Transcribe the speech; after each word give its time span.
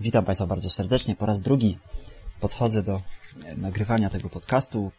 Witam 0.00 0.24
Państwa 0.24 0.46
bardzo 0.46 0.70
serdecznie. 0.70 1.16
Po 1.16 1.26
raz 1.26 1.40
drugi 1.40 1.78
podchodzę 2.40 2.82
do 2.82 3.00
nagrywania 3.56 4.10
tego 4.10 4.28
podcastu. 4.28 4.92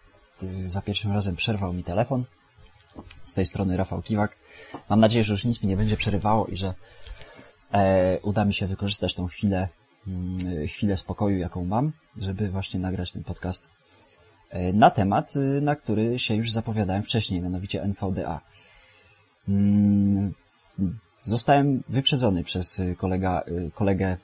Za 0.66 0.82
pierwszym 0.82 1.12
razem 1.12 1.36
przerwał 1.36 1.74
mi 1.74 1.84
telefon. 1.84 2.26
Z 3.24 3.34
tej 3.34 3.46
strony 3.46 3.78
Rafał 3.78 4.02
Kiwak. 4.02 4.36
Mam 4.90 5.00
nadzieję, 5.00 5.24
że 5.24 5.34
już 5.34 5.46
nic 5.46 5.64
mi 5.64 5.70
nie 5.70 5.78
będzie 5.78 5.98
przerywało 5.98 6.48
i 6.48 6.58
że 6.58 6.74
e, 7.72 8.20
uda 8.20 8.46
mi 8.46 8.54
się 8.54 8.68
wykorzystać 8.68 9.14
tą 9.14 9.28
chwilę, 9.28 9.68
mm, 10.08 10.68
chwilę 10.68 10.98
spokoju, 10.98 11.38
jaką 11.38 11.66
mam, 11.66 11.92
żeby 12.18 12.50
właśnie 12.50 12.80
nagrać 12.80 13.12
ten 13.12 13.24
podcast 13.24 13.68
e, 14.50 14.74
na 14.74 14.92
temat, 14.92 15.36
y, 15.36 15.62
na 15.62 15.76
który 15.76 16.20
się 16.20 16.36
już 16.36 16.52
zapowiadałem 16.52 17.04
wcześniej, 17.04 17.42
mianowicie 17.42 17.84
NVDA. 17.84 18.42
Mm, 19.50 20.34
zostałem 21.20 21.84
wyprzedzony 21.90 22.44
przez 22.44 22.82
kolega, 22.98 23.44
y, 23.48 23.72
kolegę, 23.74 24.18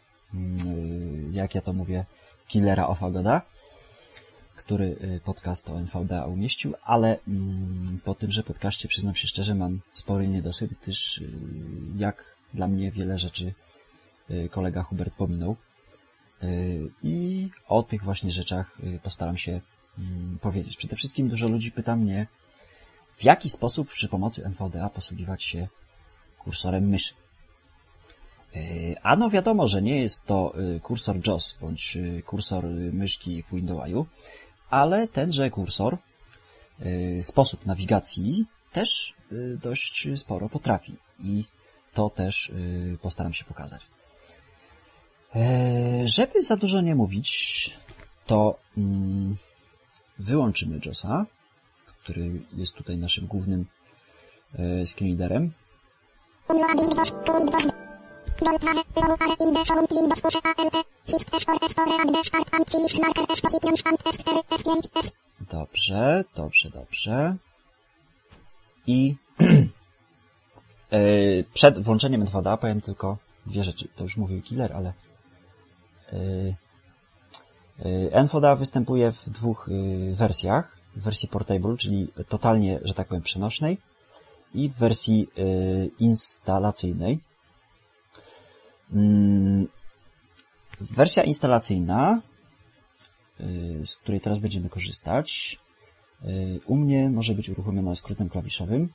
jak 1.32 1.56
ja 1.56 1.62
to 1.62 1.74
mówię, 1.74 2.06
Killera 2.48 2.88
of 2.88 3.04
Agoda, 3.04 3.42
który 4.56 4.86
y, 4.86 5.22
podcast 5.26 5.70
o 5.70 5.80
NVDA 5.80 6.26
umieścił, 6.26 6.74
ale 6.84 7.20
mm, 7.28 8.00
po 8.04 8.16
tymże 8.16 8.44
podcaście, 8.44 8.88
przyznam 8.88 9.16
się 9.16 9.28
szczerze, 9.28 9.56
mam 9.56 9.80
spory 9.94 10.28
niedosyt, 10.28 10.72
gdyż 10.82 11.18
y, 11.18 11.32
jak 11.98 12.36
dla 12.54 12.68
mnie 12.68 12.92
wiele 12.92 13.18
rzeczy 13.18 13.54
kolega 14.52 14.84
Hubert 14.84 15.16
pominął. 15.16 15.56
I 17.04 17.50
o 17.68 17.84
tych 17.84 18.04
właśnie 18.04 18.32
rzeczach 18.32 18.78
postaram 19.04 19.38
się 19.38 19.62
mm, 19.98 20.40
powiedzieć. 20.42 20.78
Przede 20.78 20.96
wszystkim 20.96 21.28
dużo 21.28 21.48
ludzi 21.48 21.72
pyta 21.72 21.96
mnie, 21.96 22.28
w 23.16 23.24
jaki 23.24 23.50
sposób 23.50 23.90
przy 23.90 24.10
pomocy 24.10 24.46
NVDA 24.46 24.90
posługiwać 24.90 25.44
się 25.44 25.68
kursorem 26.40 26.90
myszy. 26.90 27.14
Ano 29.04 29.30
wiadomo, 29.30 29.68
że 29.68 29.82
nie 29.82 30.02
jest 30.02 30.26
to 30.26 30.54
kursor 30.84 31.28
JOS 31.28 31.58
bądź 31.62 31.98
kursor 32.26 32.66
myszki 32.94 33.44
w 33.44 33.52
Windows'u, 33.52 34.06
ale 34.70 35.08
tenże 35.08 35.50
kursor, 35.50 35.98
sposób 37.22 37.66
nawigacji 37.66 38.46
też 38.72 39.14
dość 39.62 40.08
sporo 40.16 40.50
potrafi 40.50 40.98
i 41.20 41.44
to 41.94 42.10
też 42.10 42.52
postaram 43.02 43.34
się 43.34 43.46
pokazać. 43.46 43.82
Żeby 46.06 46.44
za 46.44 46.58
dużo 46.58 46.82
nie 46.82 46.96
mówić, 46.96 47.30
to 48.26 48.60
mm, 48.78 49.36
wyłączymy 50.20 50.80
JOSa, 50.86 51.26
który 52.04 52.42
jest 52.54 52.74
tutaj 52.74 52.98
naszym 52.98 53.28
głównym 53.28 53.66
screenreaderem 54.86 55.52
Dobrze, 65.52 66.24
dobrze, 66.36 66.70
dobrze. 66.70 67.36
I 68.88 69.16
przed 71.54 71.80
włączeniem 71.80 72.22
NVDA 72.22 72.58
powiem 72.58 72.82
tylko 72.82 73.18
dwie 73.46 73.64
rzeczy. 73.64 73.88
To 73.96 74.04
już 74.04 74.18
mówił 74.18 74.42
Killer, 74.42 74.74
ale 74.74 74.94
NVDA 78.12 78.56
występuje 78.56 79.12
w 79.12 79.30
dwóch 79.30 79.70
wersjach. 80.14 80.78
W 80.96 81.04
wersji 81.04 81.30
portable, 81.30 81.78
czyli 81.78 82.08
totalnie, 82.30 82.80
że 82.84 82.94
tak 82.94 83.08
powiem, 83.08 83.24
przenośnej 83.24 83.78
i 84.54 84.70
w 84.70 84.74
wersji 84.74 85.28
instalacyjnej. 86.00 87.20
Mm, 88.94 89.68
wersja 90.82 91.24
instalacyjna, 91.24 92.22
z 93.84 93.96
której 93.96 94.22
teraz 94.22 94.40
będziemy 94.40 94.70
korzystać, 94.70 95.60
u 96.66 96.78
mnie 96.78 97.10
może 97.10 97.34
być 97.34 97.50
uruchomiona 97.50 97.96
skrótem 97.96 98.30
klawiszowym. 98.30 98.90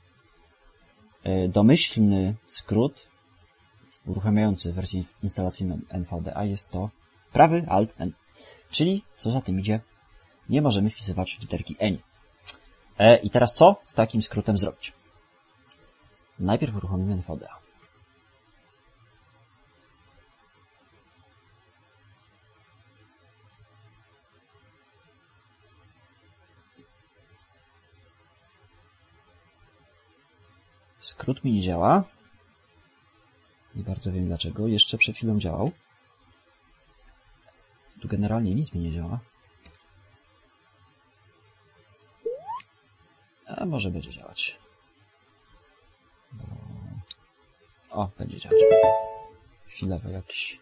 Domyślny 1.49 2.35
skrót 2.47 3.07
uruchamiający 4.05 4.73
wersję 4.73 5.03
instalacyjną 5.23 5.79
NVDA 5.89 6.45
jest 6.45 6.69
to 6.69 6.89
prawy 7.33 7.65
Alt 7.67 7.93
N. 7.97 8.11
Czyli, 8.71 9.03
co 9.17 9.31
za 9.31 9.41
tym 9.41 9.59
idzie, 9.59 9.79
nie 10.49 10.61
możemy 10.61 10.89
wpisywać 10.89 11.39
literki 11.41 11.75
N. 11.79 11.97
I 13.23 13.29
teraz 13.29 13.53
co 13.53 13.75
z 13.83 13.93
takim 13.93 14.21
skrótem 14.21 14.57
zrobić? 14.57 14.93
Najpierw 16.39 16.75
uruchomimy 16.75 17.13
NVDA. 17.13 17.60
Skrót 31.11 31.43
mi 31.43 31.51
nie 31.51 31.61
działa. 31.61 32.03
Nie 33.75 33.83
bardzo 33.83 34.11
wiem 34.11 34.27
dlaczego. 34.27 34.67
Jeszcze 34.67 34.97
przed 34.97 35.15
chwilą 35.15 35.39
działał. 35.39 35.71
Tu 38.01 38.07
generalnie 38.07 38.55
nic 38.55 38.73
mi 38.73 38.81
nie 38.81 38.91
działa. 38.91 39.19
A 43.45 43.65
może 43.65 43.91
będzie 43.91 44.11
działać. 44.11 44.59
O, 47.89 48.09
będzie 48.17 48.37
działać. 48.39 48.59
Chwilowy 49.67 50.11
jakiś 50.11 50.59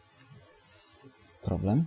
problem. 1.42 1.86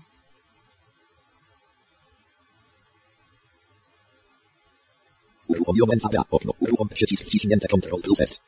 Uruchomiłem 5.62 5.90
NVDA 5.92 6.24
okno. 6.30 6.52
Uruchom 6.60 6.88
przycisk 6.88 7.24
wciśnięte 7.24 7.68
Ctrl 7.68 8.00
plus 8.02 8.20
S. 8.20 8.40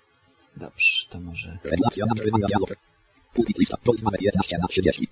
Dobrze, 0.57 1.07
to 1.11 1.21
może... 1.21 1.59
Regulacja 1.65 2.07
nagrywania 2.07 2.47
dialog. 2.47 2.77
Pulpit 3.35 3.59
lista. 3.59 3.77
Gold 3.85 4.03
mamy 4.03 4.17
11 4.21 4.59
na 4.59 4.69
30. 4.69 5.09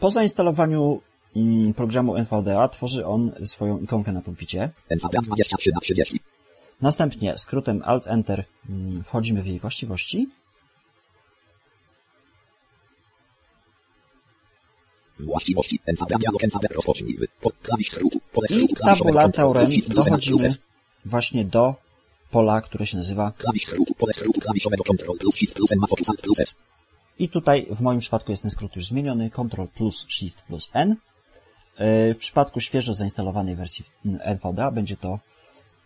Po 0.00 0.10
zainstalowaniu 0.10 1.00
mm, 1.36 1.74
programu 1.74 2.16
NVDA 2.16 2.68
tworzy 2.68 3.06
on 3.06 3.32
swoją 3.44 3.78
ikonkę 3.78 4.12
na 4.12 4.22
pulpicie. 4.22 4.70
NVDA 4.88 5.20
23 5.22 5.70
na 5.74 5.80
30. 5.80 6.20
Następnie 6.80 7.38
skrótem 7.38 7.82
Alt-Enter 7.82 8.44
mm, 8.68 9.04
wchodzimy 9.04 9.42
w 9.42 9.46
jej 9.46 9.60
właściwości. 9.60 10.28
Właściwości. 15.24 15.80
NVDA 15.86 16.18
dialog 16.18 16.44
NVDA 16.44 16.68
rozpocznij. 16.74 17.18
Po, 17.40 17.50
klawisz 17.62 17.90
N 17.96 19.32
plus 19.32 19.88
dochodzimy 19.88 20.48
właśnie 21.04 21.44
do 21.44 21.74
pola, 22.30 22.60
które 22.60 22.86
się 22.86 22.96
nazywa 22.96 23.32
Klawisz 23.38 23.66
klawiszowego 24.40 24.84
Ctrl 24.84 25.16
plus 25.18 25.34
Shift 25.36 25.54
plus 25.54 25.70
ma 25.76 25.86
focus 25.86 26.10
Alt 26.10 26.22
plus 26.22 26.40
S. 26.40 26.56
i 27.18 27.28
tutaj 27.28 27.66
w 27.70 27.80
moim 27.80 28.00
przypadku 28.00 28.32
jest 28.32 28.42
ten 28.42 28.50
skrót 28.50 28.76
już 28.76 28.86
zmieniony 28.86 29.30
Ctrl 29.30 29.66
plus 29.74 30.06
Shift 30.08 30.42
plus 30.42 30.70
N. 30.72 30.96
Yy, 31.78 32.14
W 32.14 32.18
przypadku 32.18 32.60
świeżo 32.60 32.94
zainstalowanej 32.94 33.56
wersji 33.56 33.84
NVDA 34.04 34.70
będzie 34.70 34.96
to 34.96 35.18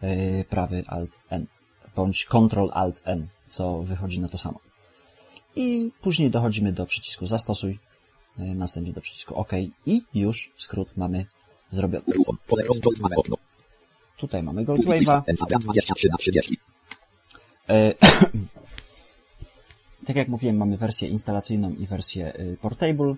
yy, 0.02 0.44
prawy 0.44 0.84
Alt 0.86 1.10
N 1.30 1.46
bądź 1.96 2.26
Ctrl 2.26 2.68
Alt 2.72 3.02
N, 3.04 3.28
co 3.48 3.82
wychodzi 3.82 4.20
na 4.20 4.28
to 4.28 4.38
samo. 4.38 4.58
I 5.56 5.90
później 6.02 6.30
dochodzimy 6.30 6.72
do 6.72 6.86
przycisku 6.86 7.26
zastosuj, 7.26 7.78
następnie 8.36 8.92
do 8.92 9.00
przycisku 9.00 9.34
OK 9.34 9.52
i 9.86 10.02
już 10.14 10.50
skrót 10.56 10.96
mamy 10.96 11.26
zrobiony. 11.70 12.04
Tutaj 14.16 14.42
mamy. 14.42 14.64
Goldwave'a. 14.64 15.22
NVDA 15.26 15.58
23 15.58 16.08
na 16.08 16.16
30. 16.16 16.58
E, 17.68 17.94
tak 20.06 20.16
jak 20.16 20.28
mówiłem, 20.28 20.56
mamy 20.56 20.76
wersję 20.76 21.08
instalacyjną 21.08 21.74
i 21.74 21.86
wersję 21.86 22.40
y, 22.40 22.56
portable. 22.60 23.14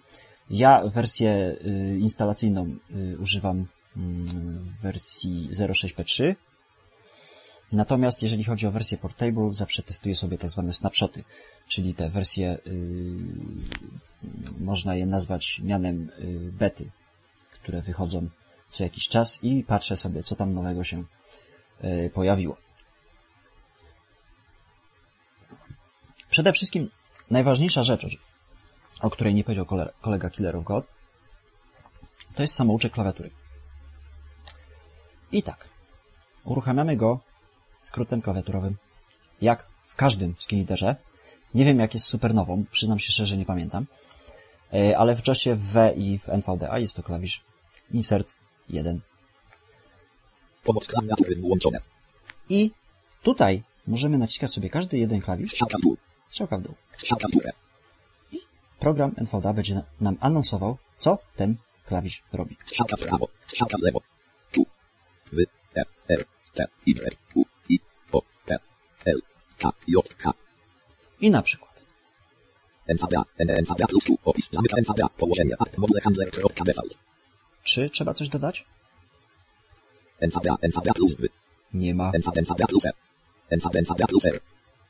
Ja 0.51 0.83
wersję 0.85 1.57
y, 1.67 1.99
instalacyjną 1.99 2.77
y, 2.91 3.17
używam 3.21 3.67
mm, 3.97 4.27
w 4.59 4.81
wersji 4.81 5.49
06p3. 5.51 6.35
Natomiast 7.73 8.23
jeżeli 8.23 8.45
chodzi 8.45 8.67
o 8.67 8.71
wersję 8.71 8.99
portable, 8.99 9.51
zawsze 9.51 9.83
testuję 9.83 10.15
sobie 10.15 10.39
tak 10.39 10.51
zwane 10.51 10.73
snapshoty, 10.73 11.25
czyli 11.69 11.95
te 11.95 12.09
wersje, 12.09 12.59
można 14.61 14.95
je 14.95 15.07
nazwać 15.07 15.61
mianem 15.65 16.11
bety, 16.53 16.91
które 17.53 17.83
wychodzą 17.83 18.29
co 18.69 18.85
jakiś 18.85 19.09
czas 19.09 19.39
i 19.43 19.65
patrzę 19.65 19.97
sobie, 19.97 20.23
co 20.23 20.37
tam 20.37 20.53
nowego 20.53 20.85
się 20.85 21.05
pojawiło. 22.15 22.57
Przede 26.31 26.53
wszystkim 26.53 26.91
najważniejsza 27.31 27.83
rzecz, 27.83 28.19
o 29.01 29.11
której 29.11 29.35
nie 29.35 29.45
powiedział 29.45 29.65
kole- 29.65 29.93
kolega 30.01 30.31
Killer 30.31 30.57
of 30.57 30.65
God, 30.65 30.87
to 32.35 32.43
jest 32.43 32.55
samouczek 32.55 32.93
klawiatury. 32.93 33.31
I 35.33 35.43
tak, 35.43 35.69
uruchamiamy 36.45 36.97
go 36.97 37.21
skrótem 37.87 38.23
klawiaturowym, 38.23 38.77
jak 39.41 39.67
w 39.77 39.97
każdym 39.97 40.35
screenreaderze. 40.39 40.97
Nie 41.55 41.65
wiem, 41.65 41.79
jak 41.81 41.95
jest 41.95 42.07
supernową, 42.07 42.65
przyznam 42.71 42.99
się 42.99 43.13
szczerze, 43.13 43.37
nie 43.37 43.45
pamiętam. 43.47 43.87
E, 44.75 44.99
ale 44.99 45.17
w 45.17 45.29
JOSie 45.29 45.55
w 45.57 45.75
i 45.97 46.19
w 46.19 46.29
NVDA 46.29 46.79
jest 46.79 46.95
to 46.97 47.03
klawisz 47.03 47.45
Insert 47.93 48.35
1. 48.69 49.01
Pomoc 50.65 50.89
klawiatury 50.89 51.37
włączone. 51.37 51.79
I 52.49 52.71
tutaj 53.23 53.63
możemy 53.87 54.19
naciskać 54.19 54.51
sobie 54.51 54.71
każdy 54.71 54.99
jeden 54.99 55.21
klawisz, 55.21 55.51
Strzałka 55.53 55.79
w 55.79 55.81
dół. 55.81 55.97
strzałka 56.29 56.59
w 56.59 56.63
dół. 56.63 56.75
Strzałka 56.97 57.29
w 57.29 57.31
górę. 57.33 57.51
Program 58.79 59.15
NVDA 59.17 59.53
będzie 59.53 59.75
na- 59.75 59.85
nam 60.01 60.17
anonsował, 60.21 60.77
co 60.97 61.19
ten 61.37 61.57
klawisz 61.87 62.23
robi. 62.33 62.57
Strzałka 62.65 62.97
w 62.97 63.01
prawo. 63.01 63.29
Strzałka 63.47 63.79
w 63.79 63.83
lewo. 63.83 64.01
Tu. 64.53 64.67
W. 65.33 65.39
E. 65.77 65.85
R. 66.09 66.25
T. 66.55 66.67
Y. 66.87 67.17
U. 67.35 67.43
K. 69.59 69.73
J. 69.89 70.15
K. 70.15 70.33
I 71.21 71.31
na 71.31 71.43
przykład 71.43 71.67
NVDA. 72.87 73.25
NVDA 73.39 73.87
plus 73.87 74.05
tu. 74.05 74.19
Opis. 74.25 74.49
Zamyka 74.53 74.77
NVDA. 74.79 75.09
Położenie. 75.09 75.55
Akt. 75.59 75.79
Module 75.79 76.01
handler.default. 76.01 76.99
Czy 77.63 77.91
trzeba 77.91 78.15
coś 78.15 78.29
dodać? 78.29 78.65
NVDA. 80.21 80.57
NVDA 80.63 80.95
plus 80.95 81.17
w. 81.17 81.29
Nie 81.75 81.95
ma. 81.95 82.11
NVDA. 82.15 82.41
NVDA 82.41 82.67
plus 82.67 82.87
E. 82.87 82.91
NVDA. 83.51 83.81
NVDA 83.81 84.07
plus 84.07 84.27
R. 84.27 84.41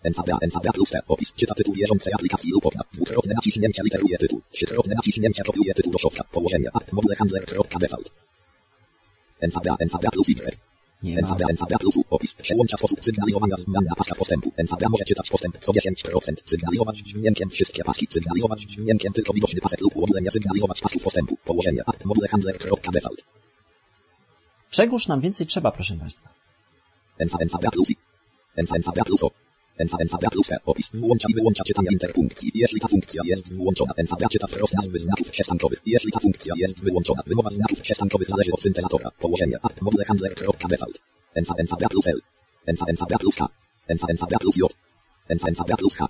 NVDA. 0.04 0.38
NVDA 0.42 0.72
plus 0.72 0.94
E. 0.94 1.00
Opis. 1.08 1.34
Czyta 1.34 1.54
tytuł 1.54 1.74
bieżącej 1.74 2.14
aplikacji 2.14 2.50
lub 2.52 2.66
okna. 2.66 2.82
Dwukrotne 2.92 3.34
naciśnięcie 3.34 3.82
literuje 3.82 4.18
tytuł. 4.18 4.40
Trzykrotne 4.50 4.94
naciśnięcie 4.94 5.42
kopiuje 5.44 5.74
tytuł 5.74 5.92
do 5.92 5.98
szofra. 5.98 6.24
Położenie. 6.32 6.70
Akt. 6.74 6.92
Module 6.92 7.16
handler.default. 7.16 8.12
NVDA. 9.40 9.76
NVDA 9.80 10.10
plus 10.10 10.28
Y. 10.28 10.58
Nie 11.02 11.14
ma. 11.14 11.28
NVDA, 11.28 11.46
NVDA 11.50 11.78
plus 11.78 11.96
U, 11.96 12.04
opis, 12.10 12.34
przełącza 12.34 12.76
sposób 12.76 13.04
sygnalizowania 13.04 13.56
zmian 13.56 13.84
na 13.84 13.94
paska 13.94 14.14
postępu. 14.14 14.52
NVDA 14.56 14.88
może 14.88 15.04
czytać 15.04 15.30
postęp 15.30 15.58
co 15.58 15.72
10%, 15.72 16.34
sygnalizować 16.44 16.98
dźwiękiem 16.98 17.50
wszystkie 17.50 17.84
paski, 17.84 18.06
sygnalizować 18.10 18.60
dźwiękiem 18.60 19.12
tylko 19.12 19.32
widoczny 19.32 19.60
pasek 19.60 19.80
lub 19.80 19.96
ogóle 19.96 20.22
nie 20.22 20.30
sygnalizować 20.30 20.80
pasków 20.80 21.02
postępu. 21.02 21.36
Położenie, 21.44 21.82
akt, 21.86 22.04
module 22.04 22.28
handler.default. 22.28 23.24
Czegóż 24.70 25.08
nam 25.08 25.20
więcej 25.20 25.46
trzeba, 25.46 25.70
proszę 25.70 25.96
Państwa? 25.96 26.28
NVDA 27.18 27.70
plus 27.70 27.88
plus 29.04 29.20
O. 29.78 29.82
NV, 29.84 29.92
NVDA 30.00 30.30
plus 30.30 30.52
E, 30.52 30.56
opis, 30.66 30.90
włącza 30.94 31.28
i 31.30 31.34
wyłącza 31.34 31.64
czytanie 31.64 31.88
interpunkcji. 31.92 32.50
Jeśli 32.54 32.80
ta 32.80 32.88
funkcja 32.88 33.22
jest 33.24 33.52
włączona, 33.52 33.92
NVDA 33.96 34.28
czyta 34.28 34.46
wprost 34.46 34.74
nazwy 34.74 34.98
znaków 34.98 35.30
przestankowych. 35.30 35.80
Jeśli 35.86 36.12
ta 36.12 36.20
funkcja 36.20 36.54
jest 36.56 36.84
wyłączona, 36.84 37.22
wymowa 37.26 37.50
znaków 37.50 37.80
przestankowych 37.80 38.28
zależy 38.30 38.52
od 38.52 38.60
syntezatora. 38.60 39.10
Położenie, 39.20 39.58
akt, 39.62 39.82
module 39.82 40.04
handler.default. 40.04 41.00
NV, 41.34 41.54
NVDA 41.58 41.88
plus 41.88 42.08
L. 42.08 42.20
NV, 42.66 42.84
NVDA 42.88 43.18
plus 43.18 43.36
H. 43.36 43.48
NV, 43.88 44.04
NVDA 44.08 44.38
plus 44.38 44.56
J. 44.58 44.76
NV, 45.28 45.44
NVDA 45.48 45.76
plus 45.76 45.96
H. 45.96 46.08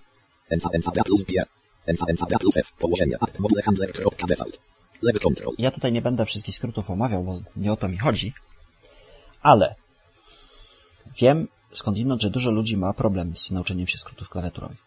NV, 0.50 0.66
NVDA 0.72 1.04
plus 1.04 1.24
G. 1.24 1.44
NV, 1.86 2.02
NVDA 2.08 2.38
plus 2.38 2.56
F. 2.56 2.72
Położenie, 2.72 3.16
akt, 3.20 3.38
module 3.38 3.62
handler.default. 3.62 4.60
Lewy 5.02 5.20
kontrol. 5.20 5.54
Ja 5.58 5.70
tutaj 5.70 5.92
nie 5.92 6.02
będę 6.02 6.26
wszystkich 6.26 6.56
skrótów 6.56 6.90
omawiał, 6.90 7.24
bo 7.24 7.40
nie 7.56 7.72
o 7.72 7.76
to 7.76 7.88
mi 7.88 7.98
chodzi. 7.98 8.32
Ale 9.42 9.74
wiem 11.20 11.48
skądinąd, 11.78 12.22
że 12.22 12.30
dużo 12.30 12.50
ludzi 12.50 12.76
ma 12.76 12.92
problem 12.92 13.36
z 13.36 13.50
nauczeniem 13.50 13.86
się 13.86 13.98
skrótów 13.98 14.28
klawiaturowych. 14.28 14.78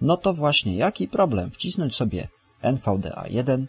No 0.00 0.16
to 0.16 0.34
właśnie, 0.34 0.76
jaki 0.76 1.08
problem? 1.08 1.50
Wcisnąć 1.50 1.94
sobie 1.94 2.28
NVDA1, 2.62 3.66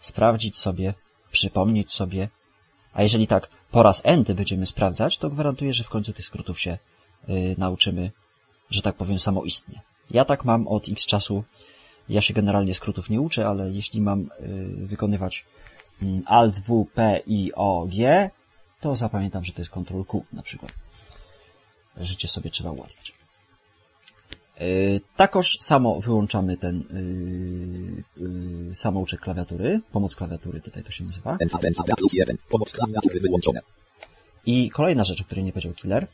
sprawdzić 0.00 0.58
sobie, 0.58 0.94
przypomnieć 1.30 1.92
sobie, 1.92 2.28
a 2.92 3.02
jeżeli 3.02 3.26
tak 3.26 3.48
po 3.70 3.82
raz 3.82 4.02
enty 4.04 4.34
będziemy 4.34 4.66
sprawdzać, 4.66 5.18
to 5.18 5.30
gwarantuję, 5.30 5.72
że 5.72 5.84
w 5.84 5.88
końcu 5.88 6.12
tych 6.12 6.24
skrótów 6.24 6.60
się 6.60 6.78
y, 7.28 7.54
nauczymy, 7.58 8.10
że 8.70 8.82
tak 8.82 8.96
powiem, 8.96 9.18
samoistnie. 9.18 9.80
Ja 10.10 10.24
tak 10.24 10.44
mam 10.44 10.68
od 10.68 10.88
x 10.88 11.06
czasu. 11.06 11.44
Ja 12.08 12.20
się 12.20 12.34
generalnie 12.34 12.74
skrótów 12.74 13.10
nie 13.10 13.20
uczę, 13.20 13.48
ale 13.48 13.70
jeśli 13.70 14.00
mam 14.00 14.20
y, 14.20 14.28
wykonywać 14.86 15.44
mm, 16.02 16.22
Alt, 16.26 16.58
W, 16.58 16.86
P, 16.94 17.20
I, 17.26 17.52
O, 17.54 17.86
G, 17.86 18.30
to 18.80 18.96
zapamiętam, 18.96 19.44
że 19.44 19.52
to 19.52 19.60
jest 19.60 19.70
Ctrl 19.70 20.02
Q 20.04 20.24
na 20.32 20.42
przykład 20.42 20.72
życie 21.96 22.28
sobie 22.28 22.50
trzeba 22.50 22.70
ułatwiać. 22.70 23.12
Takoż 25.16 25.58
samo 25.60 26.00
wyłączamy 26.00 26.56
ten 26.56 26.84
yy, 28.18 28.26
yy, 28.68 28.74
samouczek 28.74 29.20
klawiatury, 29.20 29.80
pomoc 29.92 30.16
klawiatury 30.16 30.60
tutaj 30.60 30.82
to 30.84 30.90
się 30.90 31.04
nazywa. 31.04 31.36
Pomoc 32.48 32.72
klawiatury 32.72 33.20
wyłączone. 33.20 33.60
I 34.46 34.70
kolejna 34.70 35.04
rzecz, 35.04 35.20
o 35.20 35.24
której 35.24 35.44
nie 35.44 35.52
powiedział 35.52 35.72
Killer, 35.72 36.06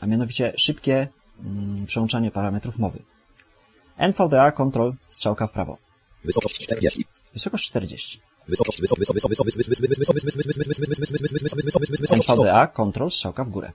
a 0.00 0.06
mianowicie 0.06 0.52
szybkie 0.56 1.08
yy, 1.78 1.86
przełączanie 1.86 2.30
parametrów 2.30 2.78
mowy. 2.78 2.98
NVDA 3.96 4.52
Control, 4.52 4.94
strzałka 5.08 5.46
w 5.46 5.52
prawo. 5.52 5.78
Wysokość 6.24 6.58
40. 6.58 7.04
Wysokość 7.32 7.66
40. 7.66 8.20
NVDA 12.44 12.66
Control, 12.66 13.10
strzałka 13.10 13.44
w 13.44 13.50
górę. 13.50 13.72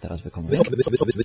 Teraz 0.00 0.20
wykonuję. 0.20 0.50
Wysokość, 0.50 0.76
wysokość, 0.76 1.16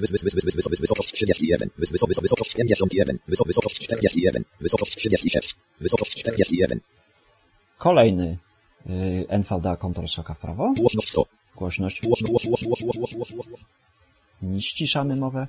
wysokość 0.82 1.14
31, 1.14 1.70
wysokość 1.78 2.56
51, 2.56 3.20
wysokość 3.28 3.80
41, 3.80 4.44
wysokość 4.62 4.96
36, 4.96 5.56
wysokość 5.80 6.16
41. 6.16 6.80
Kolejny 7.78 8.38
yy, 8.86 9.26
NVDA 9.28 9.76
kontrol 9.78 10.08
strzałka 10.08 10.34
w 10.34 10.40
prawo. 10.40 10.74
Głośność 10.78 11.10
100. 11.10 11.26
Głośność. 11.56 12.02
Nie 14.42 14.62
ściszamy 14.62 15.16
mowę. 15.16 15.48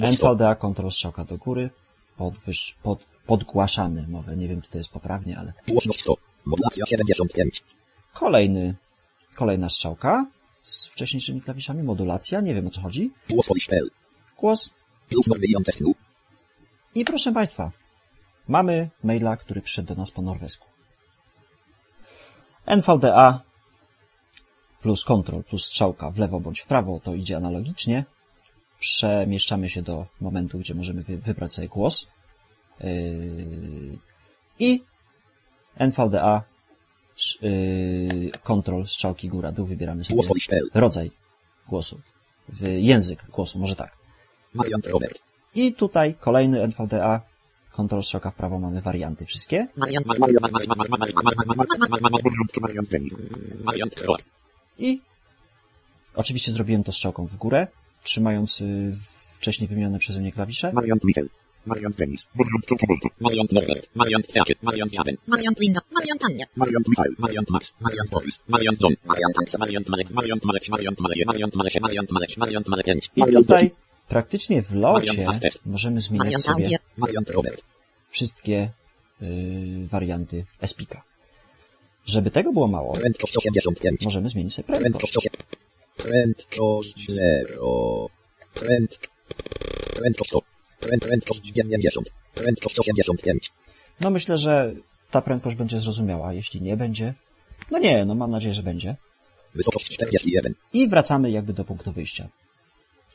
NVDA 0.00 0.54
kontrol 0.54 0.90
strzałka 0.90 1.24
do 1.24 1.36
góry. 1.36 1.70
Podwyż, 2.16 2.76
pod, 2.82 3.04
podgłaszamy 3.26 4.06
mowę. 4.08 4.36
Nie 4.36 4.48
wiem, 4.48 4.62
czy 4.62 4.70
to 4.70 4.78
jest 4.78 4.90
poprawnie, 4.90 5.38
ale... 5.38 5.52
Głośność 5.68 6.00
100. 6.00 6.14
Modulacja 6.44 6.86
75. 6.86 7.62
Kolejny 8.14 8.74
kolejna 9.34 9.68
strzałka 9.68 10.26
z 10.62 10.86
wcześniejszymi 10.86 11.40
klawiszami. 11.40 11.82
Modulacja. 11.82 12.40
Nie 12.40 12.54
wiem, 12.54 12.66
o 12.66 12.70
co 12.70 12.80
chodzi. 12.80 13.10
Głos. 13.30 13.46
Głos. 14.38 14.70
Plus 15.08 15.26
norwyjące 15.28 15.72
snu. 15.72 15.94
I 16.94 17.04
proszę 17.04 17.32
Państwa, 17.32 17.70
mamy 18.48 18.90
maila, 19.04 19.36
który 19.36 19.60
przyszedł 19.62 19.88
do 19.88 19.94
nas 19.94 20.10
po 20.10 20.22
norwesku. 20.22 20.66
NVDA 22.66 23.42
plus 24.82 25.04
Ctrl 25.04 25.42
plus 25.42 25.64
strzałka 25.66 26.10
w 26.10 26.18
lewo 26.18 26.40
bądź 26.40 26.60
w 26.60 26.66
prawo 26.66 27.00
to 27.00 27.14
idzie 27.14 27.36
analogicznie. 27.36 28.04
Przemieszczamy 28.78 29.68
się 29.68 29.82
do 29.82 30.06
momentu, 30.20 30.58
gdzie 30.58 30.74
możemy 30.74 31.02
wy- 31.02 31.18
wybrać 31.18 31.54
sobie 31.54 31.68
głos. 31.68 32.06
Yy, 32.80 33.98
I 34.58 34.82
NVDA 35.76 36.42
yy, 37.42 38.30
Ctrl 38.30 38.84
strzałki 38.86 39.28
góra 39.28 39.52
dół 39.52 39.66
wybieramy 39.66 40.04
sobie 40.04 40.22
rodzaj 40.74 41.10
głosu. 41.68 42.00
Język 42.60 43.24
głosu, 43.30 43.58
może 43.58 43.76
tak. 43.76 43.92
Marian 44.54 44.80
Robert. 44.86 45.22
I 45.54 45.72
tutaj 45.72 46.14
kolejny 46.20 46.62
NVDA. 46.62 47.20
Ctrl 47.72 48.00
strzałka 48.02 48.30
w 48.30 48.34
prawo 48.34 48.58
mamy 48.58 48.80
warianty 48.80 49.26
wszystkie. 49.26 49.66
I 54.78 55.00
oczywiście 56.14 56.52
zrobiłem 56.52 56.84
to 56.84 56.92
strzałką 56.92 57.26
w 57.26 57.36
górę, 57.36 57.66
trzymając 58.02 58.60
y, 58.60 58.94
wcześniej 59.36 59.68
wymienione 59.68 59.98
przeze 59.98 60.20
mnie 60.20 60.32
klawisze. 60.32 60.72
Marian 60.72 60.98
Michel. 61.04 61.28
Mariant 61.66 61.96
Denis. 61.98 62.28
Mariant 62.34 62.64
Dokumentu. 62.70 63.08
Mariant 63.20 63.52
Norbert. 63.52 63.88
Mariant 63.94 64.26
Kwiakiet. 64.26 64.62
Mariant 64.62 64.92
Jaden. 64.92 65.16
Mariant 65.26 65.60
Linda. 65.60 65.80
Mariant 65.92 66.24
Ania. 66.24 66.46
Mariant 66.56 66.88
Michał. 66.88 67.04
Mariant 67.18 67.50
Max. 67.50 67.74
Mariant 67.80 68.10
Boris. 68.10 68.40
Mariant 68.48 68.78
John. 68.82 68.94
Mariant 69.04 69.36
Hans. 69.36 69.58
Mariant 69.58 69.88
Marek. 69.88 70.10
Mariant 70.10 70.44
Marek. 70.44 70.68
Mariant 70.68 71.00
Mareje. 71.00 71.24
Mariant 71.26 71.56
Maresie. 71.56 71.80
Mariant 71.80 72.12
Marek. 72.12 72.36
Mariant 72.38 72.68
Marek 72.68 72.86
5. 72.86 73.10
I 73.16 73.32
tutaj 73.32 73.70
praktycznie 74.08 74.62
w 74.62 74.74
locie 74.74 75.26
możemy 75.66 76.00
zmieniać 76.00 76.42
sobie 76.42 76.78
wszystkie 78.10 78.70
y, 79.22 79.86
warianty 79.88 80.44
Espika. 80.60 81.02
Żeby 82.06 82.30
tego 82.30 82.52
było 82.52 82.68
mało, 82.68 82.98
możemy 84.04 84.28
zmienić 84.28 84.54
sobie 84.54 84.78
prędkość. 84.78 85.28
Prędkość 85.96 87.06
0. 87.10 88.08
Prędkość. 88.54 89.10
Prędkość 89.94 90.32
Prędkość 90.80 91.40
90. 91.40 92.10
Prędkość 92.34 92.78
85. 92.78 93.50
No 94.00 94.10
myślę, 94.10 94.38
że 94.38 94.74
ta 95.10 95.22
prędkość 95.22 95.56
będzie 95.56 95.78
zrozumiała. 95.78 96.32
Jeśli 96.32 96.62
nie 96.62 96.76
będzie, 96.76 97.14
no 97.70 97.78
nie, 97.78 98.04
no 98.04 98.14
mam 98.14 98.30
nadzieję, 98.30 98.54
że 98.54 98.62
będzie. 98.62 98.96
Wysokość 99.54 99.90
41. 99.90 100.54
I 100.72 100.88
wracamy 100.88 101.30
jakby 101.30 101.52
do 101.52 101.64
punktu 101.64 101.92
wyjścia. 101.92 102.28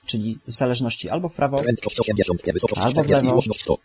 Czyli 0.06 0.40
w 0.48 0.52
zależności 0.52 1.10
albo 1.10 1.30
w 1.30 1.36
prawo, 1.36 1.58
Prędkość 1.58 2.00
80. 2.00 2.42
Wysokość 2.54 2.82
Albo 2.82 2.90
w 2.90 2.94
40. 2.94 3.26
lewo. 3.26 3.34
Głośność 3.34 3.62
100. 3.62 3.78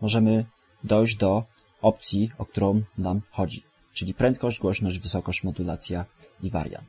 możemy 0.00 0.44
dojść 0.84 1.16
do 1.16 1.44
opcji, 1.82 2.30
o 2.38 2.46
którą 2.46 2.82
nam 2.98 3.20
chodzi. 3.30 3.62
Czyli 3.92 4.14
prędkość, 4.14 4.60
głośność, 4.60 4.98
wysokość, 4.98 5.42
modulacja 5.44 6.04
i 6.42 6.50
wariant. 6.50 6.88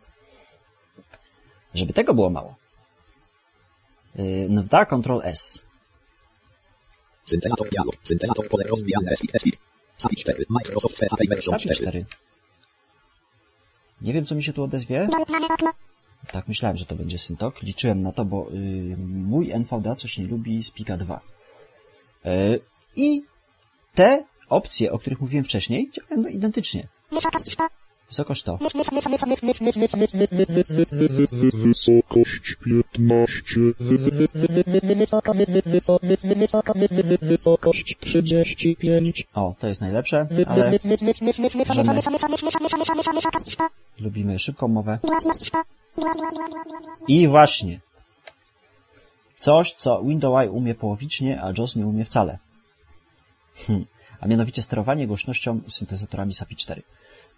Żeby 1.73 1.93
tego 1.93 2.13
było 2.13 2.29
mało, 2.29 2.55
yy, 4.15 4.25
NVDA 4.25 4.85
Ctrl 4.85 5.19
S. 5.23 5.65
Syntezator 7.25 7.69
dialog. 7.69 7.95
Syntezator 8.03 8.47
pole 8.47 8.63
rozwijane 8.63 9.11
ESPIC. 9.11 9.35
ESPIC. 9.35 9.59
SAPI 9.97 10.15
4. 10.15 10.45
Microsoft 10.49 10.99
PHP 10.99 11.27
version 11.29 11.59
SAPI 11.59 11.75
4. 11.75 11.75
4. 11.75 12.05
Nie 14.01 14.13
wiem, 14.13 14.25
co 14.25 14.35
mi 14.35 14.43
się 14.43 14.53
tu 14.53 14.63
odezwie. 14.63 15.07
Tak, 16.31 16.47
myślałem, 16.47 16.77
że 16.77 16.85
to 16.85 16.95
będzie 16.95 17.17
Syntok. 17.17 17.61
Liczyłem 17.61 18.01
na 18.01 18.11
to, 18.11 18.25
bo 18.25 18.49
y, 18.51 18.97
mój 18.97 19.51
NVDA 19.51 19.95
coś 19.95 20.17
nie 20.17 20.27
lubi 20.27 20.63
z 20.63 20.71
Pika 20.71 20.97
2. 20.97 21.21
Y, 22.25 22.59
I 22.95 23.23
te 23.95 24.23
opcje, 24.49 24.91
o 24.91 24.99
których 24.99 25.21
mówiłem 25.21 25.45
wcześniej, 25.45 25.91
działają 25.91 26.21
no, 26.21 26.29
identycznie. 26.29 26.87
Wysokość 27.11 27.51
100. 27.51 27.67
Wysokość 28.13 28.43
to. 28.43 28.57
Wysokość 31.51 32.55
15. 32.65 33.41
Wysokość 37.21 37.97
35. 37.99 39.27
O, 39.33 39.55
to 39.59 39.67
jest 39.67 39.81
najlepsze, 39.81 40.17
ale 40.17 40.27
Wysokość 43.09 43.51
100. 43.53 43.69
lubimy 43.99 44.39
szybką 44.39 44.67
mowę. 44.67 44.99
Głośność 45.03 45.47
100. 45.47 45.57
Głos, 45.95 46.17
głos, 46.17 46.33
głos, 46.33 46.49
głos, 46.49 46.65
głos, 46.67 46.81
głos. 46.85 47.03
I 47.07 47.27
właśnie. 47.27 47.79
Coś, 49.39 49.73
co 49.73 50.03
Windows 50.03 50.49
umie 50.51 50.75
połowicznie, 50.75 51.43
a 51.43 51.53
JOS 51.57 51.75
nie 51.75 51.87
umie 51.87 52.05
wcale. 52.05 52.37
Hm. 53.55 53.85
A 54.19 54.27
mianowicie 54.27 54.61
sterowanie 54.61 55.07
głośnością 55.07 55.59
syntezatorami 55.67 56.33
SAPI 56.33 56.55
4. 56.55 56.83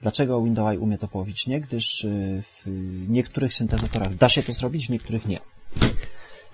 Dlaczego 0.02 0.44
Windows 0.44 0.78
umie 0.78 0.98
to 0.98 1.08
połowicznie? 1.08 1.62
Gdyż 1.62 2.04
y, 2.04 2.44
w 2.44 2.66
niektórych 3.10 3.54
syntezatorach 3.54 4.16
da 4.16 4.30
się 4.30 4.44
to 4.44 4.52
zrobić, 4.52 4.88
w 4.88 4.90
niektórych 4.90 5.26
nie. 5.26 5.40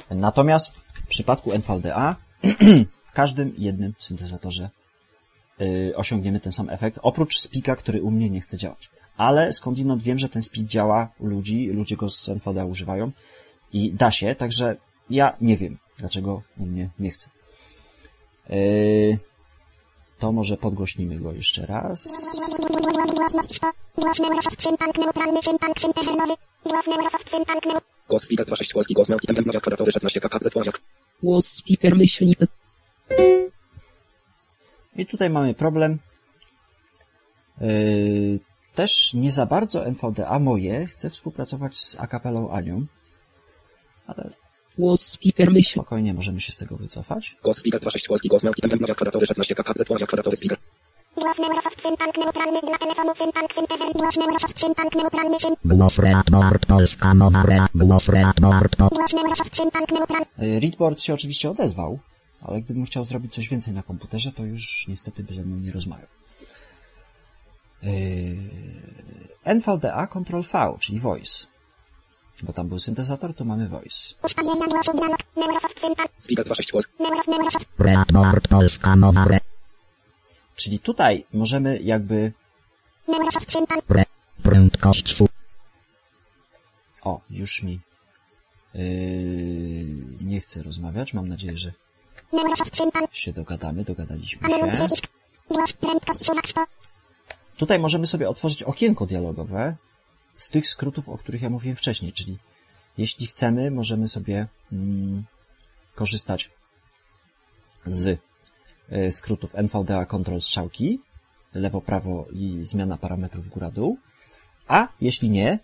Natomiast 0.09 0.71
w 0.71 1.07
przypadku 1.07 1.51
NVDA 1.51 2.15
w 3.09 3.11
każdym 3.11 3.53
jednym 3.57 3.93
syntezatorze 3.97 4.69
y, 5.61 5.93
osiągniemy 5.95 6.39
ten 6.39 6.51
sam 6.51 6.69
efekt, 6.69 6.99
oprócz 7.01 7.39
spika, 7.39 7.75
który 7.75 8.01
u 8.01 8.11
mnie 8.11 8.29
nie 8.29 8.41
chce 8.41 8.57
działać. 8.57 8.89
Ale 9.17 9.53
skądinąd 9.53 10.03
wiem, 10.03 10.19
że 10.19 10.29
ten 10.29 10.43
spik 10.43 10.67
działa 10.67 11.09
u 11.19 11.25
ludzi, 11.25 11.67
ludzie 11.67 11.97
go 11.97 12.09
z 12.09 12.29
NVDA 12.29 12.65
używają 12.65 13.11
i 13.73 13.93
da 13.93 14.11
się, 14.11 14.35
także 14.35 14.75
ja 15.09 15.37
nie 15.41 15.57
wiem, 15.57 15.77
dlaczego 15.97 16.41
u 16.57 16.65
mnie 16.65 16.89
nie 16.99 17.11
chce. 17.11 17.29
Y, 18.49 19.19
to 20.21 20.31
może 20.31 20.57
podgłośnimy 20.57 21.19
go 21.19 21.33
jeszcze 21.33 21.65
raz. 21.65 22.09
Głośność 23.15 23.55
100. 23.55 23.67
Głos 23.97 24.19
Neurosoft 24.19 24.61
syntank 24.61 24.97
neutralny 24.97 25.41
syntank 25.43 25.79
syntezynowy. 25.79 26.33
Głos 26.63 26.85
Neurosoft 26.87 27.23
syntank 27.31 27.65
neutralny. 27.65 28.07
Głos 28.09 28.23
Speaker 28.23 28.45
26 28.45 28.73
polski 28.73 28.93
głos 28.93 29.09
Mount 29.09 29.29
MM 29.29 29.45
nawias 29.45 29.61
kwadratowy 29.61 29.91
16 29.91 30.21
KKZ 30.21 30.55
nawias. 30.55 30.73
Głos 31.23 31.47
speaker 31.47 31.95
myślnik. 31.95 32.39
I 34.95 35.05
tutaj 35.05 35.29
mamy 35.29 35.53
problem. 35.53 35.99
Yy, 37.61 38.39
też 38.75 39.13
nie 39.13 39.31
za 39.31 39.45
bardzo 39.45 39.85
NVDA 39.85 40.39
moje 40.39 40.85
chce 40.85 41.09
współpracować 41.09 41.77
z 41.77 41.99
akapelą 41.99 42.51
Anią, 42.51 42.85
ale 44.07 44.29
Głos 44.77 45.01
speaker 45.01 45.51
myśl. 45.51 45.71
spokojnie 45.71 46.13
możemy 46.13 46.41
się 46.41 46.51
z 46.51 46.57
tego 46.57 46.77
wycofać. 46.77 47.37
Głos 47.43 47.57
Speaker 47.57 47.81
26 47.81 48.07
polski 48.07 48.29
głos 48.29 48.43
Mount 48.43 48.63
MM 48.63 48.79
nawias 48.79 48.95
kwadratowy 48.97 49.25
16 49.25 49.55
KKZ 49.55 49.89
nawias 49.89 50.07
kwadratowy 50.07 50.37
Speaker. 50.37 50.57
Głos 51.15 51.37
Neurosoft 51.39 51.81
syntank 51.83 52.17
neutralny 52.17 52.59
dla 52.61 52.77
telefonu 52.77 53.11
syntank 53.17 53.53
syntezynowy. 53.55 53.99
Głos 53.99 54.17
Neurosoft 54.17 54.59
syntank 54.59 54.95
neutralny 54.95 55.39
syn. 55.39 55.55
Głos 55.65 55.97
Readboard 55.99 56.65
Polska 56.65 57.13
mowa 57.13 57.43
re. 57.43 57.65
Głos 57.75 58.09
Readboard 58.09 58.75
po. 58.75 58.87
Głos 58.87 59.13
Neurosoft 59.13 59.55
syntank 59.55 59.91
neutralny. 59.91 60.25
Readboard 60.37 61.01
się 61.01 61.13
oczywiście 61.13 61.49
odezwał, 61.49 61.99
ale 62.41 62.61
gdybym 62.61 62.85
chciał 62.85 63.03
zrobić 63.03 63.33
coś 63.33 63.49
więcej 63.49 63.73
na 63.73 63.83
komputerze, 63.83 64.31
to 64.31 64.43
już 64.45 64.85
niestety 64.87 65.23
by 65.23 65.33
ze 65.33 65.41
mną 65.41 65.57
nie 65.57 65.71
rozmawiał. 65.71 66.07
Yy, 67.83 67.91
NVDA 69.43 70.07
Control 70.07 70.43
V, 70.43 70.77
czyli 70.79 70.99
Voice. 70.99 71.50
Bo 72.43 72.53
tam 72.53 72.67
był 72.67 72.79
syntezator, 72.79 73.33
tu 73.35 73.45
mamy 73.45 73.67
Voice. 73.67 74.15
Ustawienia 74.23 74.65
głosu 74.65 74.91
dialog. 74.93 75.17
Neurosoft 75.35 75.75
syntank. 75.81 76.09
Speaker 76.19 76.45
26 76.45 76.71
polski. 76.71 76.93
Neuro- 76.99 77.23
Neurosoft. 77.27 77.67
Readboard 77.79 78.47
Polska. 78.47 78.95
Czyli 80.55 80.79
tutaj 80.79 81.25
możemy 81.33 81.79
jakby. 81.79 82.31
Prędkość. 84.43 85.23
O, 87.03 87.21
już 87.29 87.63
mi 87.63 87.79
yy, 88.73 88.81
nie 90.21 90.39
chce 90.41 90.63
rozmawiać. 90.63 91.13
Mam 91.13 91.27
nadzieję, 91.27 91.57
że 91.57 91.71
się 93.11 93.33
dogadamy. 93.33 93.83
Dogadaliśmy 93.83 94.49
się. 94.49 94.73
przycisk. 94.73 95.07
Głos 95.49 95.73
prędkość 95.73 96.25
sumak 96.25 96.49
100. 96.49 96.65
Tutaj 97.57 97.79
możemy 97.79 98.07
sobie 98.07 98.29
otworzyć 98.29 98.63
okienko 98.63 99.05
dialogowe 99.05 99.75
z 100.35 100.49
tych 100.49 100.67
skrótów, 100.67 101.09
o 101.09 101.17
których 101.17 101.41
ja 101.41 101.49
mówiłem 101.49 101.75
wcześniej. 101.75 102.13
Czyli 102.13 102.37
jeśli 102.97 103.27
chcemy, 103.27 103.71
możemy 103.71 104.07
sobie 104.07 104.47
mm, 104.71 105.23
korzystać 105.95 106.51
z 107.85 108.19
y, 108.91 109.11
skrótów 109.11 109.55
NVDA 109.55 110.05
Control 110.05 110.41
strzałki, 110.41 110.99
lewo, 111.53 111.81
prawo 111.81 112.25
i 112.33 112.59
zmiana 112.63 112.97
parametrów 112.97 113.49
góra-dół. 113.49 113.97
A 114.67 114.87
jeśli 115.01 115.29
nie, 115.29 115.59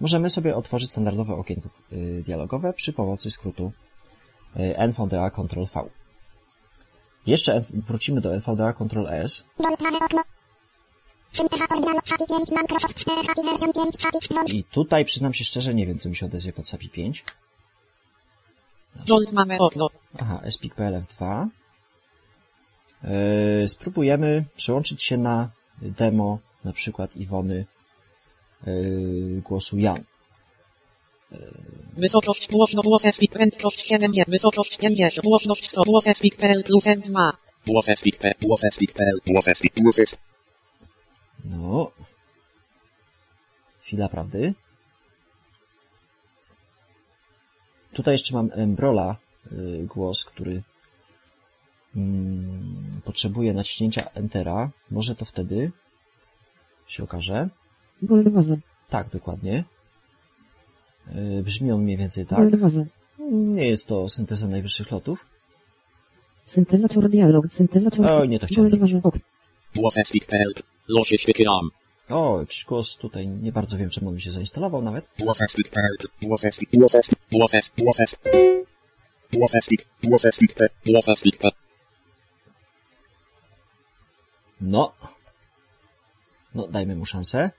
możemy 0.00 0.30
sobie 0.30 0.56
otworzyć 0.56 0.90
standardowe 0.90 1.34
okienko 1.34 1.68
y, 1.92 2.22
dialogowe 2.26 2.72
przy 2.72 2.92
pomocy 2.92 3.30
skrótu 3.30 3.72
y, 4.56 4.78
NVDA 4.78 5.30
Control 5.30 5.66
V. 5.74 5.90
Jeszcze 7.26 7.64
wrócimy 7.70 8.20
do 8.20 8.34
NVDA 8.34 8.72
Control 8.72 9.08
S. 9.08 9.44
Okno. 9.58 10.35
I 14.52 14.64
tutaj 14.64 15.04
przyznam 15.04 15.34
się 15.34 15.44
szczerze, 15.44 15.74
nie 15.74 15.86
wiem, 15.86 15.98
co 15.98 16.08
mi 16.08 16.16
się 16.16 16.26
odezwie 16.26 16.52
pod 16.52 16.68
SAPI 16.68 16.88
5. 16.88 17.24
Dolt 19.06 19.32
mamy 19.32 19.58
okno. 19.58 19.90
Aha, 20.20 20.42
SPIC 20.50 20.74
PLF2. 20.74 21.46
Yy, 23.02 23.68
spróbujemy 23.68 24.44
przyłączyć 24.56 25.02
się 25.02 25.16
na 25.16 25.50
demo 25.82 26.38
na 26.64 26.72
przykład 26.72 27.16
Iwony 27.16 27.66
yy, 28.66 29.42
głosu 29.44 29.78
Jan. 29.78 30.04
Wysokość 31.96 32.48
głośno 32.48 32.82
prędkość 33.32 33.86
70. 33.86 34.30
Wysokość 34.30 34.78
50. 34.78 35.26
Głośność 35.26 35.70
100. 35.70 35.82
Głos 35.82 36.04
speak 36.04 36.36
PL 36.36 36.64
plus 36.64 36.84
F2. 36.84 37.32
Głos 37.66 37.86
Speak 37.96 38.16
P. 38.16 38.34
Głos 38.42 38.60
Speak 38.70 38.92
PL. 38.92 39.20
Głos 39.26 39.44
Speak. 39.44 39.72
Głos 39.76 39.94
Speak. 39.94 40.20
No. 41.50 41.92
Chwila 43.80 44.08
prawdy. 44.08 44.54
Tutaj 47.92 48.14
jeszcze 48.14 48.34
mam 48.34 48.50
Embrola 48.52 49.16
yy, 49.50 49.86
głos, 49.86 50.24
który 50.24 50.62
mm, 51.96 53.00
potrzebuje 53.04 53.54
naciśnięcia 53.54 54.10
Entera. 54.14 54.70
Może 54.90 55.14
to 55.14 55.24
wtedy 55.24 55.72
się 56.86 57.04
okaże. 57.04 57.48
Goldwaza. 58.02 58.56
Tak, 58.88 59.08
dokładnie. 59.08 59.64
Yy, 61.14 61.42
Brzmi 61.42 61.72
on 61.72 61.82
mniej 61.82 61.96
więcej 61.96 62.26
tak. 62.26 62.38
Goldwaza. 62.38 62.84
Nie 63.30 63.66
jest 63.66 63.86
to 63.86 64.08
synteza 64.08 64.48
najwyższych 64.48 64.90
lotów. 64.90 65.26
Syntezator 66.44 67.08
dialog. 67.08 67.52
Syntezator... 67.52 68.06
Oj, 68.06 68.28
nie 68.28 68.38
to 68.38 68.46
chciałem. 68.46 68.70
Ok. 69.02 69.18
O, 72.10 72.44
głos 72.68 72.96
tutaj, 72.96 73.28
nie 73.28 73.52
bardzo 73.52 73.78
wiem, 73.78 73.90
czemu 73.90 74.12
mi 74.12 74.20
się 74.20 74.30
zainstalował 74.30 74.82
nawet. 74.82 75.08
No. 84.60 84.92
No, 86.54 86.68
dajmy 86.68 86.96
mu 86.96 87.06
szansę. 87.06 87.50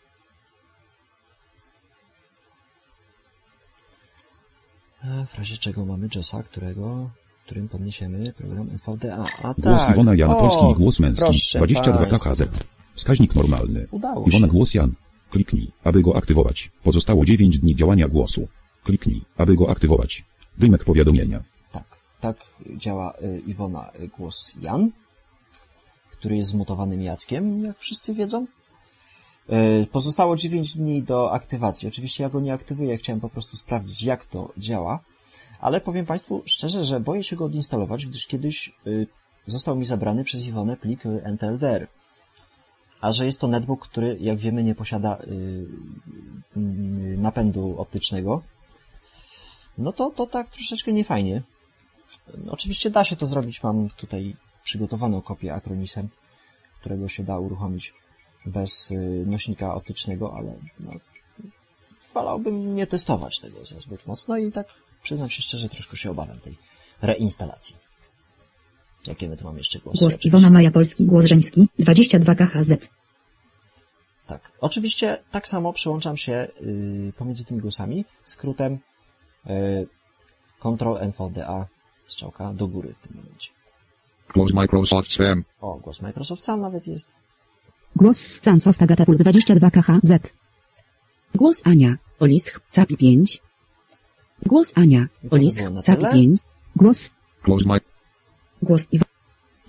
E, 5.04 5.26
W 5.26 5.38
razie 5.38 5.58
czego 5.58 5.86
mamy 5.86 6.08
JOSa, 6.16 6.44
którego, 6.44 7.10
którym 7.48 7.70
podniesiemy 7.70 8.24
program 8.38 8.70
NVDA. 8.70 9.26
A 9.44 9.54
Głos 9.54 9.86
tak. 9.86 9.96
Iwona 9.96 10.16
Jan, 10.16 10.32
O, 10.32 10.36
polski 10.36 10.66
głos 10.78 11.00
męski, 11.00 11.26
proszę 11.26 11.58
22 11.58 12.06
państwa. 12.06 12.30
KHZ. 12.30 12.64
Wskaźnik 12.94 13.36
normalny. 13.36 13.88
Udało 13.92 14.26
Iwona 14.28 14.48
się. 14.48 14.52
głos 14.52 14.74
Jan. 14.74 14.92
Kliknij, 15.30 15.72
aby 15.84 16.02
go 16.02 16.16
aktywować. 16.16 16.72
Pozostało 16.84 17.26
9 17.26 17.60
dni 17.60 17.76
działania 17.76 18.08
głosu. 18.08 18.48
Kliknij, 18.84 19.22
aby 19.38 19.56
go 19.56 19.70
aktywować. 19.70 20.26
Dymek 20.58 20.84
powiadomienia. 20.84 21.44
Tak, 21.72 21.84
tak 22.22 22.38
działa 22.78 23.14
y, 23.22 23.42
Iwona 23.48 23.92
y, 24.00 24.08
głos 24.08 24.56
Jan, 24.62 24.92
który 26.12 26.38
jest 26.38 26.50
zmutowanym 26.50 27.02
Jackiem, 27.02 27.64
jak 27.64 27.78
wszyscy 27.80 28.14
wiedzą. 28.14 28.46
Y, 29.84 29.88
Pozostało 29.92 30.36
9 30.36 30.78
dni 30.78 31.04
do 31.04 31.32
aktywacji. 31.34 31.88
Oczywiście 31.88 32.24
ja 32.24 32.30
go 32.30 32.40
nie 32.40 32.54
aktywuję, 32.54 32.98
chciałem 32.98 33.20
po 33.20 33.30
prostu 33.30 33.58
sprawdzić, 33.58 34.04
jak 34.04 34.26
to 34.26 34.54
działa, 34.58 35.00
ale 35.60 35.82
powiem 35.82 36.06
Państwu 36.06 36.44
szczerze, 36.46 36.84
że 36.84 37.00
boję 37.00 37.24
się 37.24 37.36
go 37.36 37.46
odinstalować, 37.46 38.06
gdyż 38.06 38.28
kiedyś 38.28 38.74
y, 38.88 39.08
został 39.46 39.76
mi 39.76 39.86
zabrany 39.86 40.24
przez 40.24 40.48
Iwonę 40.48 40.78
plik 40.78 41.06
y, 41.06 41.24
NTLDR. 41.24 41.88
A 43.02 43.12
że 43.12 43.26
jest 43.26 43.40
to 43.40 43.48
netbook, 43.48 43.88
który, 43.88 44.18
jak 44.20 44.38
wiemy, 44.38 44.64
nie 44.64 44.76
posiada 44.76 45.18
y, 45.18 45.68
napędu 47.18 47.76
optycznego, 47.78 48.42
no 49.78 49.94
to, 49.94 50.10
to 50.10 50.26
tak 50.26 50.50
troszeczkę 50.50 50.94
niefajnie. 50.94 51.42
Oczywiście 52.50 52.90
da 52.90 53.04
się 53.04 53.16
to 53.16 53.26
zrobić, 53.26 53.64
mam 53.64 53.90
tutaj 53.90 54.36
przygotowaną 54.64 55.22
kopię 55.22 55.54
Acronisem, 55.54 56.10
którego 56.80 57.08
się 57.08 57.24
da 57.24 57.40
uruchomić 57.40 57.94
bez 58.46 58.94
nośnika 59.26 59.76
optycznego, 59.76 60.34
ale 60.38 60.56
no, 60.80 60.92
wolałbym 62.14 62.76
nie 62.76 62.88
testować 62.88 63.40
tego 63.40 63.66
za 63.66 63.80
zbyt 63.80 64.08
mocno 64.08 64.38
i 64.38 64.52
tak 64.52 64.68
przyznam 65.04 65.30
się 65.30 65.42
szczerze, 65.42 65.70
troszkę 65.70 65.98
się 65.98 66.12
obawiam 66.12 66.40
tej 66.40 66.58
reinstalacji. 67.02 67.76
Jakie 69.08 69.30
my 69.30 69.38
tu 69.38 69.44
mamy 69.44 69.58
jeszcze 69.58 69.80
głosy? 69.80 70.00
Głos 70.00 70.14
Oczywiście- 70.14 70.30
Iwona 70.30 70.50
Maja 70.50 70.72
Polski, 70.72 71.06
głos 71.06 71.26
żeński, 71.26 71.68
22 71.80 72.36
KHZ. 72.36 72.88
Tak. 74.28 74.52
Oczywiście 74.62 75.24
tak 75.32 75.48
samo 75.48 75.74
przyłączam 75.74 76.18
się 76.18 76.48
y, 76.62 77.14
pomiędzy 77.18 77.46
tymi 77.46 77.60
głosami 77.62 78.06
skrótem 78.24 78.74
y, 79.48 79.88
Ctrl 80.60 80.98
NVDA 81.02 81.68
strzałka 82.06 82.54
do 82.54 82.68
góry 82.68 82.94
w 82.94 83.00
tym 83.00 83.18
momencie. 83.18 83.50
Close 84.28 84.54
Microsoft 84.54 85.12
Spam. 85.12 85.44
O, 85.62 85.76
głos 85.76 86.02
Microsoft 86.02 86.44
sam 86.44 86.62
nawet 86.62 86.88
jest. 86.88 87.08
Głos 87.96 88.18
Stansoft 88.20 88.82
Agata 88.82 89.06
Pól 89.06 89.18
22 89.18 89.72
KHZ. 89.72 90.34
Głos 91.36 91.62
Ania, 91.66 91.98
Olisch, 92.20 92.60
Capi 92.68 92.98
5. 92.98 93.42
Głos 94.48 94.74
Ania, 94.76 95.08
I 95.24 95.30
to 95.30 95.36
Olisch, 95.36 95.58
było 95.58 95.70
na 95.70 95.82
Capi 95.82 96.02
tyle. 96.02 96.14
5. 96.14 96.40
Głos, 96.76 97.12
Close 97.44 97.66
my. 97.66 97.80
Głos 98.62 98.88
Iwona 98.92 99.18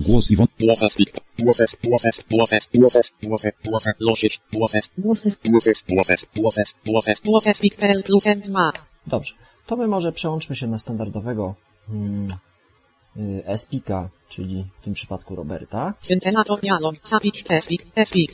Głos 0.00 0.30
Iwon... 0.30 0.46
Głosy 0.60 0.86
speak. 0.90 1.08
Głosy, 1.38 1.64
głosy, 1.84 2.10
głosy, 2.30 2.58
głosy, 2.74 3.00
głosy, 3.22 3.52
głosy, 3.64 3.90
losić, 3.98 4.40
głosy, 4.52 4.80
głosy, 4.98 5.30
głosy, 5.44 5.72
głosy, 5.88 6.14
głosy, 6.36 6.62
głosy. 6.86 7.12
Głosy 7.24 7.54
speak.pl 7.54 8.02
plus 8.02 8.24
N2. 8.24 8.72
Dobrze. 9.06 9.34
To 9.66 9.76
my 9.76 9.86
może 9.88 10.12
przełączmy 10.12 10.56
się 10.56 10.66
na 10.66 10.78
standardowego 10.78 11.54
mm, 11.88 12.28
y, 13.16 13.58
SPIKA, 13.58 14.08
czyli 14.28 14.64
w 14.76 14.80
tym 14.80 14.94
przypadku 14.94 15.36
Roberta. 15.36 15.94
Syntezator 16.00 16.60
dialog. 16.60 16.94
Espik. 17.94 18.32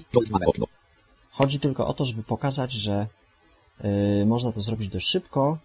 Chodzi 1.31 1.61
tylko 1.61 1.87
o 1.87 1.95
to, 1.95 2.05
żeby 2.05 2.23
pokazać, 2.23 2.73
że 2.73 3.07
y, 4.23 4.27
można 4.27 4.53
to 4.53 4.61
zrobić 4.61 4.89
dość 4.89 5.07
szybko 5.07 5.59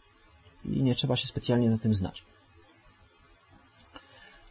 i 0.66 0.84
nie 0.84 0.96
trzeba 0.96 1.16
się 1.16 1.28
specjalnie 1.28 1.70
na 1.70 1.78
tym 1.78 1.96
znać. 1.96 2.24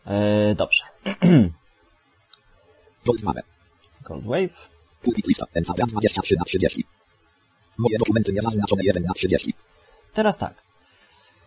E, 0.06 0.54
dobrze. 0.54 0.84
Goldmane. 3.06 3.42
Gold 4.02 4.24
Wave. 4.24 4.68
Pulpit 5.02 5.26
lista. 5.26 5.46
NVDA 5.54 5.86
23 5.86 6.36
na 6.38 6.44
30. 6.44 6.84
Moje 7.78 7.98
dokumenty 7.98 8.32
nie 8.32 8.42
zaznaczone 8.42 8.84
1 8.84 9.02
na 9.02 9.14
30. 9.14 9.54
Teraz 10.12 10.38
tak. 10.38 10.54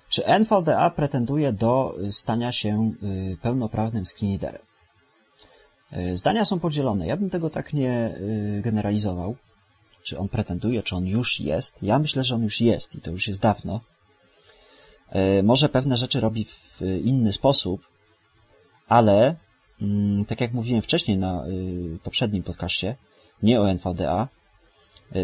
Czy 0.10 0.26
NVDA 0.26 0.90
pretenduje 0.90 1.54
do 1.54 1.96
y, 2.00 2.12
stania 2.12 2.52
się 2.52 2.94
y, 3.04 3.38
pełnoprawnym 3.42 4.06
screenreaderem? 4.06 4.62
Y, 5.94 6.18
Zdania 6.18 6.46
są 6.46 6.60
podzielone. 6.60 7.08
Ja 7.08 7.18
bym 7.18 7.30
tego 7.30 7.50
tak 7.50 7.74
nie 7.74 8.16
y, 8.18 8.62
generalizował. 8.64 9.36
Czy 10.04 10.18
on 10.18 10.30
pretenduje, 10.30 10.84
czy 10.84 10.96
on 10.96 11.08
już 11.08 11.40
jest. 11.40 11.76
Ja 11.82 12.00
myślę, 12.00 12.24
że 12.24 12.36
on 12.36 12.44
już 12.44 12.62
jest 12.62 12.96
i 12.96 13.02
to 13.02 13.12
już 13.12 13.28
jest 13.28 13.40
dawno. 13.40 13.82
Y, 15.16 15.44
Może 15.44 15.70
pewne 15.70 15.98
rzeczy 15.98 16.20
robi 16.20 16.46
w 16.46 16.82
y, 16.82 17.00
inny 17.00 17.34
sposób, 17.34 17.82
ale 18.88 19.36
mm, 19.82 20.26
tak 20.26 20.42
jak 20.42 20.54
mówiłem 20.54 20.82
wcześniej 20.82 21.18
na 21.18 21.46
y, 21.48 22.00
poprzednim 22.04 22.44
podcaście, 22.44 22.96
nie 23.44 23.62
o 23.62 23.70
NVDA, 23.70 24.28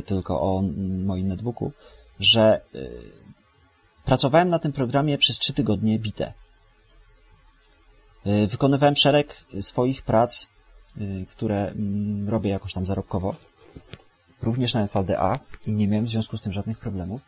tylko 0.06 0.42
o 0.42 0.62
moim 1.06 1.28
netbooku, 1.28 1.72
że 2.20 2.62
Pracowałem 4.08 4.50
na 4.50 4.60
tym 4.60 4.72
programie 4.72 5.18
przez 5.18 5.40
trzy 5.40 5.54
tygodnie 5.54 6.00
bite. 6.00 6.34
Wykonywałem 8.48 8.96
szereg 8.96 9.36
swoich 9.62 10.02
prac, 10.02 10.48
które 11.30 11.68
mm, 11.68 12.30
robię 12.30 12.50
jakoś 12.50 12.74
tam 12.74 12.86
zarobkowo. 12.86 13.36
Również 14.42 14.74
na 14.74 14.82
NVDA 14.82 15.40
i 15.68 15.72
nie 15.72 15.88
miałem 15.88 16.06
w 16.06 16.10
związku 16.10 16.38
z 16.38 16.42
tym 16.42 16.54
żadnych 16.54 16.80
problemów. 16.80 17.22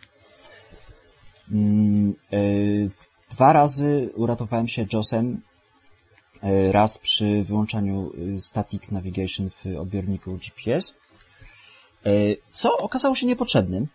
Mm, 1.51 2.13
y, 2.33 2.89
Dwa 3.29 3.53
razy 3.53 4.09
uratowałem 4.15 4.67
się 4.67 4.85
JOSem. 4.93 5.41
y, 6.43 6.71
Raz 6.71 6.97
przy 6.97 7.43
wyłączaniu 7.43 8.11
y, 8.37 8.41
Static 8.41 8.91
Navigation 8.91 9.49
w 9.49 9.79
odbiorniku 9.79 10.37
GPS. 10.37 10.95
y, 12.05 12.37
Co 12.53 12.77
okazało 12.77 13.15
się 13.15 13.25
niepotrzebnym 13.25 13.87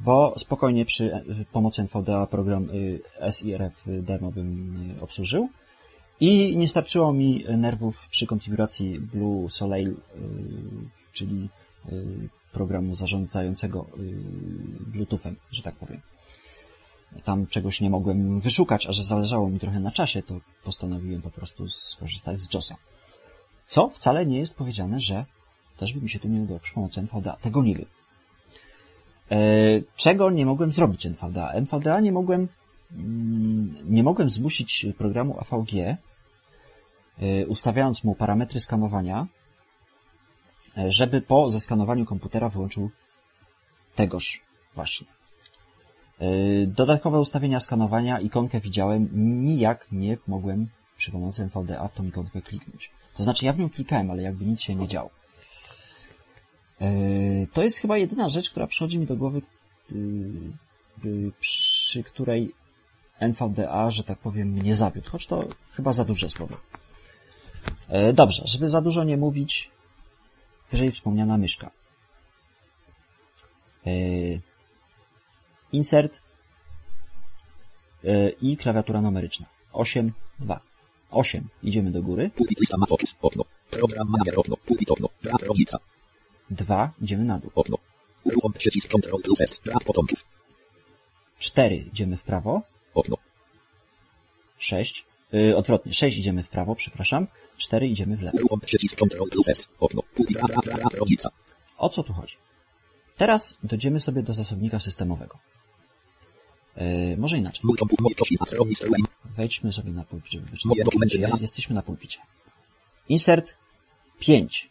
bo 0.00 0.34
spokojnie 0.38 0.84
przy 0.84 1.14
e, 1.14 1.22
pomocy 1.52 1.82
NVDA 1.82 2.26
program 2.26 2.70
y, 2.70 3.00
SIRF 3.32 3.82
demo 3.86 4.32
bym 4.32 4.76
y, 4.98 5.02
obsłużył. 5.02 5.48
I 6.20 6.56
nie 6.56 6.68
starczyło 6.68 7.12
mi 7.12 7.44
nerwów 7.58 8.08
przy 8.08 8.26
konfiguracji 8.26 9.00
Blue 9.00 9.50
Soleil, 9.50 9.96
czyli 11.12 11.48
programu 12.52 12.94
zarządzającego 12.94 13.86
Bluetoothem, 14.86 15.36
że 15.50 15.62
tak 15.62 15.74
powiem. 15.74 16.00
Tam 17.24 17.46
czegoś 17.46 17.80
nie 17.80 17.90
mogłem 17.90 18.40
wyszukać, 18.40 18.86
a 18.86 18.92
że 18.92 19.02
zależało 19.02 19.48
mi 19.48 19.60
trochę 19.60 19.80
na 19.80 19.90
czasie, 19.90 20.22
to 20.22 20.34
postanowiłem 20.64 21.22
po 21.22 21.30
prostu 21.30 21.68
skorzystać 21.68 22.38
z 22.38 22.54
JOSa. 22.54 22.76
Co 23.66 23.88
wcale 23.88 24.26
nie 24.26 24.38
jest 24.38 24.54
powiedziane, 24.54 25.00
że 25.00 25.24
też 25.76 25.92
by 25.92 26.00
mi 26.00 26.08
się 26.08 26.18
tu 26.18 26.28
nie 26.28 26.40
udało 26.40 26.60
przy 26.60 26.74
pomocy 26.74 27.00
NVDA. 27.00 27.36
Tego 27.36 27.62
nie 27.62 27.74
wiem. 27.74 27.86
E, 29.30 29.36
Czego 29.96 30.30
nie 30.30 30.46
mogłem 30.46 30.70
zrobić 30.70 31.06
NVDA? 31.06 31.52
NVDA 31.52 32.00
nie 32.00 32.12
mogłem, 32.12 32.48
mm, 32.92 33.76
nie 33.84 34.02
mogłem 34.02 34.30
zmusić 34.30 34.86
programu 34.98 35.38
AVG, 35.40 35.74
e, 37.18 37.46
ustawiając 37.46 38.04
mu 38.04 38.14
parametry 38.14 38.60
skanowania, 38.60 39.26
e, 40.78 40.90
żeby 40.90 41.20
po 41.20 41.50
zeskanowaniu 41.50 42.06
komputera 42.06 42.48
wyłączył 42.48 42.90
tegoż 43.94 44.40
właśnie. 44.74 45.15
E, 46.18 46.66
Dodatkowe 46.66 47.20
ustawienia 47.20 47.60
skanowania, 47.60 48.20
ikonkę 48.20 48.60
widziałem, 48.60 49.08
nijak 49.44 49.86
nie 49.92 50.16
mogłem 50.26 50.68
przy 50.96 51.10
pomocy 51.12 51.42
NVDA 51.42 51.88
w 51.88 51.94
tą 51.94 52.04
ikonkę 52.04 52.42
kliknąć. 52.42 52.90
To 53.16 53.22
znaczy 53.22 53.46
ja 53.46 53.52
w 53.52 53.58
nią 53.58 53.70
klikałem, 53.70 54.10
ale 54.10 54.22
jakby 54.22 54.44
nic 54.44 54.60
się 54.60 54.74
nie 54.74 54.88
działo. 54.88 55.10
Yy, 56.80 57.46
To 57.52 57.62
jest 57.62 57.78
chyba 57.78 57.98
jedyna 57.98 58.28
rzecz, 58.28 58.50
która 58.50 58.66
przychodzi 58.66 58.98
mi 58.98 59.06
do 59.06 59.16
głowy, 59.16 59.42
yy, 61.04 61.32
przy 61.40 62.02
której 62.02 62.54
NVDA, 63.20 63.90
że 63.90 64.04
tak 64.04 64.18
powiem, 64.18 64.48
mnie 64.48 64.76
zawiódł, 64.76 65.10
choć 65.10 65.26
to 65.26 65.44
chyba 65.72 65.92
za 65.92 66.04
duże 66.04 66.28
słowo. 66.28 66.56
Dobrze, 68.14 68.42
żeby 68.46 68.68
za 68.68 68.80
dużo 68.80 69.04
nie 69.04 69.16
mówić, 69.16 69.70
wyżej 70.70 70.90
wspomniana 70.90 71.38
myszka. 71.38 71.70
Insert 75.72 76.22
yy, 78.02 78.36
i 78.42 78.56
klawiatura 78.56 79.00
numeryczna. 79.00 79.46
8, 79.72 80.12
2. 80.38 80.60
8. 81.10 81.48
Idziemy 81.62 81.90
do 81.90 82.02
góry. 82.02 82.30
Pulpit 82.30 82.60
lista 82.60 82.76
ma 82.76 82.86
focus. 82.86 83.16
Okno. 83.22 83.44
Program 83.70 84.08
manager 84.08 84.38
okno. 84.38 84.56
Pulpit 84.56 84.90
okno. 84.90 85.08
Brak 85.22 85.42
rodzica. 85.42 85.78
2. 86.50 86.92
Idziemy 87.02 87.24
na 87.24 87.38
dół. 87.38 87.50
Okno. 87.54 87.78
Uruchom 88.24 88.52
przycisk 88.52 88.88
Ctrl 88.88 89.16
plus 89.22 89.40
S. 89.40 89.60
Brak 89.64 89.84
początków. 89.84 90.24
4. 91.38 91.76
Idziemy 91.76 92.16
w 92.16 92.22
prawo. 92.22 92.62
Okno. 92.94 93.16
6. 94.58 95.06
Yy, 95.32 95.56
odwrotnie. 95.56 95.92
6 95.94 96.18
idziemy 96.18 96.42
w 96.42 96.48
prawo, 96.48 96.74
przepraszam. 96.74 97.26
4 97.56 97.88
idziemy 97.88 98.16
w 98.16 98.22
lewo. 98.22 98.38
Uruchom 98.38 98.60
przycisk 98.60 98.96
Ctrl 98.96 99.28
plus 99.30 99.48
S. 99.48 99.68
Okno. 99.80 100.02
Pulpit 100.14 100.36
brak, 100.36 100.64
brak, 100.64 100.64
brak 100.64 100.94
rodzica. 100.94 101.30
O 101.78 101.88
co 101.88 102.02
tu 102.02 102.12
chodzi? 102.12 102.36
Teraz 103.16 103.58
dojdziemy 103.62 104.00
sobie 104.00 104.22
do 104.22 104.32
zasobnika 104.32 104.80
systemowego. 104.80 105.38
Yy, 106.76 107.16
może 107.16 107.38
inaczej. 107.38 107.60
Wejdźmy 109.36 109.72
sobie 109.72 109.92
na 109.92 110.04
pulpit, 110.04 110.32
ja- 110.34 111.28
Jesteśmy 111.40 111.74
na 111.74 111.82
pulpicie. 111.82 112.18
Insert 113.08 113.56
5. 114.18 114.70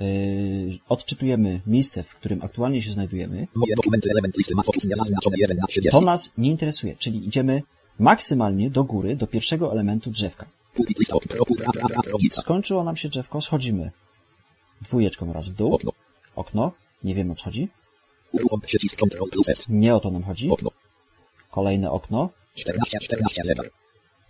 Yy, 0.00 0.78
odczytujemy 0.88 1.60
miejsce, 1.66 2.02
w 2.02 2.14
którym 2.14 2.42
aktualnie 2.42 2.82
się 2.82 2.90
znajdujemy. 2.90 3.46
Moje 3.54 3.76
dokumenty, 3.76 4.10
element 4.10 4.36
listy 4.36 4.54
ma 4.54 4.62
focus 4.62 4.84
niezaznaczone 4.84 5.36
1 5.38 5.56
na 5.56 5.66
30. 5.66 5.90
To 5.90 6.00
nas 6.00 6.32
nie 6.38 6.50
interesuje, 6.50 6.96
czyli 6.96 7.26
idziemy 7.26 7.62
maksymalnie 7.98 8.70
do 8.70 8.84
góry, 8.84 9.16
do 9.16 9.26
pierwszego 9.26 9.72
elementu 9.72 10.10
drzewka. 10.10 10.46
Skończyło 12.30 12.84
nam 12.84 12.96
się 12.96 13.08
drzewko, 13.08 13.40
schodzimy 13.40 13.90
dwójeczką 14.82 15.32
raz 15.32 15.48
w 15.48 15.54
dół. 15.54 15.74
Okno. 15.74 15.92
Okno. 16.36 16.72
Nie 17.04 17.14
wiem 17.14 17.30
o 17.30 17.34
co 17.34 17.44
chodzi. 17.44 17.68
Uruchom 18.32 18.60
przycisk 18.60 18.96
Ctrl 18.96 19.24
plus 19.30 19.48
S. 19.48 19.68
Nie 19.68 19.94
o 19.94 20.00
to 20.00 20.10
nam 20.10 20.22
chodzi. 20.22 20.50
Okno. 20.50 20.70
Kolejne 21.50 21.90
okno. 21.90 22.30
14, 22.54 22.98
14 23.00 23.42
zegar. 23.44 23.66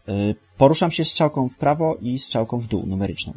Y, 0.09 0.35
Poruszam 0.57 0.91
się 0.91 1.05
strzałką 1.05 1.49
w 1.49 1.57
prawo 1.57 1.97
i 2.01 2.19
strzałką 2.19 2.59
w 2.59 2.67
dół, 2.67 2.87
numeryczną. 2.87 3.33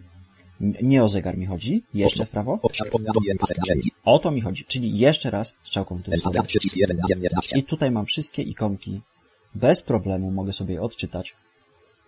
Nie 0.81 1.03
o 1.03 1.09
zegar 1.09 1.37
mi 1.37 1.45
chodzi, 1.45 1.83
jeszcze 1.93 2.25
w 2.25 2.29
prawo. 2.29 2.59
Obszar 2.61 2.89
powiadomień 2.89 3.37
pasek 3.37 3.57
narzędzi. 3.57 3.91
O 4.05 4.19
to 4.19 4.31
mi 4.31 4.41
chodzi, 4.41 4.65
czyli 4.65 4.97
jeszcze 4.97 5.29
raz 5.29 5.55
strzałką 5.61 5.95
w 5.95 6.01
dół. 6.01 6.13
NVDA 6.13 6.31
schodzę. 6.31 6.43
przycisk 6.43 6.75
1 6.77 6.97
na 6.97 7.03
19. 7.09 7.59
I 7.59 7.63
tutaj 7.63 7.91
mam 7.91 8.05
wszystkie 8.05 8.41
ikonki. 8.41 9.01
Bez 9.55 9.81
problemu 9.81 10.31
mogę 10.31 10.53
sobie 10.53 10.81
odczytać. 10.81 11.35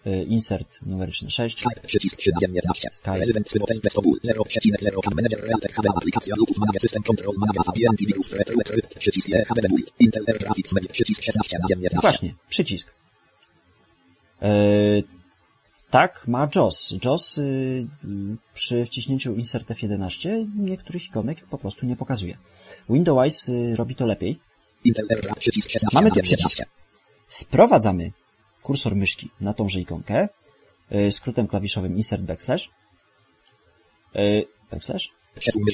Y, 0.08 0.24
Insert 0.24 0.82
numeryczny 0.86 1.32
6. 1.32 1.60
Skype 1.60 1.88
przycisk 1.88 2.18
3 2.18 2.32
na 2.32 2.40
19. 2.42 2.90
Skype. 2.92 3.18
Rezydent 3.18 3.50
Fybotest 3.50 3.84
Bestobul 3.84 4.20
0,0 4.26 5.02
Cam 5.04 5.14
Manager 5.16 5.40
Realtek 5.46 5.74
HDL 5.74 5.98
Aplikacja 5.98 6.36
Bluetooth 6.36 6.60
Manager 6.60 6.82
System 6.82 7.04
Control 7.04 7.34
Manager 7.38 7.62
VPN 7.64 8.16
Boost 8.16 8.34
Retro 8.34 8.54
Electryt 8.54 8.96
przycisk 9.00 9.30
E 9.30 9.44
Build 9.70 9.94
Intel 10.00 10.24
Air 10.28 10.40
Graphics 10.40 10.74
Media 10.74 10.92
przycisk 10.92 11.24
16 11.24 11.58
na 11.60 11.68
19. 11.68 12.02
Właśnie, 12.02 12.34
przycisk. 12.50 12.92
E, 14.42 14.50
tak, 15.90 16.28
ma 16.28 16.50
JOS. 16.56 16.96
JOS 17.06 17.38
y, 17.38 17.88
przy 18.54 18.86
wciśnięciu 18.86 19.36
Insert 19.36 19.70
F11 19.70 20.48
niektórych 20.56 21.06
ikonek 21.06 21.46
po 21.46 21.58
prostu 21.58 21.86
nie 21.86 21.96
pokazuje. 21.96 22.38
Windows 22.90 23.50
y, 23.50 23.76
robi 23.76 23.96
to 23.96 24.06
lepiej. 24.06 24.40
Intel 24.84 25.06
Air 25.10 25.22
Graphics 25.22 25.40
przycisk 25.40 25.70
16 25.70 25.96
Mamy 25.98 26.10
na 26.10 26.16
tu 26.16 26.22
19. 26.22 26.38
przycisk. 26.38 26.70
Sprowadzamy 27.28 28.12
kursor 28.66 28.96
myszki 28.96 29.30
na 29.42 29.54
tąże 29.54 29.80
ikonkę 29.80 30.30
y, 30.92 31.12
skrótem 31.12 31.48
klawiszowym 31.48 31.98
Insert 31.98 32.24
Backslash. 32.24 32.70
Y, 34.16 34.46
Backslash? 34.72 35.12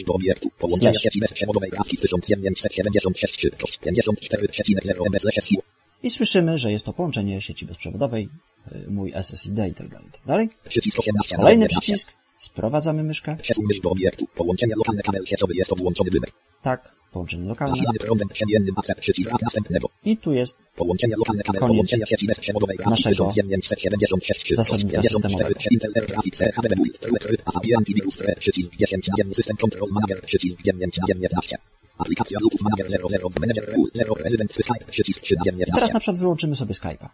Do 0.08 0.14
obiektu. 0.14 0.50
Połączenia 0.60 1.00
sieci 1.00 1.20
bezprzewodowej 1.20 1.70
grafiki 1.70 1.98
1976 1.98 3.48
54,0 3.48 5.08
MB 5.08 5.16
SSU. 5.16 5.56
I 6.04 6.10
słyszymy, 6.10 6.58
że 6.58 6.72
jest 6.72 6.86
to 6.86 6.94
połączenie 6.94 7.42
sieci 7.42 7.66
bezprzewodowej, 7.66 8.30
y, 8.72 8.92
mój 8.92 9.14
SSID 9.16 9.60
i 9.72 9.74
tak 9.74 9.88
dalej, 9.88 10.08
tak 10.12 10.26
dalej. 10.26 10.50
Przycisk 10.70 11.00
18 11.00 11.38
na 11.38 11.44
Kolejny 11.44 11.68
19. 11.68 11.82
przycisk. 11.82 12.21
Sprowadzamy 12.42 13.04
myszkę. 13.04 13.38
Przesuń 13.42 13.66
mysz 13.68 13.80
do 13.80 13.90
obiektu. 13.90 14.26
Połączenie 14.36 14.74
lokalne 14.76 15.02
kanał 15.02 15.26
sieciowy 15.26 15.54
jest 15.56 15.78
włączony 15.78 16.10
dymek. 16.12 16.32
Tak, 16.62 16.96
połączenie 17.12 17.46
lokalne. 17.48 17.70
Zasilany 17.70 18.00
prądem 18.00 18.28
przemiennym 18.28 18.76
przycisk 19.00 19.30
brak 19.30 19.42
następnego. 19.42 19.88
I 20.06 20.18
tu 20.18 20.34
jest 20.34 20.58
Połączenie 20.76 21.16
lokalne 21.18 21.44
kanał 21.44 21.68
połączenia 21.68 22.06
sieci 22.06 22.28
bezprzewodowej 22.28 22.78
grafiki 22.78 23.10
naszego 23.10 23.28
1976 23.28 24.56
zasobnika 24.56 25.02
systemowego. 25.02 25.60
Intel 25.72 25.92
Air 25.96 26.06
Graphics 26.08 26.40
HDD 26.40 26.76
Build 26.76 27.06
Electryt 27.06 27.42
AVN 27.46 27.84
TV 27.84 28.00
Boost 28.04 28.22
Red 28.22 28.40
przycisk 28.40 28.76
10 28.76 29.08
na 29.08 29.14
1 29.18 29.34
System 29.34 29.58
Control 29.58 29.90
Manager 29.92 30.22
przycisk 30.22 30.62
9 30.62 30.98
na 30.98 31.08
19. 31.08 31.58
Aplikacja 31.98 32.40
Bluetooth 32.40 32.64
Manager 32.64 32.88
00 33.12 33.30
Manager 33.40 33.74
Rule 33.76 33.90
0 33.94 34.14
Resident 34.16 34.54
Skype 34.54 34.86
przycisk 34.90 35.22
3 35.22 35.36
na 35.36 35.42
I 35.42 35.46
19. 35.46 35.74
teraz 35.76 35.94
na 35.94 36.00
przykład 36.00 36.20
wyłączymy 36.20 36.56
sobie 36.56 36.74
Skype'a. 36.74 37.08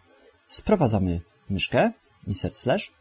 Sprowadzamy 0.46 1.20
myszkę, 1.48 1.92
insert 2.26 2.56
slash 2.56 2.98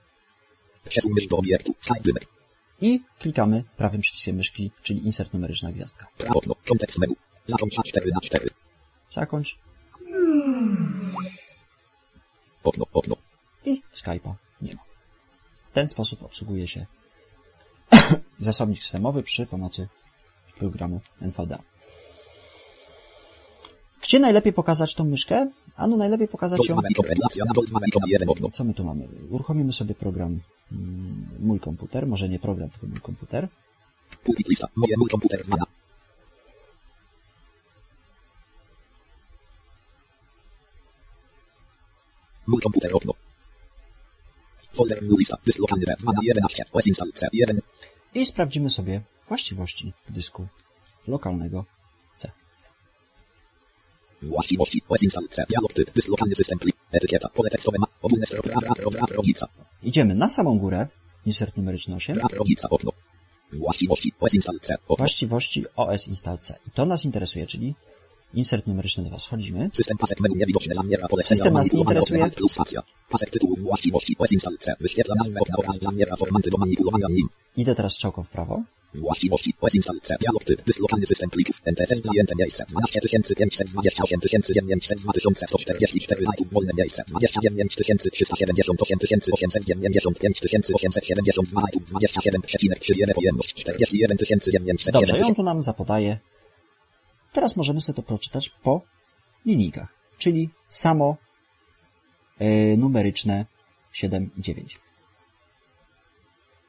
Przesuń 0.89 1.11
mysz 1.13 1.27
do 1.27 1.37
obiektu. 1.37 1.75
Skype 1.79 2.01
dymek. 2.01 2.27
i 2.81 2.99
klikamy 3.19 3.63
prawym 3.77 4.01
przyciskiem 4.01 4.35
myszki, 4.35 4.71
czyli 4.83 5.05
insert 5.05 5.33
numeryczna 5.33 5.71
gwiazdka. 5.71 6.07
Prawo 6.17 6.39
okno. 6.39 6.55
Kontekst 6.67 6.99
menu. 6.99 7.15
Zakończ 7.45 7.75
4 7.85 8.11
na 8.11 8.21
4. 8.21 8.47
Zakończ 9.11 9.59
Okno, 12.63 12.85
okno. 12.93 13.15
i 13.65 13.81
Skype'a 13.95 14.33
nie 14.61 14.73
ma. 14.75 14.81
W 15.63 15.71
ten 15.71 15.87
sposób 15.87 16.23
obsługuje 16.23 16.67
się 16.67 16.85
zasobnik 18.39 18.79
systemowy 18.79 19.23
przy 19.23 19.45
pomocy 19.45 19.87
programu 20.57 21.01
NVDA. 21.21 21.59
Gdzie 24.07 24.19
najlepiej 24.19 24.53
pokazać 24.53 24.95
tą 24.95 25.03
myszkę? 25.03 25.51
Ano 25.75 25.97
najlepiej 25.97 26.27
pokazać 26.27 26.59
ją... 26.59 26.65
Dolzmana 26.65 26.89
ikon 26.89 27.05
relacja 27.05 27.45
na 27.45 27.53
Dolzmana 27.53 27.87
ikon 27.87 28.03
1 28.07 28.29
okno. 28.29 28.49
Co 28.49 28.63
my 28.63 28.73
tu 28.73 28.83
mamy? 28.83 29.07
Uruchomimy 29.29 29.73
sobie 29.73 29.95
program 29.95 30.39
mm, 30.71 31.27
Mój 31.39 31.59
komputer, 31.59 32.07
może 32.07 32.29
nie 32.29 32.39
program, 32.39 32.69
tylko 32.69 32.87
mój 32.87 32.99
komputer. 32.99 33.47
Mój 34.97 35.09
komputer 35.09 35.45
zmiana. 35.45 35.65
Mój 42.47 42.61
komputer 42.61 42.95
okno. 42.95 43.13
Folder 44.73 45.03
lista. 45.03 45.37
Dysk 45.45 45.59
lokalny. 45.59 45.85
Zmiana 45.99 46.19
11. 46.23 46.63
OS 46.73 46.87
install 46.87 47.11
C. 47.13 47.27
1. 47.33 47.61
I 48.15 48.25
sprawdzimy 48.25 48.69
sobie 48.69 49.01
właściwości 49.27 49.93
dysku 50.09 50.47
lokalnego. 51.07 51.76
Właściwości. 54.21 54.81
OS 54.89 55.03
install 55.03 55.27
C. 55.29 55.43
Dialog 55.49 55.73
typ. 55.73 55.91
Dysk 55.95 56.07
lokalny 56.09 56.35
system 56.35 56.59
plik. 56.59 56.75
Etykieta. 56.91 57.29
Pole 57.29 57.49
tekstowe 57.49 57.77
ma. 57.79 57.87
Ogólne 58.01 58.25
ra, 58.43 59.05
rodzica. 59.11 59.47
Idziemy 59.83 60.15
na 60.15 60.29
samą 60.29 60.59
górę, 60.59 60.87
insert 61.25 61.57
numeryczny 61.57 61.95
8, 61.95 62.17
Ra, 62.17 62.27
rodzica. 62.33 62.69
Okno. 62.69 62.91
Właściwości. 63.53 64.13
OS 64.19 64.33
install 64.33 64.59
C. 64.59 64.75
Okno. 64.75 64.95
właściwości 64.95 65.65
OS 65.75 66.07
install 66.07 66.37
C. 66.37 66.55
I 66.67 66.71
to 66.71 66.85
nas 66.85 67.05
interesuje, 67.05 67.47
czyli 67.47 67.75
insert 68.33 68.67
numeryczny 68.67 69.03
2. 69.03 69.19
Schodzimy. 69.19 69.69
System 69.73 69.97
pasek 69.97 70.19
menu 70.19 70.35
niewidoczne 70.35 70.75
zamiera 70.75 71.07
polecenia 71.07 71.35
System 71.37 71.53
nas 71.53 71.73
nie 71.73 71.79
interesuje. 71.79 72.29
plus 72.29 72.51
spacja. 72.51 72.81
Pasek 73.09 73.29
tytułu 73.29 73.55
właściwości 73.57 74.15
OS 74.19 74.31
install 74.31 74.57
C. 74.59 74.73
Wyświetla 74.79 75.15
nazwę 75.15 75.39
okna 75.39 75.55
oraz 75.57 75.79
zamiera 75.79 76.15
formaty 76.15 76.49
do 76.49 76.57
manipulowania 76.57 77.07
nim. 77.09 77.27
Idę 77.57 77.75
teraz 77.75 77.93
strzałką 77.93 78.23
w 78.23 78.29
prawo. 78.29 78.63
Właściwości 78.93 79.53
OS 79.61 79.75
install 79.75 80.01
C. 80.01 80.15
Dialog 80.19 80.43
typ. 80.43 80.63
Dysk 80.63 80.79
lokalny 80.79 81.05
system 81.05 81.29
plików. 81.29 81.61
NTFS 81.65 82.01
zajęte 82.01 82.35
miejsce. 82.39 82.65
12528 82.69 84.19
2144 84.19 86.25
lajków 86.25 86.53
wolne 86.53 86.71
miejsce. 86.77 87.03
29 87.07 87.75
378 87.75 88.77
895 88.81 89.95
872 90.73 91.61
lajków 91.61 91.91
27,3 91.91 93.13
pojemność. 93.15 93.53
41 93.53 94.17
907 94.17 94.67
Dobrze, 94.93 95.17
ją 95.17 95.35
tu 95.35 95.43
nam 95.43 95.61
zapadaje. 95.61 96.17
Teraz 97.33 97.57
możemy 97.57 97.81
sobie 97.81 97.95
to 97.95 98.03
przeczytać 98.03 98.49
po 98.49 98.81
linijkach, 99.45 99.93
czyli 100.17 100.49
samo 100.67 101.17
e, 102.39 102.77
numeryczne 102.77 103.45
7 103.91 104.29
i 104.37 104.41
9. 104.41 104.77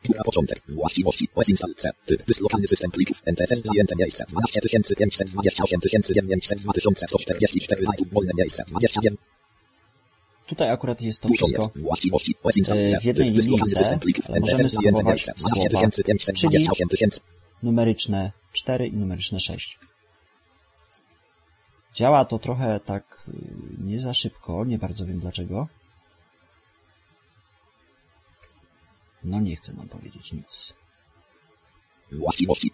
Góra 0.06 0.22
początek. 0.24 0.62
Właściwości. 0.68 1.28
OS 1.34 1.48
install 1.48 1.74
C. 1.74 1.90
Typ. 2.06 2.26
Dysk 2.26 2.40
lokalny 2.40 2.68
system 2.68 2.90
plików. 2.90 3.22
NTFS 3.26 3.62
zajęte 3.64 3.94
miejsce. 3.98 4.24
12528 4.28 5.80
2144 5.80 7.82
lajków 7.82 8.12
wolne 8.12 8.32
miejsce. 8.36 8.64
29 8.68 9.18
Tutaj 10.48 10.70
akurat 10.70 11.02
jest 11.02 11.20
to 11.20 11.28
wszystko 11.28 11.70
e, 12.74 13.00
w 13.00 13.04
jednej 13.04 13.30
linijce, 13.30 13.98
możemy 14.40 15.04
miejsce. 15.04 15.32
słowa, 15.36 15.68
12528 15.68 17.10
numeryczne 17.62 18.32
4 18.52 18.86
i 18.86 18.96
numeryczne 18.96 19.40
6. 19.40 19.78
Działa 21.94 22.24
to 22.24 22.38
trochę 22.38 22.80
tak 22.84 23.24
y, 23.28 23.32
nie 23.78 24.00
za 24.00 24.14
szybko, 24.14 24.64
nie 24.64 24.78
bardzo 24.78 25.06
wiem 25.06 25.20
dlaczego. 25.20 25.68
No 29.24 29.40
nie 29.40 29.56
chce 29.56 29.72
nam 29.72 29.88
powiedzieć 29.88 30.32
nic. 30.32 30.74
Właściwości. 32.12 32.72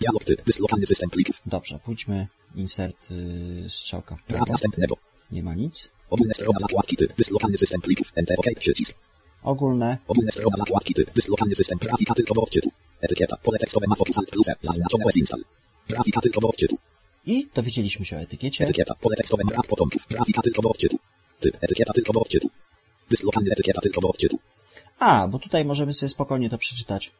Dialog 0.00 0.24
typ. 0.24 0.44
Dysk 0.44 0.60
lokalny 0.60 0.86
system 0.86 1.10
plików. 1.10 1.42
Dobrze, 1.46 1.78
pójdźmy 1.84 2.26
insert 2.54 3.10
y, 3.10 3.64
strzałka 3.68 4.16
w 4.16 4.22
prawo. 4.22 4.44
następnego. 4.48 4.96
Nie 5.32 5.42
ma 5.42 5.54
nic. 5.54 5.90
Ogólne 6.10 6.34
strona 6.34 6.58
zakładki 6.60 6.96
typ. 6.96 7.14
Dysk 7.16 7.30
lokalny 7.30 7.58
system 7.58 7.80
plików. 7.80 8.12
NTFS 8.16 8.58
przycisk. 8.58 8.94
Ogólne 9.42 9.98
Ogólne 10.08 10.32
strona 10.32 10.56
zakładki 10.56 10.94
typ. 10.94 11.10
System. 11.54 11.78
Grafika 11.78 12.14
tylko 12.14 12.42
odczytu. 12.42 12.70
Etykieta. 13.00 13.36
Pole 13.36 13.58
tekstowe 13.58 13.86
ma. 13.88 13.96
Zaznaczone 14.60 15.04
OS 15.04 15.16
install. 15.16 15.44
Grafika 15.88 16.20
tylko 16.20 16.48
odczytu. 16.48 16.78
i 17.26 17.48
dowiedzieliśmy 17.54 18.04
się 18.06 18.16
o 18.16 18.20
etykiecie. 18.20 18.64
Etykieta. 18.64 18.94
Pole 18.94 19.16
tekstowe 19.16 19.42
brak 19.44 19.66
początków. 19.66 20.06
Grafika 20.10 20.42
tylko 20.42 20.62
do 20.62 20.68
odczytu. 20.70 20.98
Typ. 21.40 21.56
Etykieta 21.60 21.92
tylko 21.92 22.12
do 22.12 22.20
odczytu. 22.20 22.50
Etykieta 23.52 23.80
tylko 23.80 24.00
do 24.00 24.08
odczytu. 24.08 24.38
A, 25.00 25.28
bo 25.28 25.38
tutaj 25.38 25.64
możemy 25.64 25.92
sobie 25.92 26.10
spokojnie 26.10 26.50
to 26.50 26.58
przeczytać. 26.58 27.12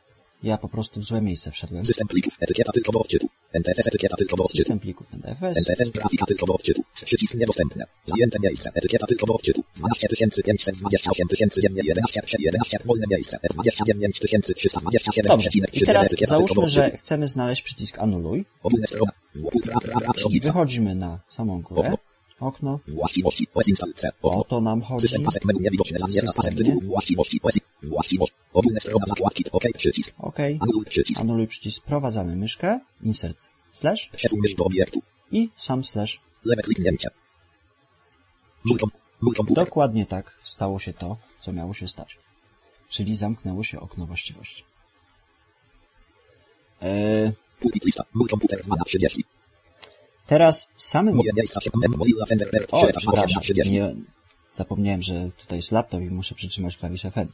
Ja 0.43 0.59
po 0.59 0.69
prostu 0.69 1.01
w 1.01 1.05
złe 1.05 1.21
miejsce 1.21 1.51
wszedłem. 1.51 1.85
System 1.85 2.09
plików. 2.09 2.37
Etykieta 2.41 2.73
tylko 2.73 2.93
do 2.93 3.01
odczytu. 3.01 3.29
NTFS 3.53 3.89
etykieta 3.89 4.17
tylko 4.17 4.37
do 4.37 4.45
odczytu. 4.45 4.59
System 4.59 4.81
plików 4.81 5.07
NTFS. 5.15 5.59
NTFS 5.59 5.91
grafika 5.91 6.27
tylko 6.27 6.47
do 6.47 6.55
odczytu. 6.55 6.83
Przycisk 7.05 7.35
niedostępny. 7.35 7.85
Zajęte 8.07 8.39
miejsce. 8.43 8.71
Etykieta 8.75 9.07
tylko 9.07 9.27
do 9.27 9.35
odczytu. 9.35 9.65
12 9.77 10.09
528 10.09 11.77
11 11.77 12.21
11 12.39 12.79
wolne 12.85 13.07
miejsce. 13.11 13.39
29 13.51 14.21
327 14.21 15.25
Dobrze. 15.29 15.51
I 15.73 15.81
teraz 15.81 16.07
etykieta 16.07 16.37
tylko 16.37 16.55
do 16.55 16.61
załóżmy, 16.61 16.85
że 16.85 16.97
chcemy 16.97 17.29
znaleźć 17.29 17.63
przycisk 17.63 17.99
anuluj. 17.99 18.45
Ogólne 18.63 18.87
strona. 18.87 19.13
Wychodzimy 20.43 20.95
na 20.95 21.21
samą 21.29 21.63
górę. 21.63 21.97
Okno. 22.41 22.73
Okno. 22.75 22.95
Właściwości. 22.95 23.47
OS 23.55 23.67
C. 23.97 24.09
O 24.23 24.31
Okno. 24.31 24.45
to 24.45 24.61
nam 24.61 24.83
chodzi. 24.83 25.03
System 25.03 25.23
pasek 25.23 25.45
menu 25.45 25.61
niewidoczne 25.61 25.99
zamiera 25.99 26.33
pasek 26.37 26.55
tytułu. 26.55 26.81
Właściwości. 26.81 27.41
OS. 27.43 27.55
Właściwość. 27.83 28.33
Ogólne 28.53 28.81
strona 28.81 29.07
zakładki. 29.07 29.45
OK. 29.53 29.65
Przycisk. 29.77 30.15
OK. 30.19 30.39
Anuluj 30.61 30.85
przycisk. 30.85 31.21
Anuluj 31.21 31.47
przycisk. 31.47 31.77
Sprowadzamy 31.77 32.37
myszkę. 32.37 32.81
Insert. 33.03 33.49
Slash. 33.73 34.09
Przesuń 34.17 34.41
mysz 34.43 34.55
do 34.55 34.65
obiektu. 34.65 35.03
I 35.33 35.51
sam 35.57 35.85
slash. 35.85 36.21
Lewe 36.45 36.63
kliknięcie. 36.63 37.09
Mój 38.65 38.79
kom. 38.79 38.91
Mój 39.21 39.35
komputer. 39.35 39.65
Dokładnie 39.65 40.07
tak 40.07 40.39
stało 40.43 40.79
się 40.79 40.93
to, 40.93 41.17
co 41.37 41.53
miało 41.53 41.75
się 41.75 41.89
stać. 41.89 42.19
Czyli 42.89 43.17
zamknęło 43.17 43.65
się 43.65 43.81
okno 43.81 44.07
właściwości. 44.07 44.65
Eee, 46.81 47.33
Pulpit 47.61 47.85
lista. 47.85 48.05
Mój 48.15 48.29
komputer 48.29 48.63
2 48.63 48.77
na 48.77 48.85
30. 48.85 49.25
teraz 50.31 50.69
w 50.75 50.83
samym... 50.83 51.15
Moje 51.15 51.31
miejsca 51.37 51.61
się 51.61 51.71
Mozilla 51.97 52.27
Thunderbird 52.27 52.75
O, 52.75 52.81
7 52.81 52.93
na 52.93 52.99
8 52.99 53.07
na 53.07 53.13
przepraszam, 53.13 53.43
30. 53.43 53.75
nie, 53.75 53.95
zapomniałem, 54.53 55.03
że 55.03 55.31
tutaj 55.39 55.59
jest 55.59 55.73
laptop 55.73 56.01
i 56.01 56.11
muszę 56.11 56.35
przytrzymać 56.35 56.77
klawisz 56.77 57.03
FN. 57.03 57.29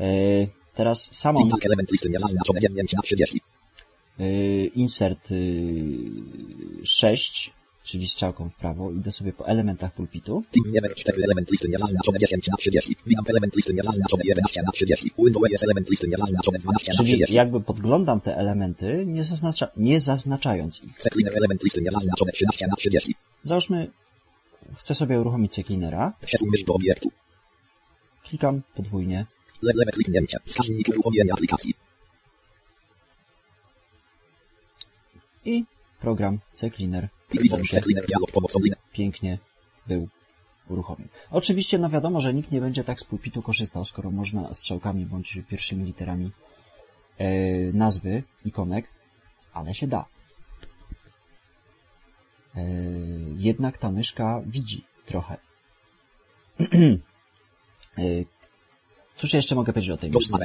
Eee, 0.00 0.48
teraz 0.74 1.14
samą 1.14 1.38
Syntax 1.38 1.66
element 1.66 1.92
listy 1.92 2.10
niezaznaczone 2.10 2.60
9 2.60 2.92
na 2.92 3.02
30. 3.02 3.40
eee, 4.18 4.66
insert 4.74 5.30
eee, 5.30 6.84
6, 6.84 7.52
czyli 7.88 8.08
strzałką 8.08 8.50
w 8.50 8.56
prawo, 8.56 8.90
idę 8.92 9.12
sobie 9.12 9.32
po 9.32 9.46
elementach 9.46 9.92
pulpitu. 9.92 10.44
Team 10.50 10.72
Niemer 10.74 10.94
4 10.94 11.22
element 11.24 11.50
listy 11.50 11.68
niezaznaczone 11.68 12.18
10 12.18 12.48
na 12.48 12.56
30. 12.56 12.96
Winamp 13.06 13.30
element 13.30 13.56
listy 13.56 13.74
niezaznaczone 13.74 14.22
11 14.26 14.62
na 14.62 14.72
30. 14.72 15.10
Windows 15.18 15.50
jest 15.50 15.64
element 15.64 15.90
listy 15.90 16.08
niezaznaczone 16.08 16.58
12 16.58 16.92
na 16.92 16.96
Czyli 16.96 17.08
30. 17.08 17.36
jakby 17.36 17.60
podglądam 17.60 18.20
te 18.20 18.36
elementy, 18.36 19.04
nie, 19.06 19.24
zaznacza, 19.24 19.68
nie 19.76 20.00
zaznaczając 20.00 20.82
ich. 20.84 21.02
Secliner 21.02 21.36
element 21.36 21.64
listy 21.64 21.82
niezaznaczone 21.82 22.32
13 22.32 22.66
na 22.66 22.76
30. 22.76 23.14
Załóżmy, 23.44 23.90
chcę 24.74 24.94
sobie 24.94 25.20
uruchomić 25.20 25.54
obiektu. 26.74 27.12
klikam 28.24 28.62
podwójnie, 28.74 29.26
Le 29.62 29.72
lewe 29.74 29.92
kliknięcie. 29.92 30.38
Wskaźnik 30.44 30.88
uruchomienia 30.88 31.32
aplikacji. 31.32 31.74
i 35.44 35.64
program 36.00 36.38
Cleaner 36.76 37.08
Pięknie 38.92 39.38
był 39.86 40.08
uruchomiony. 40.68 41.08
Oczywiście, 41.30 41.78
no 41.78 41.90
wiadomo, 41.90 42.20
że 42.20 42.34
nikt 42.34 42.50
nie 42.50 42.60
będzie 42.60 42.84
tak 42.84 43.00
z 43.00 43.04
pulpitu 43.04 43.42
korzystał, 43.42 43.84
skoro 43.84 44.10
można 44.10 44.54
strzałkami 44.54 45.06
bądź 45.06 45.38
pierwszymi 45.48 45.84
literami 45.84 46.30
e, 47.18 47.28
nazwy 47.72 48.22
ikonek, 48.44 48.88
ale 49.52 49.74
się 49.74 49.86
da. 49.86 50.04
E, 52.56 52.64
jednak 53.36 53.78
ta 53.78 53.90
myszka 53.90 54.42
widzi 54.46 54.84
trochę. 55.06 55.36
e, 57.98 58.02
cóż 59.16 59.34
jeszcze 59.34 59.54
mogę 59.54 59.72
powiedzieć 59.72 59.90
o 59.90 59.96
tej 59.96 60.10
myszce? 60.10 60.38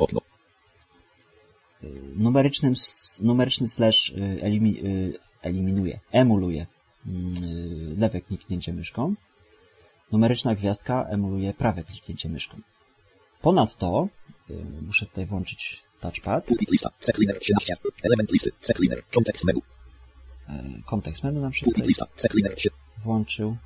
Numerycznym, 2.15 2.73
numeryczny 3.21 3.67
slash 3.67 4.13
elimi, 4.41 4.85
y, 4.85 5.19
eliminuje, 5.43 5.99
emuluje 6.11 6.65
mm, 7.05 7.99
lewe 7.99 8.21
kliknięcie 8.21 8.73
myszką. 8.73 9.15
Numeryczna 10.11 10.55
gwiazdka 10.55 11.05
emuluje 11.09 11.53
prawe 11.53 11.83
kliknięcie 11.83 12.29
myszką. 12.29 12.61
Ponadto 13.41 14.07
y, 14.49 14.53
muszę 14.81 15.05
tutaj 15.05 15.25
włączyć 15.25 15.83
touchpad, 15.99 16.49
lista. 16.71 16.89
Secliner 16.99 17.39
13. 17.39 17.73
Element 18.03 18.31
listy. 18.31 18.51
Secliner. 18.61 19.03
Kontekst 19.13 19.45
menu. 19.45 19.61
y, 20.49 20.83
kontekst 20.85 21.23
menu 21.23 21.41
nam 21.41 21.53
się 21.53 21.65
tutaj 21.65 21.87
lista. 21.87 22.05
Secliner 22.15 22.55
3. 22.55 22.69
włączył. 22.97 23.57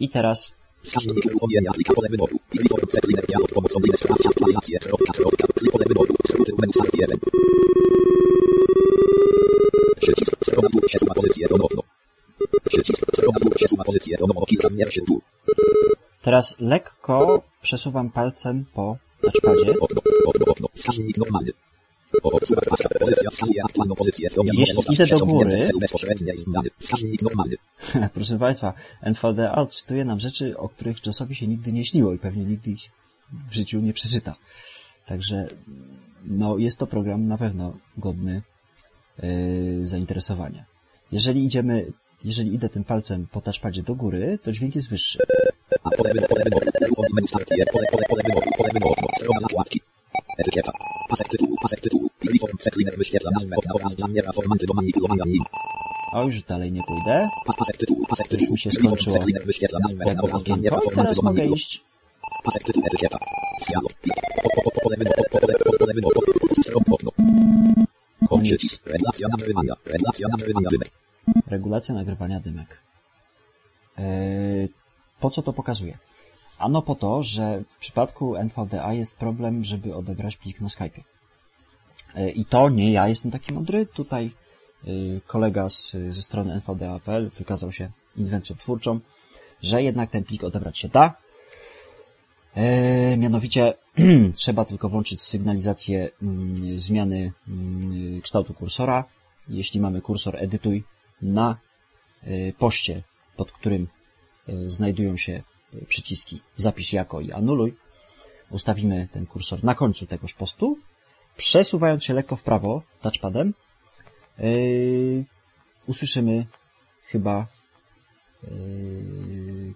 I 0.00 0.08
teraz 0.08 0.58
Wskaźnik 0.82 1.26
uruchomienia 1.26 1.70
aplikacji. 1.70 1.94
Pole 1.94 2.08
wyboru. 2.08 2.38
Pliform 2.50 2.86
Secliner 2.90 3.26
dialog 3.26 3.52
pomocą 3.52 3.80
liny. 3.80 3.96
Sprawdź 3.96 4.26
aktualizację. 4.26 4.78
Kropka, 4.78 5.12
kropka. 5.12 5.46
Klik 5.54 5.72
pole 5.72 5.84
wyboru. 5.88 6.14
Skróty 6.26 6.52
menu 6.58 6.72
start 6.72 6.94
1. 6.94 7.18
Przycisk. 10.12 10.36
Przesuwa 10.86 11.14
pozycję. 11.14 11.48
Ono 11.48 11.64
okno. 11.64 11.82
Przycisk. 12.64 13.06
Przesuwa 13.54 13.84
pozycję. 13.84 14.16
Ono 14.20 14.34
o 14.34 14.46
kilka 14.46 14.68
tu. 15.06 15.20
Teraz 16.22 16.56
lekko 16.60 17.42
przesuwam 17.62 18.10
palcem 18.10 18.64
po 18.74 18.96
touchpadzie. 19.22 19.70
Okno. 19.80 20.00
Okno. 20.26 20.44
Okno. 20.52 20.68
Wskaźnik 20.74 21.18
normalny. 21.18 21.52
Jeśli 24.52 24.94
idę 24.94 25.06
do 25.18 25.26
góry-. 25.26 25.66
Proszę 28.14 28.38
Państwa, 28.38 28.74
NVDA 29.02 29.54
odczytuje 29.54 30.04
nam 30.04 30.20
rzeczy, 30.20 30.58
o 30.58 30.68
których 30.68 31.06
Jossowi 31.06 31.34
się 31.34 31.46
nigdy 31.46 31.72
nie 31.72 31.84
śniło 31.84 32.12
i 32.12 32.18
pewnie 32.18 32.44
nigdy 32.44 32.70
ich 32.70 32.90
w 33.50 33.54
życiu 33.54 33.80
nie 33.80 33.92
przeczyta. 33.92 34.34
Także 35.06 35.48
no, 36.24 36.58
jest 36.58 36.78
to 36.78 36.86
program 36.86 37.26
na 37.26 37.38
pewno 37.38 37.76
godny 37.96 38.32
yy, 38.32 38.57
zainteresowania. 39.82 40.64
Jeżeli 41.12 41.44
idziemy, 41.44 41.92
jeżeli 42.24 42.54
idę 42.54 42.68
tym 42.68 42.84
palcem 42.84 43.26
po 43.32 43.40
touchpadzie 43.40 43.82
do 43.82 43.94
góry, 43.94 44.38
to 44.42 44.52
dźwięk 44.52 44.74
jest 44.74 44.90
wyższy. 44.90 45.18
A 45.84 45.90
pole 45.90 46.14
wyboru, 46.14 46.28
pole 46.28 46.44
wyboru, 46.44 46.66
uruchomi 46.86 47.08
menu 47.14 47.28
start, 47.28 47.48
pole, 47.48 47.86
pole, 47.92 48.04
pole 48.08 48.22
wyboru, 48.26 48.50
pole 48.58 48.70
wyboru, 48.74 48.94
strona 49.16 49.40
zakładki. 49.40 49.80
Etykieta. 50.38 50.72
Pasek 51.08 51.28
tytułu, 51.28 51.56
pasek 51.62 51.80
tytułu. 51.80 52.10
Wyświetla 52.96 53.30
nazwę 53.30 53.56
okna 53.56 53.74
oraz 53.74 53.96
zamiera 53.96 54.32
formanty 54.32 54.66
do 54.66 54.74
manipulowania 54.74 55.24
nim. 55.26 55.42
A 56.12 56.22
już 56.22 56.42
dalej 56.42 56.72
nie 56.72 56.82
pójdę. 56.82 57.28
Pas, 57.46 57.56
pasek 57.56 57.76
tytułu, 57.76 58.06
pasek 58.06 58.28
tytułu. 58.28 58.52
mi 58.52 58.58
się 58.58 58.70
skończyło. 58.70 59.12
Secliner 59.14 59.46
wyświetla 59.46 59.78
nazwę 59.78 60.04
okna 60.04 60.22
oraz 60.22 60.44
formanty 60.44 60.70
Teraz 60.94 61.16
do 61.16 61.22
manipulowania. 61.22 61.56
iść 61.56 61.84
Pasek 62.44 62.64
tytułu, 62.64 62.86
etykieta. 62.86 63.18
Po, 64.64 64.70
pole 64.82 64.96
wyboru, 64.96 65.22
po, 65.30 65.38
pole, 65.40 65.54
po, 65.64 65.78
pole 65.78 65.94
wyboru, 65.94 66.20
stron, 66.62 66.82
okno. 66.90 67.10
Regulacja 68.86 69.28
nagrywania, 69.28 69.74
regulacja 69.84 70.28
nagrywania 70.28 70.68
dymek. 70.70 70.90
regulacja 71.46 71.94
nagrywania 71.94 72.40
dymek. 72.40 72.78
Po 75.20 75.30
co 75.30 75.42
to 75.42 75.52
pokazuje? 75.52 75.98
Ano 76.58 76.82
po 76.82 76.94
to, 76.94 77.22
że 77.22 77.62
w 77.68 77.76
przypadku 77.76 78.36
NVDA 78.36 78.92
jest 78.92 79.16
problem, 79.16 79.64
żeby 79.64 79.94
odebrać 79.94 80.36
plik 80.36 80.60
na 80.60 80.68
Skype. 80.68 81.02
I 82.34 82.44
to 82.44 82.68
nie 82.68 82.92
ja 82.92 83.08
jestem 83.08 83.30
taki 83.30 83.52
mądry. 83.52 83.86
Tutaj 83.86 84.30
y, 84.88 85.20
kolega 85.26 85.68
z, 85.68 85.96
ze 86.10 86.22
strony 86.22 86.52
NVDA.pl 86.54 87.30
wykazał 87.30 87.72
się 87.72 87.90
inwencją 88.16 88.56
twórczą, 88.56 89.00
że 89.62 89.82
jednak 89.82 90.10
ten 90.10 90.24
plik 90.24 90.44
odebrać 90.44 90.78
się 90.78 90.88
da. 90.88 91.14
E, 92.54 93.16
mianowicie 93.16 93.74
trzeba 94.34 94.64
tylko 94.64 94.88
włączyć 94.88 95.22
sygnalizację 95.22 96.10
mm, 96.22 96.78
zmiany 96.78 97.32
mm, 97.48 98.20
kształtu 98.20 98.54
kursora. 98.54 99.04
Jeśli 99.48 99.80
mamy 99.80 100.00
kursor 100.00 100.36
edytuj 100.36 100.84
na 101.22 101.56
y, 102.26 102.54
poście, 102.58 103.02
pod 103.36 103.52
którym 103.52 103.88
y, 104.48 104.70
znajdują 104.70 105.16
się 105.16 105.42
przyciski. 105.88 106.40
Zapisz 106.56 106.92
jako 106.92 107.20
i 107.20 107.32
anuluj, 107.32 107.74
ustawimy 108.50 109.08
ten 109.12 109.26
kursor 109.26 109.64
na 109.64 109.74
końcu 109.74 110.06
tegoż 110.06 110.34
postu, 110.34 110.78
przesuwając 111.36 112.04
się 112.04 112.14
lekko 112.14 112.36
w 112.36 112.42
prawo 112.42 112.82
touchpadem, 113.02 113.54
usłyszymy 115.86 116.46
chyba 117.06 117.46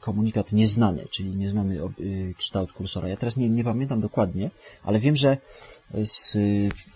komunikat 0.01 0.53
nieznany, 0.53 1.07
czyli 1.11 1.37
nieznany 1.37 1.75
yy, 1.99 2.35
kształt 2.35 2.73
kursora. 2.73 3.09
Ja 3.09 3.17
teraz 3.17 3.37
nie, 3.37 3.49
nie 3.49 3.65
pamiętam 3.65 4.01
dokładnie, 4.01 4.51
ale 4.83 4.99
wiem, 4.99 5.17
że 5.17 5.37
z, 6.05 6.33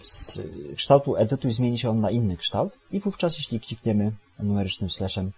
z 0.02 0.40
kształtu 0.76 1.16
edytuj 1.16 1.52
zmieni 1.52 1.78
się 1.78 1.90
on 1.90 2.00
na 2.00 2.10
inny 2.10 2.36
kształt 2.36 2.78
i 2.90 3.00
wówczas, 3.00 3.36
jeśli 3.38 3.60
klikniemy 3.60 4.12
numerycznym 4.38 4.90
slashem, 4.90 5.32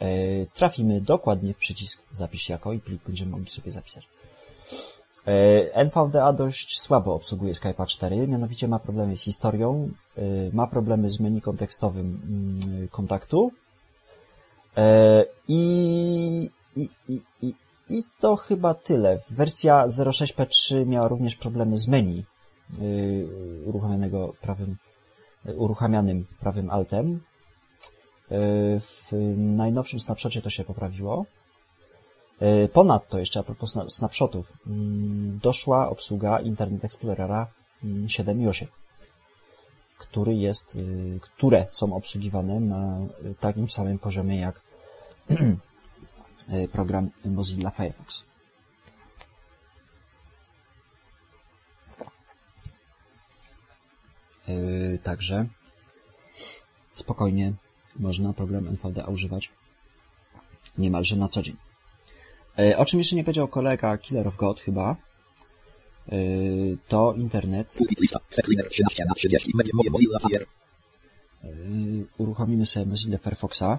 yy, 0.00 0.06
trafimy 0.54 1.00
dokładnie 1.00 1.54
w 1.54 1.56
przycisk 1.56 2.02
zapisz 2.12 2.48
jako 2.48 2.72
i 2.72 2.80
plik 2.80 3.02
będziemy 3.06 3.30
mogli 3.30 3.50
sobie 3.50 3.72
zapisać. 3.72 4.08
NVDA 5.74 6.32
dość 6.32 6.80
słabo 6.80 7.14
obsługuje 7.14 7.52
Skype'a 7.52 7.86
4, 7.86 8.28
mianowicie 8.28 8.68
ma 8.68 8.78
problemy 8.78 9.16
z 9.16 9.22
historią, 9.22 9.90
ma 10.52 10.66
problemy 10.66 11.10
z 11.10 11.20
menu 11.20 11.40
kontekstowym 11.40 12.20
mm, 12.24 12.88
kontaktu 12.88 13.50
i, 15.48 16.50
i, 16.76 16.88
i, 17.08 17.22
i, 17.42 17.54
i 17.88 18.04
to 18.20 18.36
chyba 18.36 18.74
tyle. 18.74 19.18
Wersja 19.30 19.86
06P3 19.86 20.86
miała 20.86 21.08
również 21.08 21.36
problemy 21.36 21.78
z 21.78 21.88
menu 21.88 22.24
y, 22.80 23.26
uruchomionego 23.64 24.32
prawym, 24.40 24.76
uruchamianym 25.56 26.26
prawym 26.40 26.70
altem. 26.70 27.20
E, 28.30 28.36
W 28.80 29.12
najnowszym 29.36 30.00
snapshocie 30.00 30.42
to 30.42 30.50
się 30.50 30.64
poprawiło. 30.64 31.26
E, 32.40 32.68
Ponadto, 32.68 33.18
jeszcze 33.18 33.40
a 33.40 33.42
propos 33.42 33.76
sna- 33.76 33.90
snapshotów, 33.90 34.52
mm, 34.66 35.38
doszła 35.42 35.88
obsługa 35.88 36.40
Internet 36.40 36.84
Explorera 36.84 37.46
mm, 37.84 38.08
7 38.08 38.40
i 38.42 38.48
8, 38.48 38.68
który 39.98 40.34
jest, 40.34 40.76
y, 40.76 41.18
które 41.22 41.66
są 41.70 41.94
obsługiwane 41.96 42.60
na 42.60 42.98
y, 43.24 43.34
takim 43.40 43.68
samym 43.68 43.98
poziomie 43.98 44.40
jak 44.40 44.65
program 46.72 47.10
Mozilla 47.24 47.70
Firefox. 47.70 48.24
Y, 54.48 54.98
Także 55.02 55.46
spokojnie 56.92 57.52
można 57.96 58.32
program 58.32 58.68
NVDA 58.68 59.04
używać 59.04 59.52
niemalże 60.78 61.16
na 61.16 61.28
co 61.28 61.42
dzień. 61.42 61.56
E, 62.58 62.78
O 62.78 62.84
czym 62.84 62.98
jeszcze 63.00 63.16
nie 63.16 63.24
powiedział 63.24 63.48
kolega 63.48 63.98
Killer 63.98 64.28
of 64.28 64.36
God 64.36 64.60
chyba, 64.60 64.96
e, 66.08 66.16
to 66.88 67.14
internet. 67.16 67.74
Pulpit 67.78 68.00
lista. 68.00 68.20
Secliner 68.30 68.68
13 68.68 69.04
na 69.04 69.14
30. 69.14 69.52
Media 69.54 69.72
moje 69.74 69.90
Mozilla 69.90 70.18
Fire. 70.18 70.46
E, 71.44 71.48
Uruchomimy 72.18 72.66
sobie 72.66 72.86
Mozilla 72.86 73.18
Firefoxa 73.18 73.78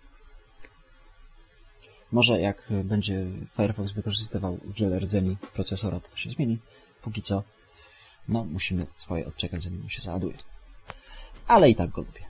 Może 2.11 2.41
jak 2.41 2.63
będzie 2.83 3.25
Firefox 3.55 3.91
wykorzystywał 3.91 4.57
wiele 4.67 4.99
rdzeni 4.99 5.37
procesora, 5.53 5.99
to, 5.99 6.09
to 6.09 6.17
się 6.17 6.29
zmieni. 6.29 6.57
Póki 7.01 7.21
co, 7.21 7.43
no 8.27 8.43
musimy 8.43 8.87
swoje 8.97 9.25
odczekać, 9.25 9.63
zanim 9.63 9.89
się 9.89 10.01
załaduje. 10.01 10.35
Ale 11.47 11.69
i 11.69 11.75
tak 11.75 11.89
go 11.89 12.01
lubię. 12.01 12.21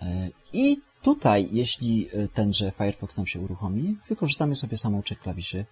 E, 0.00 0.30
I 0.52 0.80
tutaj, 1.02 1.48
jeśli 1.52 2.08
e, 2.12 2.28
tenże 2.28 2.70
Firefox 2.70 3.16
nam 3.16 3.26
się 3.26 3.40
uruchomi, 3.40 3.96
wykorzystamy 4.08 4.56
sobie 4.56 4.76
samouczek 4.76 5.20
klawiszy 5.20 5.64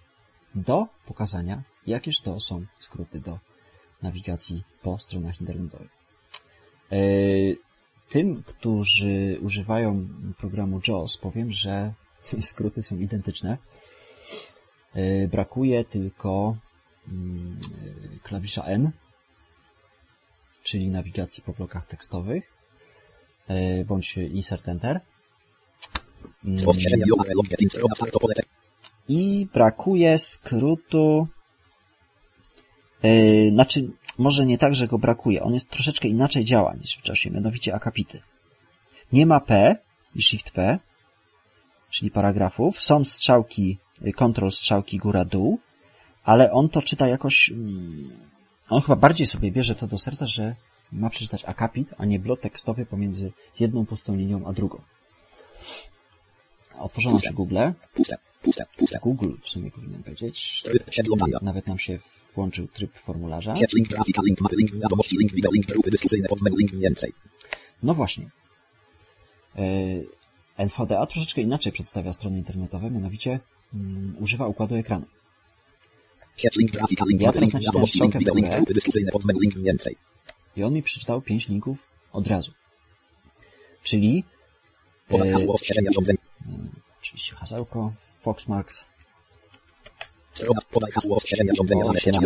do 0.55 0.87
pokazania, 1.05 1.63
jakież 1.87 2.19
to 2.19 2.39
są 2.39 2.65
skróty 2.79 3.19
do 3.19 3.39
nawigacji 4.01 4.63
po 4.81 4.97
stronach 4.99 5.41
internetowych. 5.41 5.91
E, 8.09 8.11
Tym, 8.11 8.43
którzy 8.43 9.39
używają 9.41 10.07
programu 10.37 10.81
JAWS, 10.87 11.17
powiem, 11.17 11.51
że 11.51 11.93
skróty 12.41 12.83
są 12.83 12.97
identyczne. 12.97 13.57
E, 14.93 15.27
Brakuje 15.27 15.83
tylko 15.83 16.57
mm, 17.07 17.59
e, 18.15 18.19
klawisza 18.19 18.63
N, 18.63 18.91
czyli 20.63 20.87
nawigacji 20.87 21.43
po 21.43 21.53
blokach 21.53 21.85
tekstowych, 21.85 22.43
e, 23.47 23.85
bądź 23.85 24.17
insert 24.17 24.67
enter. 24.67 25.01
Mm. 26.45 26.57
I 29.09 29.47
brakuje 29.53 30.17
skrótu. 30.17 31.27
Yy, 33.03 33.49
znaczy, 33.49 33.91
może 34.17 34.45
nie 34.45 34.57
tak, 34.57 34.75
że 34.75 34.87
go 34.87 34.97
brakuje. 34.97 35.43
On 35.43 35.53
jest 35.53 35.69
troszeczkę 35.69 36.07
inaczej 36.07 36.43
działa 36.43 36.73
niż 36.73 36.97
w 36.97 37.07
JAWSie, 37.07 37.31
mianowicie 37.31 37.75
akapity. 37.75 38.21
Nie 39.13 39.25
ma 39.25 39.39
P 39.39 39.75
i 40.15 40.21
Shift 40.21 40.51
P, 40.51 40.79
czyli 41.89 42.11
paragrafów. 42.11 42.83
Są 42.83 43.05
strzałki, 43.05 43.77
y, 44.07 44.13
kontrol 44.13 44.51
strzałki 44.51 44.97
góra-dół, 44.97 45.59
ale 46.23 46.51
on 46.51 46.69
to 46.69 46.81
czyta 46.81 47.07
jakoś. 47.07 47.49
mm, 47.49 48.09
On 48.69 48.81
chyba 48.81 48.95
bardziej 48.95 49.27
sobie 49.27 49.51
bierze 49.51 49.75
to 49.75 49.87
do 49.87 49.97
serca, 49.97 50.25
że 50.25 50.55
ma 50.91 51.09
przeczytać 51.09 51.45
akapit, 51.45 51.93
a 51.97 52.05
nie 52.05 52.19
blok 52.19 52.39
tekstowy 52.39 52.85
pomiędzy 52.85 53.31
jedną 53.59 53.85
pustą 53.85 54.15
linią 54.15 54.45
a 54.45 54.53
drugą. 54.53 54.81
Otworzono 56.79 57.19
się 57.19 57.33
Google. 57.33 57.57
Puste. 57.93 58.17
Puste. 58.41 58.65
Puste. 58.77 58.99
Google 58.99 59.31
w 59.41 59.49
sumie 59.49 59.71
powinien 59.71 60.03
powiedzieć. 60.03 60.61
Tryb 60.65 60.83
przeglądania. 60.83 61.39
Nawet 61.41 61.67
nam 61.67 61.79
się 61.79 61.99
włączył 62.35 62.67
tryb 62.67 62.97
formularza. 62.97 63.55
Sieć 63.55 63.73
link 63.73 63.87
grafika, 63.89 64.21
link 64.25 64.39
link 64.51 64.75
wiadomości, 64.75 65.17
link 65.17 65.33
wideo, 65.33 65.51
link 65.51 65.65
grupy 65.65 65.91
dyskusyjne, 65.91 66.27
podmenu, 66.27 66.57
link 66.57 66.75
więcej. 66.75 67.13
No 67.83 67.93
właśnie. 67.93 68.29
Yy, 69.55 70.07
NVDA 70.57 71.05
troszeczkę 71.05 71.41
inaczej 71.41 71.71
przedstawia 71.71 72.13
strony 72.13 72.37
internetowe, 72.37 72.91
mianowicie 72.91 73.39
mm, 73.73 74.15
używa 74.19 74.47
układu 74.47 74.75
ekranu. 74.75 75.05
Sieć 76.37 76.55
link 76.57 76.71
grafika, 76.71 77.05
link 77.05 77.21
Ja 77.21 77.31
teraz 77.31 77.53
nacisnąłem 77.53 77.87
link 77.95 78.15
w 78.15 78.23
górę. 78.23 78.55
grupy 78.57 78.73
dyskusyjne, 78.73 79.11
podmenu, 79.11 79.39
link 79.39 79.57
więcej. 79.57 79.95
I 80.55 80.63
on 80.63 80.73
mi 80.73 80.83
przeczytał 80.83 81.21
pięć 81.21 81.47
linków 81.47 81.87
od 82.11 82.27
razu. 82.27 82.51
Czyli 83.83 84.23
Podaj 85.07 85.27
Yy, 85.27 85.33
hasło 85.33 85.53
ostrzeżenia. 85.53 85.91
Oczywiście 86.99 87.35
hasełko, 87.35 87.93
Foxmarks, 88.21 88.85
podaj 90.71 90.91
hasło 90.91 91.15
ostrzeżenia 91.15 91.53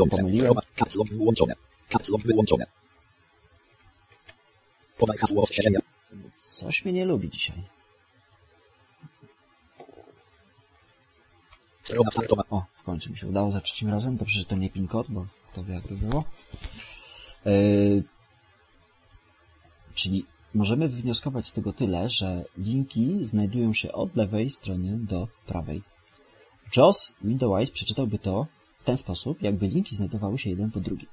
pomyliłem. 0.10 0.52
Strona, 0.52 0.62
caps 0.76 0.96
lock 0.96 1.12
wyłączone. 1.12 1.56
Caps 1.90 2.10
lock 2.10 2.26
wyłączone. 2.26 2.66
Podaj 4.98 5.18
hasło 5.18 5.44
ostrzeżenia. 5.44 5.80
coś 6.50 6.86
mnie 6.86 6.94
nie 6.94 7.06
lubi 7.06 7.30
dzisiaj. 7.30 7.64
Strona 11.84 12.12
startowa. 12.12 12.44
O, 12.50 12.66
w 12.74 12.84
końcu 12.84 13.12
mi 13.12 13.18
się 13.18 13.28
udało 13.28 13.52
za 13.52 13.62
trzecim 13.62 13.90
razem. 13.90 14.18
Dobrze, 14.18 14.40
że 14.40 14.46
to 14.46 14.56
nie 14.56 14.70
PIN 14.70 14.88
kod, 14.88 15.08
bo 15.10 15.26
kto 15.48 15.64
wie 15.64 15.74
jak 15.74 15.88
to 15.88 15.94
było. 15.94 16.24
Yy, 17.46 18.04
czyli 19.94 20.26
możemy 20.54 20.90
wywnioskować 20.90 21.48
z 21.48 21.54
tego 21.54 21.74
tyle, 21.74 22.10
że 22.10 22.46
linki 22.58 23.26
znajdują 23.26 23.74
się 23.74 23.92
od 23.92 24.16
lewej 24.16 24.50
strony 24.50 24.98
do 24.98 25.28
prawej. 25.46 25.84
JOS 26.78 27.14
Windows 27.24 27.72
przeczytałby 27.72 28.20
to 28.20 28.48
w 28.80 28.84
ten 28.84 28.98
sposób, 28.98 29.42
jakby 29.42 29.68
linki 29.68 29.96
znajdowały 29.96 30.38
się 30.38 30.50
jeden 30.50 30.72
po 30.72 30.80
drugim. 30.80 31.10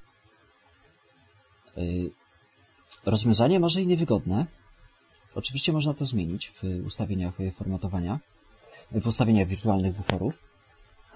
Yy, 1.77 2.11
rozwiązanie 3.05 3.59
może 3.59 3.81
i 3.81 3.87
niewygodne. 3.87 4.45
Oczywiście 5.35 5.73
można 5.73 5.93
to 5.93 6.05
zmienić 6.05 6.51
w 6.51 6.85
ustawieniach 6.85 7.39
y, 7.39 7.51
formatowania, 7.51 8.19
w 8.91 9.07
ustawieniach 9.07 9.47
wirtualnych 9.47 9.95
buforów, 9.95 10.37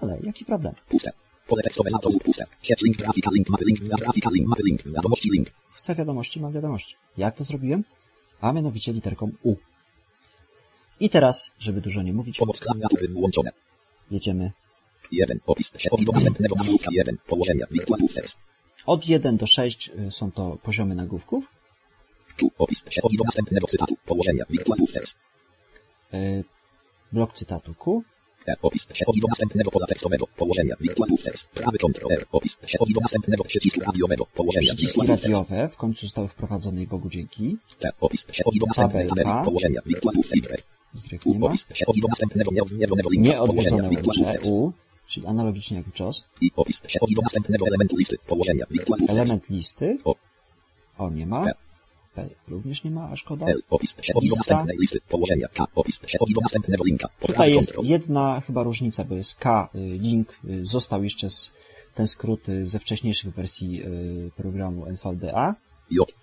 ale 0.00 0.18
jaki 0.20 0.44
problem? 0.44 0.74
Puste. 0.88 1.12
Pole 1.46 1.62
tekstowe 1.62 1.90
za 1.90 1.98
to 1.98 2.10
puste. 2.24 2.44
Sieć 2.62 2.82
link 2.82 2.96
grafika, 2.96 3.30
link 3.30 3.48
mapy, 3.48 3.64
link 3.64 3.80
grafika, 3.80 4.30
link 4.30 4.48
mapy, 4.48 4.62
link 4.62 4.82
wiadomości, 4.82 5.30
link. 5.30 5.48
Chcę 5.72 5.94
wiadomości, 5.94 6.40
mam 6.40 6.52
wiadomości. 6.52 6.96
Jak 7.16 7.36
to 7.36 7.44
zrobiłem? 7.44 7.84
A 8.42 8.52
mianowicie 8.52 8.92
literką 8.92 9.30
U. 9.42 9.54
I 11.00 11.10
teraz, 11.10 11.52
żeby 11.58 11.80
dużo 11.80 12.02
nie 12.02 12.12
mówić, 12.12 12.40
jedziemy 14.10 14.52
1. 15.12 15.40
Opis 15.46 15.70
przechodzi 15.70 16.04
do 16.04 16.12
następnego 16.12 16.54
nagłówka 16.56 16.90
1. 16.92 17.18
Położenia. 17.26 17.66
Virtual 17.70 18.00
buffers. 18.00 18.36
od 18.86 19.06
1 19.06 19.36
do 19.36 19.46
6 19.46 19.90
y, 20.06 20.10
są 20.10 20.32
to 20.32 20.58
poziomy 20.62 20.94
nagłówków. 20.94 21.50
Tu. 22.36 22.50
Opis 22.58 22.82
przechodzi 22.82 23.16
do 23.16 23.24
następnego 23.24 23.66
cytatu. 23.66 23.96
Położenia. 24.06 24.44
Y, 26.14 26.44
Blok 27.12 27.34
cytatu 27.34 27.74
Q. 27.74 28.02
Opis 28.62 28.86
przechodzi 28.86 29.20
do 29.20 29.28
następnego 29.28 29.70
pola 29.70 29.86
tekstowego. 29.86 30.26
Położenia. 30.36 30.76
Virtual 30.80 31.08
buffers. 31.08 31.44
Prawy 31.44 31.78
kontrol 31.78 32.12
R. 32.12 32.26
Opis 32.32 32.56
przechodzi 32.56 32.94
do 32.94 33.00
następnego 33.00 33.44
przycisku 33.44 33.80
radiowego. 33.80 34.26
Położenia. 34.26 34.74
Przyciski 34.74 35.06
radiowe 35.06 35.68
w 35.68 35.76
końcu 35.76 36.00
zostały 36.00 36.28
wprowadzone 36.28 36.82
i 36.82 36.86
Bogu 36.86 37.10
dzięki. 37.10 37.56
C. 37.78 37.90
Opis 38.00 38.24
przechodzi 38.26 38.58
do 38.58 38.66
Tabelka. 38.66 39.14
tabeli. 39.14 39.44
Położenia. 39.44 39.80
Virtual 39.86 40.14
buffers. 40.14 40.42
Y. 40.42 41.18
U. 41.24 41.46
Opis 41.46 41.64
przechodzi 41.64 42.00
do 42.00 42.08
następnego 42.08 42.50
nieodwiedzonego 42.52 43.10
linka. 43.10 43.46
Położenia. 43.46 43.88
Virtual 43.88 44.16
buffers. 44.18 44.50
U, 44.50 44.72
czyli 45.06 45.26
analogicznie 45.26 45.76
jak 45.76 46.00
JOS. 46.00 46.24
I. 46.40 46.50
Opis 46.56 46.80
przechodzi 46.80 47.14
do 47.14 47.22
następnego 47.22 47.66
elementu 47.66 47.96
listy. 47.96 48.16
Położenia. 48.26 48.66
Virtual 48.70 49.00
buffers. 49.00 49.18
Element 49.18 49.50
listy. 49.50 49.98
O. 50.04 50.14
O, 50.98 51.10
nie 51.10 51.26
ma. 51.26 51.46
P. 52.14 52.22
P 52.22 52.34
również 52.48 52.84
nie 52.84 52.90
ma, 52.90 53.08
a 53.12 53.16
szkoda. 53.16 53.46
L. 53.46 53.62
Opis 53.70 53.94
przechodzi 53.94 54.28
do 54.28 54.36
następnej 54.36 54.76
listy. 54.80 55.00
Położenia. 55.08 55.48
K. 55.48 55.66
Opis 55.74 56.00
przechodzi 56.00 56.34
do 56.34 56.40
następnego 56.40 56.84
linka. 56.84 57.08
Tutaj 57.20 57.54
jest 57.54 57.68
kontrol. 57.68 57.86
jedna 57.86 58.42
chyba 58.46 58.62
różnica, 58.62 59.04
bo 59.04 59.14
jest 59.14 59.34
K, 59.34 59.68
y, 59.74 59.78
link 59.78 60.40
y, 60.44 60.66
został 60.66 61.04
jeszcze 61.04 61.30
z, 61.30 61.52
ten 61.94 62.06
skrót 62.06 62.48
y, 62.48 62.66
ze 62.66 62.78
wcześniejszych 62.78 63.34
wersji 63.34 63.82
programu 64.36 64.86
NVDA. 64.86 65.54
J. 65.90 66.14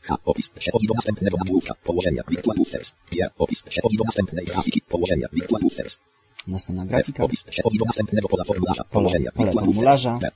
H. 0.00 0.18
Opis 0.24 0.50
przechodzi 0.50 0.86
do 0.86 0.94
następnego 0.94 1.36
nagłówka. 1.36 1.74
Położenia. 1.84 2.22
Virtual 2.28 2.56
buffers. 2.56 2.94
G. 3.12 3.30
Opis 3.38 3.62
przechodzi 3.62 3.96
do 3.96 4.04
następnej 4.04 4.46
grafiki. 4.46 4.80
Położenia. 4.80 5.28
Virtual 5.32 5.62
buffers. 5.62 5.98
Następna 6.46 6.82
F. 6.82 6.88
grafika. 6.88 7.24
Opis 7.24 7.44
przechodzi 7.44 7.78
do 7.78 7.84
następnego 7.84 8.28
pola 8.28 8.44
formularza. 8.44 8.84
Położenia. 8.84 9.30
Virtual 9.36 9.64
formularza. 9.64 10.14
buffers. 10.14 10.34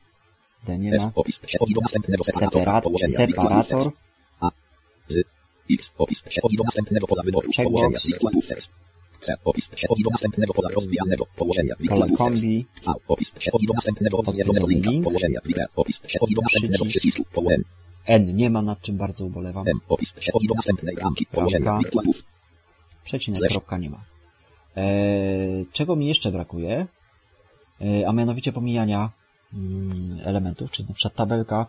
D 0.67 0.79
nie 0.79 0.93
S. 0.93 1.07
ma. 1.07 1.13
Opis 1.15 1.41
przechodzi 1.41 1.75
do 1.75 1.81
następnego 1.81 2.25
separatora. 2.25 2.81
Położenia. 2.81 3.17
Separator. 3.17 3.93
X. 5.71 5.93
Opis 5.99 6.23
przechodzi 6.23 6.57
do 6.57 6.65
następnego 6.65 7.07
pola 7.07 7.23
wyboru. 7.23 7.51
Położenia. 7.65 7.99
Virtual 8.07 8.33
buffers. 8.33 8.71
C. 9.21 9.35
Opis 9.45 9.69
przechodzi 9.69 10.03
do 10.03 10.11
następnego 10.11 10.55
pola 10.55 10.69
rozwijanego. 10.69 11.27
Położenia. 11.37 11.75
Virtual 11.81 12.09
buffers. 12.09 12.41
V. 12.41 12.93
Opis 13.09 13.33
przechodzi 13.33 13.67
do 13.67 13.75
następnego 13.75 14.19
odwiedzonego 14.19 14.67
linka. 14.67 14.91
link. 14.91 15.05
Położenia. 15.05 15.41
Wideo. 15.47 15.67
Opis 15.77 16.01
przechodzi 16.01 16.35
do 16.35 16.43
następnego 16.43 16.85
Przycisk. 16.85 17.01
przycisku. 17.01 17.25
Położenia. 17.33 17.65
N 18.07 18.37
nie 18.37 18.51
ma, 18.51 18.63
nad 18.63 18.81
czym 18.81 18.97
bardzo 18.97 19.25
ubolewam. 19.25 19.69
M. 19.69 19.81
Opis 19.89 20.13
przechodzi 20.13 20.47
do 20.49 20.55
następnej 20.55 20.97
ramki. 20.97 21.27
Położenia. 21.27 21.79
Virtual 21.79 22.05
buff. 22.05 22.23
Przecinek, 23.05 23.51
kropka 23.51 23.79
nie 23.79 23.91
ma. 23.91 24.05
Eee, 24.77 25.67
czego 25.73 25.97
mi 25.97 26.07
jeszcze 26.07 26.33
brakuje? 26.33 26.87
Eee, 27.81 28.05
a 28.05 28.13
mianowicie 28.13 28.53
pomijania 28.53 29.11
mm, 29.55 30.19
elementów, 30.25 30.71
czyli 30.71 30.89
na 30.89 30.95
przykład 30.95 31.15
tabelka. 31.15 31.67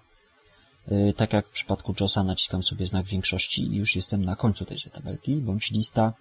Eee, 0.92 1.14
tak 1.14 1.34
jak 1.34 1.48
w 1.48 1.52
przypadku 1.52 1.94
JOSa 2.00 2.24
naciskam 2.24 2.64
sobie 2.64 2.86
znak 2.86 3.06
większości 3.06 3.62
i 3.62 3.76
już 3.76 3.96
jestem 3.96 4.26
na 4.26 4.36
końcu 4.36 4.66
tejże 4.66 4.90
tabelki, 4.90 5.36
bądź 5.36 5.72
lista, 5.72 6.14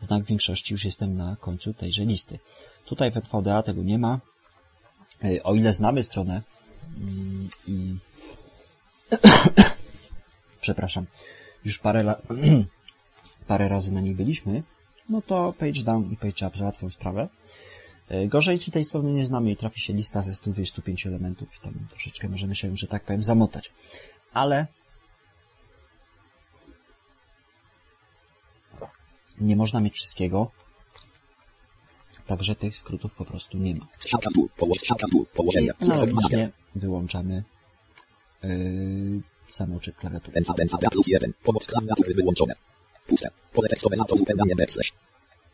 znak 0.00 0.24
większości, 0.24 0.74
już 0.74 0.84
jestem 0.84 1.16
na 1.16 1.36
końcu 1.40 1.74
tejże 1.74 2.04
listy. 2.04 2.38
Tutaj 2.84 3.12
w 3.12 3.16
NVDA 3.16 3.62
tego 3.62 3.82
nie 3.82 3.98
ma. 3.98 4.20
Eee, 5.22 5.42
o 5.42 5.54
ile 5.54 5.72
znamy 5.72 6.02
stronę 6.02 6.42
mm, 6.98 7.48
i 7.68 7.96
przepraszam, 10.60 11.06
już 11.64 11.78
parę, 11.78 12.00
la... 12.00 12.16
parę 13.48 13.68
razy 13.68 13.92
na 13.92 14.00
niej 14.00 14.14
byliśmy, 14.14 14.62
no 15.08 15.22
to 15.22 15.52
page 15.52 15.82
down 15.82 16.12
i 16.12 16.16
page 16.16 16.46
up 16.48 16.56
załatwią 16.58 16.90
sprawę. 16.90 17.28
E, 18.08 18.26
Gorzej, 18.26 18.56
jeśli 18.56 18.72
tej 18.72 18.84
strony 18.84 19.12
nie 19.12 19.26
znamy 19.26 19.50
i 19.50 19.56
trafi 19.56 19.80
się 19.80 19.92
lista 19.92 20.22
ze 20.22 20.34
125 20.34 21.06
elementów 21.06 21.56
i 21.56 21.60
tam 21.60 21.74
troszeczkę 21.90 22.28
możemy 22.28 22.54
się, 22.54 22.76
że 22.76 22.86
tak 22.86 23.04
powiem, 23.04 23.22
zamotać. 23.22 23.72
Ale 24.32 24.66
nie 29.40 29.56
można 29.56 29.80
mieć 29.80 29.94
wszystkiego, 29.94 30.50
także 32.26 32.54
tych 32.54 32.76
skrótów 32.76 33.14
po 33.14 33.24
prostu 33.24 33.58
nie 33.58 33.74
ma. 33.74 33.86
Analogicznie 35.80 36.50
wyłączamy 36.74 37.44
yy, 38.42 38.50
samouczyk 39.48 39.96
klawiatury. 39.96 40.40
NV, 40.40 40.54
NVDA 40.58 40.90
plus 40.90 41.06
1. 41.08 41.32
Pomoc 41.42 41.66
klawiatury 41.66 42.14
wyłączone. 42.14 42.54
Puste. 43.06 43.30
Pole 43.52 43.68
tekstowe 43.68 43.96
za 43.96 44.04
to 44.04 44.16
backslash. 44.56 44.92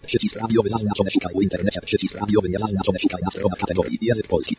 Przycisk 0.07 0.37
radiowy 0.37 0.69
zaznaczone 0.69 1.11
szukaj 1.11 1.35
w 1.35 1.43
internecie. 1.43 1.81
Przycisk 1.81 2.15
radiowy 2.15 2.49
niezaznaczone 2.49 2.99
szukaj 2.99 3.21
na 3.25 3.31
stronach 3.31 3.59
kategorii 3.59 3.99
język 4.03 4.27
polski. 4.27 4.57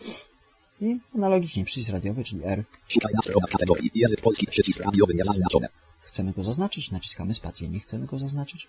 I 0.81 0.97
analogicznie 1.15 1.65
przycisk 1.65 1.89
radiowy, 1.91 2.23
czyli 2.23 2.41
R. 2.45 2.63
Szukaj 2.87 3.13
na 3.13 3.21
stronach 3.21 3.49
kategorii 3.49 3.91
język 3.95 4.21
polski. 4.21 4.45
Przycisk 4.47 4.79
radiowy 4.81 5.13
niezaznaczone. 5.13 5.67
Chcemy 6.01 6.31
go 6.33 6.43
zaznaczyć, 6.43 6.91
naciskamy 6.91 7.33
spację. 7.33 7.69
Nie 7.69 7.79
chcemy 7.79 8.05
go 8.05 8.19
zaznaczyć, 8.19 8.67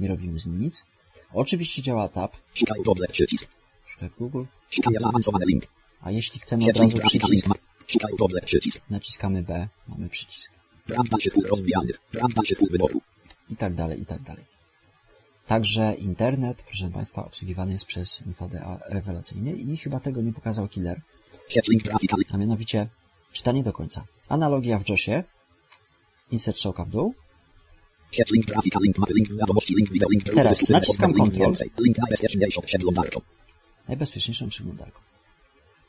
nie 0.00 0.08
robimy 0.08 0.38
z 0.38 0.46
nim 0.46 0.62
nic. 0.62 0.84
Oczywiście 1.32 1.82
działa 1.82 2.08
tab, 2.08 2.36
Szukaj 2.54 2.82
Google 2.84 3.04
przycisk. 3.12 3.48
szukaj 3.86 4.10
w 4.10 4.16
Google. 4.16 4.42
Szukaj 4.70 4.94
zaawansowany 5.00 5.44
link. 5.46 5.64
A 6.00 6.10
jeśli 6.10 6.40
chcemy 6.40 6.64
od 6.70 6.76
razu 6.78 6.98
przycisk. 6.98 7.46
Szukaj 7.86 8.12
Google 8.18 8.38
przycisk. 8.44 8.82
naciskamy 8.90 9.42
B, 9.42 9.68
mamy 9.88 10.08
przycisk. 10.08 10.52
Bram 10.88 11.06
dalszy 11.06 11.30
pól 11.30 11.44
rozwijany. 11.44 11.92
Bram 12.12 12.32
dalszy 12.32 12.56
pól 12.56 12.68
wyboru. 12.68 13.00
I 13.50 13.56
tak 13.56 13.74
dalej, 13.74 14.00
i 14.00 14.06
tak 14.06 14.22
dalej. 14.22 14.44
Także 15.50 15.94
internet, 15.94 16.62
proszę 16.62 16.90
Państwa, 16.90 17.24
obsługiwany 17.24 17.72
jest 17.72 17.84
przez 17.84 18.26
InfoDA 18.26 18.78
rewelacyjnie 18.88 19.52
i 19.52 19.76
chyba 19.76 20.00
tego 20.00 20.22
nie 20.22 20.32
pokazał 20.32 20.68
killer. 20.68 21.00
A 22.30 22.36
mianowicie 22.36 22.88
czytanie 23.32 23.62
do 23.62 23.72
końca. 23.72 24.04
Analogia 24.28 24.78
w 24.78 24.88
JOSie, 24.88 25.24
insert 26.30 26.56
strzałka 26.56 26.84
w 26.84 26.90
dół, 26.90 27.14
Teraz 30.34 30.70
naciskam 30.70 31.14
Ctrl. 31.14 31.52
najbezpieczniejszą 33.88 34.48
przeglądarką. 34.48 35.00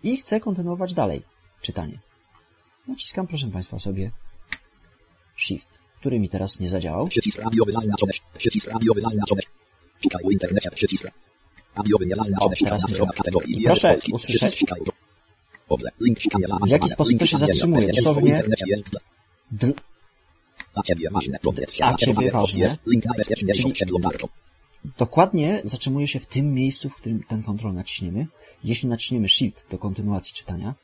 I 0.04 0.18
chcę 0.18 0.40
kontynuować 0.40 0.94
dalej 0.94 1.22
czytanie. 1.62 2.00
Naciskam, 2.88 3.28
proszę 3.28 3.48
Państwa, 3.48 3.80
sobie 3.80 4.12
Shift, 5.38 5.81
który 6.02 6.20
mi 6.20 6.30
teraz 6.30 6.60
nie 6.60 6.70
zadziałał. 6.70 7.08
Przycisk 7.08 7.40
radiowy 7.40 7.72
zaznaczone. 7.72 8.12
Przycisk 8.38 8.68
radiowy 8.68 9.02
zaznaczone. 9.02 9.42
Szukaj 10.04 10.24
w 10.28 10.32
internecie. 10.32 10.72
Przycisk 10.72 11.08
radiowy 11.76 12.06
niezaznaczone. 12.06 12.54
O, 12.54 12.56
Szukaj 12.56 12.80
teraz 12.80 13.00
na 13.00 13.06
nie 13.06 13.12
kategorii. 13.14 13.64
Proszę 13.64 13.98
usłyszeć- 14.12 14.64
W 16.68 16.70
jaki 16.70 16.90
sposób 16.90 17.20
to 17.20 17.26
się 17.26 17.38
zatrzymuje? 17.38 17.88
Dosłownie 17.88 18.30
internecie 18.30 18.66
jest 18.68 18.90
dla, 18.90 19.00
D 19.52 19.74
dla 20.74 20.84
Ciebie 20.84 21.10
ważne. 21.12 21.40
Dla 21.78 21.96
Ciebie 21.96 22.32
ważne. 22.32 22.76
Link 22.86 23.06
najbezpieczniejszą 23.06 23.62
Czyli- 23.62 23.74
przeglądarką. 23.74 24.28
dokładnie 24.98 25.62
zatrzymuje 25.64 26.08
się 26.08 26.20
w 26.20 26.26
tym 26.26 26.54
miejscu, 26.54 26.90
w 26.90 26.96
którym 26.96 27.24
ten 27.24 27.44
kontrol 27.44 27.74
naciśniemy. 27.74 28.28
Jeśli 28.64 28.90
naciśniemy 28.90 29.30
Shift 29.30 29.66
do 29.72 29.78
kontynuacji 29.78 30.34
czytania, 30.34 30.76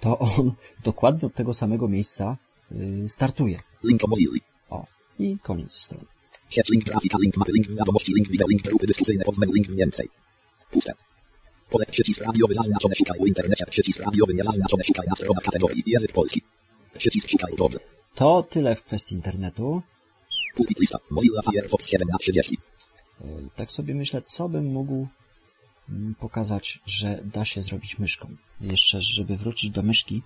to 0.00 0.18
on 0.18 0.52
dokładnie 0.84 1.26
od 1.26 1.34
tego 1.34 1.54
samego 1.54 1.88
miejsca 1.88 2.36
yy, 2.70 3.08
startuje. 3.08 3.58
Link 3.84 4.04
o 4.04 4.06
Mozilla. 4.08 4.32
O, 5.20 5.22
i 5.22 5.38
koniec 5.42 5.72
strony. 5.72 6.04
Sieć 6.50 6.70
link 6.70 6.84
grafika, 6.84 7.18
link 7.18 7.36
mapy, 7.36 7.52
link 7.52 7.68
wiadomości, 7.68 8.12
link 8.14 8.28
wideo, 8.28 8.48
link 8.48 8.62
grupy 8.62 8.86
dyskusyjne, 8.86 9.24
podmenu, 9.24 9.52
link 9.52 9.70
więcej. 9.70 10.08
Puste. 10.70 10.92
Pole 11.70 11.86
przycisk 11.86 12.22
radiowy 12.22 12.54
zaznaczone 12.54 12.94
szukaj 12.94 13.18
w 13.20 13.26
internecie, 13.26 13.66
przycisk 13.66 14.00
radiowy 14.00 14.34
niezaznaczone 14.34 14.84
szukaj 14.84 15.06
na 15.08 15.16
stronach 15.16 15.44
kategorii 15.44 15.82
język 15.86 16.12
polski. 16.12 16.42
Przycisk 16.98 17.28
szukaj 17.28 17.52
Google. 17.56 17.78
To 18.14 18.42
tyle 18.42 18.76
w 18.76 18.82
kwestii 18.82 19.14
internetu. 19.14 19.82
Pulpit 20.54 20.80
lista. 20.80 20.98
Mozilla 21.10 21.42
Firefox 21.42 21.88
7 21.88 22.08
na 22.08 22.18
30. 22.18 22.58
Yy, 23.20 23.26
Tak 23.56 23.72
sobie 23.72 23.94
myślę, 23.94 24.22
co 24.22 24.48
bym 24.48 24.66
mógł 24.66 25.06
mm, 25.88 26.14
pokazać, 26.14 26.80
że 26.86 27.20
da 27.24 27.44
się 27.44 27.62
zrobić 27.62 27.98
myszką. 27.98 28.36
Jeszcze, 28.60 29.00
żeby 29.00 29.36
wrócić 29.36 29.70
do 29.70 29.82
myszki. 29.82 30.22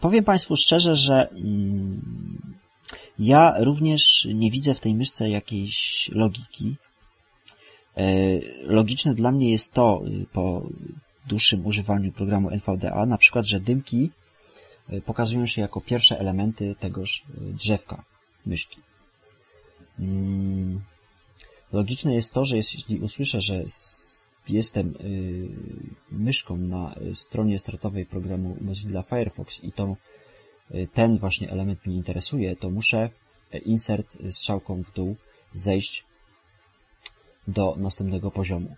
Powiem 0.00 0.24
Państwu 0.24 0.56
szczerze, 0.56 0.96
że 0.96 1.28
mm, 1.30 2.54
ja 3.18 3.54
również 3.58 4.28
nie 4.34 4.50
widzę 4.50 4.74
w 4.74 4.80
tej 4.80 4.94
myszce 4.94 5.30
jakiejś 5.30 6.08
logiki. 6.12 6.76
E, 7.96 8.04
Logiczne 8.62 9.14
dla 9.14 9.32
mnie 9.32 9.50
jest 9.50 9.72
to 9.72 10.02
y, 10.06 10.26
po 10.32 10.62
dłuższym 11.26 11.66
używaniu 11.66 12.12
programu 12.12 12.50
NVDA, 12.50 13.06
na 13.06 13.18
przykład, 13.18 13.46
że 13.46 13.60
dymki 13.60 14.10
y, 14.92 15.00
pokazują 15.00 15.46
się 15.46 15.62
jako 15.62 15.80
pierwsze 15.80 16.18
elementy 16.18 16.74
tegoż 16.80 17.24
y, 17.28 17.52
drzewka 17.52 18.04
myszki. 18.46 18.80
Mm, 19.98 20.80
Logiczne 21.72 22.14
jest 22.14 22.34
to, 22.34 22.44
że 22.44 22.56
jeśli 22.56 22.98
usłyszę, 22.98 23.40
że 23.40 23.64
jestem 24.48 24.94
myszką 26.10 26.56
na 26.56 26.94
stronie 27.12 27.58
startowej 27.58 28.06
programu 28.06 28.56
Mozilla 28.60 29.02
Firefox 29.02 29.64
i 29.64 29.72
to 29.72 29.96
ten 30.92 31.18
właśnie 31.18 31.50
element 31.50 31.86
mnie 31.86 31.96
interesuje, 31.96 32.56
to 32.56 32.70
muszę 32.70 33.10
y, 33.54 33.58
insert 33.58 34.16
y, 34.20 34.32
strzałką 34.32 34.82
w 34.82 34.92
dół 34.92 35.16
zejść 35.52 36.04
do 37.48 37.74
następnego 37.78 38.30
poziomu 38.30 38.76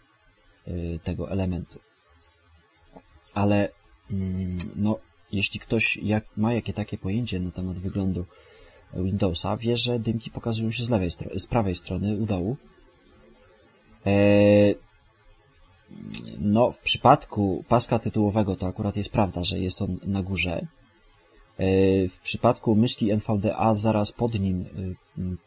y, 0.68 0.98
tego 1.04 1.30
elementu. 1.30 1.78
Ale 3.34 3.68
mm, 4.10 4.58
no, 4.76 4.98
jeśli 5.32 5.60
ktoś 5.60 5.96
jak, 5.96 6.36
ma 6.36 6.54
jakie 6.54 6.72
takie 6.72 6.98
pojęcie 6.98 7.40
na 7.40 7.50
temat 7.50 7.78
wyglądu 7.78 8.24
Windowsa, 8.94 9.56
wie, 9.56 9.76
że 9.76 9.98
dymki 9.98 10.30
pokazują 10.30 10.70
się 10.70 10.84
z 10.84 10.90
lewej, 10.90 11.10
z 11.36 11.46
prawej 11.46 11.74
strony 11.74 12.16
u 12.16 12.26
dołu. 12.26 12.56
Eee, 14.04 14.74
no, 16.38 16.70
w 16.70 16.78
przypadku 16.78 17.64
paska 17.68 17.98
tytułowego 17.98 18.56
to 18.56 18.66
akurat 18.66 18.96
jest 18.96 19.12
prawda, 19.12 19.44
że 19.44 19.58
jest 19.58 19.82
on 19.82 19.98
na 20.02 20.22
górze. 20.22 20.66
Eee, 21.58 22.08
w 22.08 22.20
przypadku 22.20 22.74
myszki 22.74 23.10
NVDA 23.10 23.74
zaraz 23.74 24.12
pod 24.12 24.40
nim 24.40 24.64
m, 25.18 25.38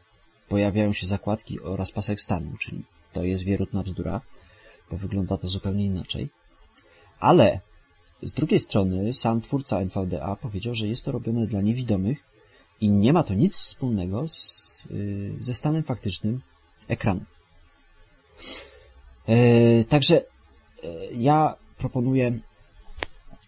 pojawiają 0.49 0.93
się 0.93 1.08
zakładki 1.08 1.60
oraz 1.60 1.91
pasek 1.91 2.22
stanu, 2.22 2.58
czyli 2.58 2.84
to 3.14 3.24
jest 3.24 3.43
wierutna 3.43 3.84
bzdura, 3.84 4.22
bo 4.91 4.97
wygląda 4.97 5.38
to 5.38 5.47
zupełnie 5.47 5.86
inaczej. 5.86 6.30
Ale 7.20 7.60
z 8.22 8.34
drugiej 8.34 8.60
strony 8.60 9.14
sam 9.14 9.41
twórca 9.41 9.82
NVDA 9.82 10.36
powiedział, 10.36 10.76
że 10.76 10.88
jest 10.88 11.05
to 11.05 11.12
robione 11.12 11.47
dla 11.47 11.62
niewidomych 11.62 12.24
i 12.82 12.89
nie 12.89 13.14
ma 13.14 13.24
to 13.24 13.34
nic 13.34 13.60
wspólnego 13.60 14.28
z, 14.28 14.88
y, 14.91 15.34
ze 15.38 15.53
stanem 15.53 15.84
faktycznym 15.84 16.41
ekranu. 16.88 17.22
E, 19.28 19.84
Także 19.84 20.22
e, 20.22 20.24
ja 21.12 21.55
proponuję 21.78 22.39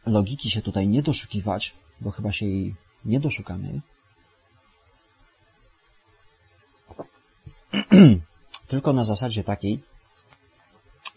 logiki 0.05 0.49
się 0.49 0.61
tutaj 0.61 0.87
nie 0.87 1.01
doszukiwać, 1.01 1.73
bo 2.01 2.11
chyba 2.11 2.31
się 2.31 2.45
jej 2.45 2.75
nie 3.05 3.19
doszukamy. 3.19 3.81
Tylko 8.67 8.93
na 8.93 9.03
zasadzie 9.03 9.43
takiej, 9.43 9.83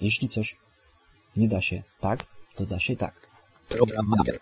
jeśli 0.01 0.28
coś 0.28 0.57
nie 1.37 1.49
da 1.49 1.61
się 1.61 1.83
tak, 2.01 2.24
to 2.55 2.66
da 2.66 2.78
się 2.78 2.97
tak. 2.97 3.14
Program 3.68 4.07
manager. 4.07 4.39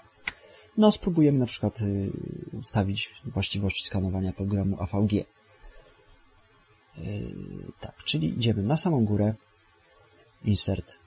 No, 0.76 0.92
spróbujemy 0.92 1.38
na 1.38 1.46
przykład 1.46 1.80
y, 1.80 2.10
ustawić 2.52 3.14
właściwości 3.24 3.86
skanowania 3.86 4.32
programu 4.32 4.76
AVG. 4.82 5.12
Y, 5.12 5.24
tak, 7.80 8.04
czyli 8.04 8.28
idziemy 8.28 8.62
na 8.62 8.76
samą 8.76 9.04
górę, 9.04 9.34
insert, 10.44 10.98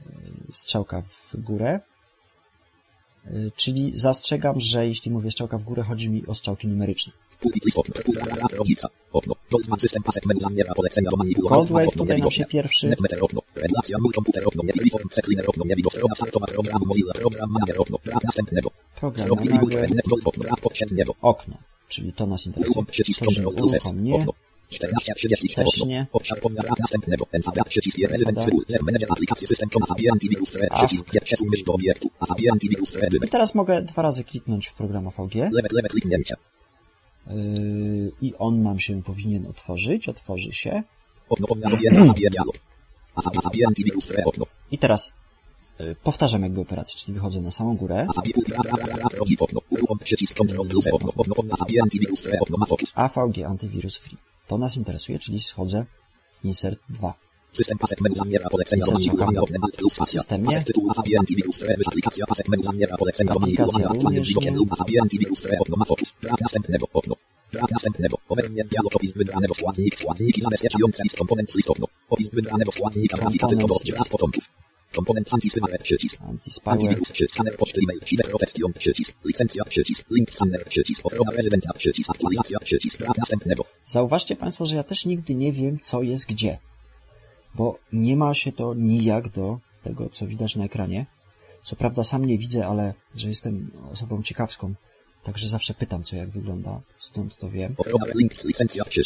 y, 0.00 0.52
strzałka 0.52 1.02
w 1.02 1.36
górę, 1.36 1.80
czyli 3.56 3.92
zastrzegam, 3.94 4.60
że 4.60 4.86
jeśli 4.86 5.10
mówię 5.10 5.30
strzałka 5.30 5.58
w 5.58 5.62
górę, 5.62 5.82
chodzi 5.82 6.10
mi 6.10 6.26
o 6.26 6.34
strzałki 6.34 6.68
numeryczne. 6.68 7.12
Coldwave 11.48 11.92
tutaj 11.92 12.20
nam 12.20 12.30
się 12.30 12.44
pierwszy. 12.44 12.96
Program 17.14 17.50
manager 17.50 17.76
okno. 21.22 21.56
Czyli 21.88 22.12
to 22.12 22.26
nas 22.26 22.46
interesuje. 22.46 22.70
Uruchom 22.70 22.86
przycisk 22.86 23.24
Proszę 24.68 24.78
Ctrl 24.78 24.94
plus 24.96 25.02
S. 25.08 25.18
uruchom 25.18 25.18
nie, 25.18 25.46
Okno. 25.46 25.46
14.34 25.46 25.54
Też 25.56 25.68
okno. 25.68 25.86
nie. 25.86 26.06
Obszar 26.12 26.40
pomiar 26.40 26.64
następnego. 26.80 27.26
NVDA 27.32 27.64
przycisk 27.64 27.98
je 27.98 28.08
rezydent 28.08 28.36
Dobra. 28.38 28.50
wybór. 28.50 28.64
Zer 28.68 28.82
manager 28.82 29.12
aplikacji 29.12 29.48
system 29.48 29.68
Chroma 29.70 29.86
Fabian 29.86 30.12
Antivirus 30.12 30.50
Thread. 30.52 30.70
A. 30.72 30.76
Przycisk 30.76 31.10
G 31.12 31.20
przesuń 31.20 31.48
mysz 31.50 31.62
do 31.62 31.72
obiektu. 31.72 32.10
A 32.20 32.26
Fabian 32.26 32.52
Antivirus 32.52 32.92
Thread. 32.92 33.14
i 33.14 33.28
teraz 33.28 33.54
mogę 33.54 33.82
dwa 33.82 34.02
razy 34.02 34.24
kliknąć 34.24 34.66
w 34.66 34.74
program 34.74 35.08
AVG 35.08 35.34
Lewe, 35.34 35.68
lewe 35.72 35.88
kliknięcie. 35.88 36.34
yy, 37.26 38.12
i 38.22 38.34
on 38.38 38.62
nam 38.62 38.80
się 38.80 39.02
powinien 39.02 39.46
otworzyć, 39.46 40.08
otworzy 40.08 40.52
się 40.52 40.82
Okno 41.28 41.46
dialog. 41.46 42.56
Antivirus. 43.68 44.08
Okno. 44.24 44.46
i 44.70 44.78
teraz 44.78 45.14
powtarzam 46.02 46.42
jakby 46.42 46.60
operację, 46.60 46.98
czyli 46.98 47.14
wychodzę 47.14 47.40
na 47.40 47.50
samą 47.50 47.76
górę. 47.76 48.06
AVG 52.94 53.44
Antivirus 53.44 53.96
Free. 53.96 54.16
To 54.48 54.58
nas 54.58 54.76
interesuje, 54.76 55.18
czyli 55.18 55.40
schodzę 55.40 55.84
Insert 56.44 56.80
2. 56.88 57.14
System 57.52 57.78
pasek 57.78 58.00
menu 58.00 58.16
zamiera 58.16 58.48
polecenia 58.50 58.84
do 58.86 59.42
oknem 59.42 59.64
Alt 59.64 59.76
plus. 59.76 59.96
Pasek 59.96 60.64
tytułu 60.64 60.90
Afabie 60.90 61.18
Antivirus 61.18 61.58
Thread. 61.58 61.80
Aplikacja 61.86 62.26
pasek 62.26 62.48
menu 62.48 62.62
zamiera 62.62 62.96
polecenia 62.96 63.32
do 63.32 63.40
manipulowania 63.40 63.88
aktualnym 63.88 64.22
widokiem 64.22 64.54
lub 64.54 64.72
Afabie 64.72 65.02
Antivirus 65.02 65.40
Thread. 65.40 65.60
Okno 65.60 65.76
ma 65.76 65.84
fokus. 65.84 66.14
Brak 66.22 66.40
następnego 66.40 66.86
okno. 66.92 67.14
Brak 67.52 67.70
następnego. 67.70 68.18
Overnie 68.28 68.64
dialog 68.64 68.96
opis 68.96 69.12
wybranego 69.12 69.54
składnik. 69.54 69.98
Składniki 69.98 70.42
zabezpieczające 70.42 71.02
list 71.04 71.18
komponent 71.18 71.54
list 71.56 71.70
okno. 71.70 71.86
Opis 72.10 72.30
wybranego 72.30 72.72
składnika 72.72 73.16
grafika 73.16 73.46
typowo 73.46 73.78
początków. 74.10 74.50
Komponent 74.92 75.28
anti-spyware 75.34 75.82
przycisk. 75.82 76.18
Antivirus 76.64 77.12
przycisk. 77.12 77.34
Scanner 77.34 77.56
poczty 77.56 77.80
e-mail. 77.84 78.00
Cyberprotekcjon 78.00 78.72
przycisk. 78.72 79.14
Licencja 79.24 79.64
przycisk. 79.64 80.10
Link 80.10 80.30
scanner 80.32 80.64
przycisk. 80.64 81.06
Ochrona 81.06 81.30
rezydenta 81.30 81.72
przycisk. 81.72 82.10
Aktualizacja 82.10 82.58
przycisk. 82.58 82.98
Brak 82.98 83.18
następnego. 83.18 83.64
Zauważcie 83.86 84.36
Państwo, 84.36 84.66
że 84.66 84.76
ja 84.76 84.82
też 84.82 85.06
nigdy 85.06 85.34
nie 85.34 85.52
wiem, 85.52 85.78
co 85.80 86.02
jest 86.02 86.26
gdzie. 86.26 86.58
Bo 87.54 87.78
nie 87.92 88.16
ma 88.16 88.34
się 88.34 88.52
to 88.52 88.74
nijak 88.74 89.28
do 89.28 89.58
tego, 89.82 90.08
co 90.10 90.26
widać 90.26 90.56
na 90.56 90.64
ekranie. 90.64 91.06
Co 91.62 91.76
prawda 91.76 92.04
sam 92.04 92.24
nie 92.24 92.38
widzę, 92.38 92.66
ale 92.66 92.94
że 93.14 93.28
jestem 93.28 93.70
osobą 93.92 94.22
ciekawską, 94.22 94.74
także 95.26 95.48
zawsze 95.48 95.74
pytam, 95.74 96.02
co 96.02 96.16
jak 96.16 96.30
wygląda, 96.30 96.80
stąd 96.98 97.36
to 97.36 97.50
wiem. 97.50 97.74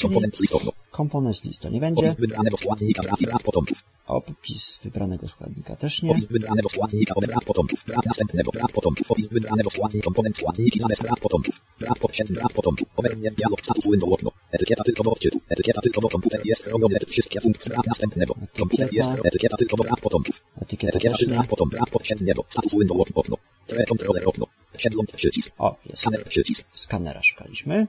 Komponent 0.03 0.41
list 0.41 0.55
okno. 0.55 0.73
Komponent 0.91 1.45
list 1.45 1.61
to 1.62 1.68
nie 1.68 1.81
będzie, 1.81 2.07
Opis 2.07 2.16
wybranego 2.16 2.57
składnika 2.57 3.03
grafika 3.03 3.31
brak 3.31 3.43
początków. 3.43 3.85
opis 4.07 4.81
wybranego 4.85 5.29
składnika 5.29 5.77
też 5.77 6.03
nie. 6.03 6.11
Opis 6.11 6.29
wybranego 6.29 6.68
składnika 6.68 7.14
brak 7.21 7.45
początków. 7.45 7.85
Brak 7.87 8.07
następnego. 8.07 8.51
Brak 8.53 8.73
początków. 8.73 9.11
Opis 9.11 9.29
wybranego 9.29 9.71
składnika. 9.71 10.05
Komponent 10.05 10.37
składniki 10.39 10.81
zamiast 10.81 11.03
brak 11.03 11.21
początków. 11.21 11.61
Brak 11.81 11.99
poprzedni. 11.99 12.35
Brak 12.37 12.53
początków. 12.53 12.89
Overnie 12.97 13.31
dialog 13.31 13.61
status 13.61 13.85
window 13.91 14.12
okno. 14.12 14.31
Etykieta 14.53 14.85
tylko 14.85 15.03
do 15.03 15.11
odczytu. 15.11 15.41
Etykieta 15.49 15.81
tylko 15.81 16.01
do 16.01 16.09
komputer 16.09 16.41
jest 16.45 16.64
chroniony. 16.64 16.97
Wszystkie 17.09 17.41
funkcje 17.41 17.73
brak 17.75 17.87
następnego. 17.87 18.35
Komputer 18.59 18.89
jest 18.93 19.11
etykieta 19.25 19.57
tylko 19.57 19.77
do 19.77 19.85
brak 19.85 20.01
początków. 20.01 20.43
Etykieta 20.62 20.91
Etykieta 20.91 21.16
tylko 21.16 21.35
brak 21.35 21.49
początków. 21.49 21.79
Brak 21.79 21.91
poprzedniego. 21.91 22.45
Status 22.49 22.75
window 22.79 22.99
okno. 23.14 23.37
Tre 23.66 23.85
controller 23.85 24.29
okno. 24.29 24.47
Przegląd 24.77 25.12
przycisk. 25.12 25.53
O, 25.59 25.77
jest. 25.87 26.03
Skaner 26.11 26.28
przycisk. 26.28 26.66
Skanera 26.72 27.22
szukaliśmy. 27.22 27.86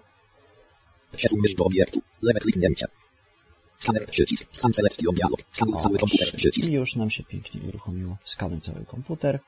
Przesuń 1.16 1.40
do 1.58 1.66
obiektu. 1.66 2.02
Lewe 2.22 2.40
kliknięcie. 2.40 2.88
Skaner 3.80 4.06
przycisk. 4.06 4.48
Scan 4.52 4.74
selection 4.74 5.16
dialog. 5.16 5.42
Skanuj 5.52 5.80
cały 5.80 5.98
komputer 5.98 6.32
przycisk. 6.36 6.70
I 6.70 6.74
już 6.74 6.96
nam 6.96 7.10
się 7.10 7.24
pięknie 7.24 7.62
uruchomiło. 7.62 8.18
Skanuj 8.24 8.62
cały 8.62 8.86
komputer. 8.86 9.40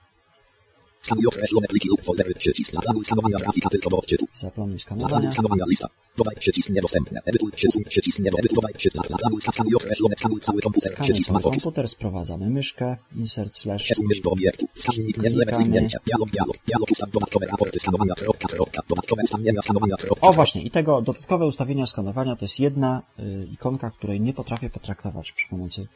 Skanuj 1.04 1.26
określone 1.28 1.68
pliki 1.68 1.90
lub 1.90 2.02
foldery 2.02 2.34
przycisk. 2.34 2.74
Zaplanuj 2.74 3.06
skanowania 3.06 3.38
grafika 3.38 3.70
tylko 3.70 3.90
do 3.90 3.98
odczytu. 3.98 4.26
Zaplanuj 4.34 4.80
Zaplanuj 4.80 4.80
skanowania. 4.80 5.32
skanowania 5.32 5.66
lista. 5.68 5.88
Dodaj 6.18 6.36
przycisk 6.36 6.70
niedostępne. 6.70 7.22
Edytuj 7.26 7.52
przycisk 7.52 7.90
przycisk 7.90 8.20
nie 8.20 8.30
edytuj. 8.30 8.56
Dodaj 8.56 8.74
przycisk. 8.74 9.10
Zaplanuj 9.10 9.42
skanuj 9.42 9.76
określone. 9.76 10.16
Skanuj 10.18 10.40
cały 10.42 10.62
komputer 10.62 10.92
Skanuj 10.92 11.06
przycisk 11.06 11.32
ma 11.32 11.40
komputer, 11.40 11.88
sprowadzamy 11.88 12.50
myszkę, 12.50 12.98
insert 13.16 13.58
slash 13.58 13.84
Przesuń 13.84 14.06
mysz 14.10 14.22
do 14.22 14.32
obiektu. 14.32 14.66
Wskaźnik 14.74 15.18
nie 15.18 15.30
lewe 15.30 15.44
Klikamy. 15.44 15.64
kliknięcie. 15.64 15.98
Dialog 16.06 16.30
dialog. 16.30 16.58
Dialog 16.68 16.92
ustaw 16.92 17.12
dodatkowe 17.12 17.46
raporty 17.46 17.80
skanowania 17.80 18.16
kropka 18.16 18.48
kropka. 18.48 18.82
Dodatkowe 18.90 19.22
ustawienia 19.24 19.62
skanowania 19.62 19.96
kropka. 19.98 20.28
O 20.28 20.34
właśnie, 20.34 20.62
i 20.64 20.72
tego 20.72 21.02
dodatkowe 21.02 21.46
ustawienia 21.48 21.86
skanowania 21.86 22.36
to 22.36 22.46
jest 22.46 22.60
jedna 22.60 23.02
y, 23.20 23.48
ikonka, 23.52 23.92
której 23.92 24.22
nie 24.22 24.34
potrafię 24.34 24.70
potraktować 24.70 25.32
przy 25.32 25.48
pomocy 25.50 25.88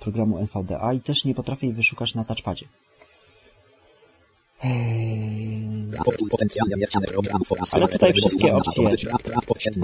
programu 0.00 0.38
NVDA 0.38 0.92
i 0.92 1.00
też 1.00 1.24
nie 1.24 1.34
potrafię 1.34 1.66
jej 1.66 1.76
wyszukać 1.76 2.14
na 2.14 2.24
touchpadzie. 2.24 2.66
Ale 7.72 7.88
tutaj 7.88 8.12
wszystkie 8.12 8.52
opcje 8.52 8.88
automatycznie, 9.34 9.82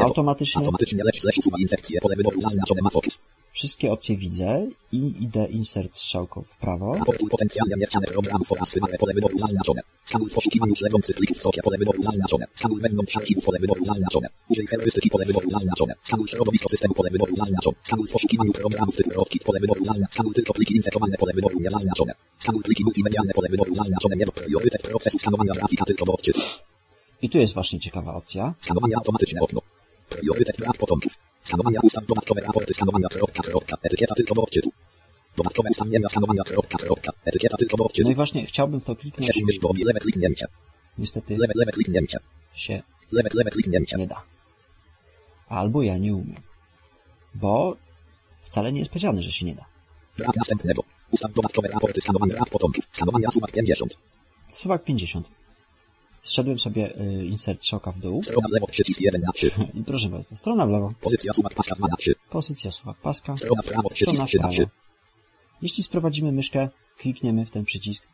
automatycznie, 0.56 1.04
usuwa 1.38 1.58
infekcję. 1.58 2.00
Pole 2.00 2.16
wyboru 2.16 2.40
zaznaczone 2.40 2.82
ma 2.82 2.90
fokus. 2.90 3.20
Wszystkie 3.52 3.92
opcje 3.92 4.16
widzę 4.16 4.66
i 4.92 5.14
idę 5.20 5.46
insert 5.50 5.96
strzałką 5.96 6.42
w 6.42 6.56
prawo. 6.56 6.96
Potencjalnie 7.30 7.76
mieszane 7.76 8.06
programów 8.06 8.52
oraz 8.52 8.74
wymagane 8.74 8.98
pole 8.98 9.14
wyboru 9.14 9.38
zaznaczone. 9.38 9.80
Skanuj 10.04 10.30
w 10.30 10.34
poszukiwaniu 10.34 10.74
śledzących 10.74 11.16
plików 11.16 11.38
w 11.38 11.42
sobie 11.42 11.62
pole 11.62 11.78
wyboru 11.78 12.02
zaznaczone. 12.02 12.46
Skanuj 12.54 12.80
wewnątrz 12.80 13.16
archiwów 13.16 13.44
pole 13.44 13.58
wyboru 13.58 13.84
zaznaczone. 13.84 14.28
Użyj 14.48 14.66
heurystyki 14.66 15.10
pole 15.10 15.26
wyboru 15.26 15.50
zaznaczone. 15.50 15.94
Skanuj 16.02 16.28
środowisko 16.28 16.68
systemu 16.68 16.94
pole 16.94 17.10
wyboru 17.10 17.36
zaznaczone. 17.36 17.76
Skanuj 17.82 18.08
w 18.08 18.12
poszukiwaniu 18.12 18.52
programów 18.52 18.96
typu 18.96 19.10
Rodkit 19.10 19.44
pole 19.44 19.60
wyboru 19.60 19.84
zaznaczone. 19.84 20.12
Skanuj 20.12 20.34
tylko 20.34 20.52
pliki 20.52 20.76
infekowane 20.76 21.16
pole 21.16 21.32
wyboru 21.34 21.60
niezaznaczone. 21.60 22.14
Skanuj 22.38 22.62
pliki 22.62 22.84
multimedialne 22.84 23.32
pole 23.32 23.48
wyboru 23.48 23.74
zaznaczone. 23.74 24.16
Nie 24.16 24.26
priorytet 24.26 24.82
procesu 24.82 25.18
skanowania 25.18 25.52
grafika 25.52 25.84
tylko 25.84 26.04
do 26.04 26.12
odczytu. 26.12 26.40
I 27.22 27.30
tu 27.30 27.38
jest 27.38 27.54
właśnie 27.54 27.80
ciekawa 27.80 28.14
opcja. 28.14 28.54
Skanowanie 28.60 28.96
automatyczne 28.96 29.40
okno. 29.40 29.60
Priorytet 30.20 30.56
brak. 30.58 30.76
Skanowania 31.44 31.80
ustaw 31.82 32.06
dodatkowe 32.06 32.40
raporty 32.40 32.74
skanowania 32.74 33.08
kropka 33.08 33.42
kropka. 33.42 33.76
Etykieta 33.82 34.14
tylko 34.14 34.34
do 34.34 34.42
odczytu. 34.42 34.72
Dodatkowe 35.36 35.68
ustawienia 35.70 36.08
skanowania 36.08 36.42
kropka 36.44 36.78
kropka. 36.78 37.12
Etykieta 37.24 37.56
tylko 37.56 37.76
do 37.76 37.84
No 37.84 37.86
odczytu. 37.86 38.10
i 38.10 38.14
właśnie 38.14 38.46
chciałbym 38.46 38.80
to 38.80 38.96
kliknąć. 38.96 39.26
Przesuń 39.30 39.42
mysz 39.46 39.58
do 39.58 39.70
lewe 39.84 40.00
kliknięcie. 40.00 40.46
Niestety 40.98 41.36
Lewe, 41.36 41.52
lewe 41.56 41.72
kliknięcie. 41.72 42.18
się 42.54 42.82
Lewe, 43.12 43.28
lewe 43.34 43.50
kliknięcie. 43.50 43.96
nie 43.98 44.06
da. 44.06 44.22
Albo 45.48 45.82
ja 45.82 45.98
nie 45.98 46.14
umiem. 46.14 46.42
Bo 47.34 47.76
wcale 48.40 48.72
nie 48.72 48.78
jest 48.78 48.90
powiedziane, 48.90 49.22
że 49.22 49.32
się 49.32 49.46
nie 49.46 49.54
da. 49.54 49.64
Brak 50.18 50.36
następnego. 50.36 50.84
Ustaw 51.10 51.32
dodatkowe 51.32 51.68
raporty 51.68 52.00
skanowania 52.00 52.34
brak 52.34 52.50
początków. 52.50 52.84
Skanowania 52.92 53.30
suwak 53.30 53.52
50. 53.52 53.98
Suwak 54.52 54.84
50. 54.84 55.28
Zszedłem 56.22 56.58
sobie 56.58 57.00
y, 57.00 57.24
insert 57.26 57.64
szoka 57.64 57.92
w 57.92 57.98
dół 57.98 58.22
Strona 58.22 58.48
w 58.48 58.52
lewo 58.52 58.66
przycisk 58.66 59.00
1 59.00 59.20
na 59.20 59.32
3. 59.32 59.50
i 59.74 59.84
proszę 59.84 60.08
bardzo, 60.08 60.36
strona 60.36 60.66
w 60.66 60.70
lewo, 60.70 60.92
Pozycja 61.00 61.32
suwak 61.32 61.54
paska 61.54 61.74
2 61.74 61.88
na 61.88 61.96
3. 61.96 62.14
pozycja 62.30 62.70
suwak 62.70 62.96
paska, 62.96 63.36
Strona 63.36 63.62
w 63.62 63.66
prawo 63.66 63.88
przycisk 63.90 64.10
strona 64.10 64.26
w 64.26 64.28
3 64.28 64.38
na 64.38 64.48
3. 64.48 64.56
prawo. 64.56 64.70
Jeśli 65.62 65.82
sprowadzimy 65.84 66.32
myszkę, 66.32 66.68
klikniemy 66.98 67.46
w 67.46 67.50
ten 67.50 67.64
przycisk, 67.64 68.04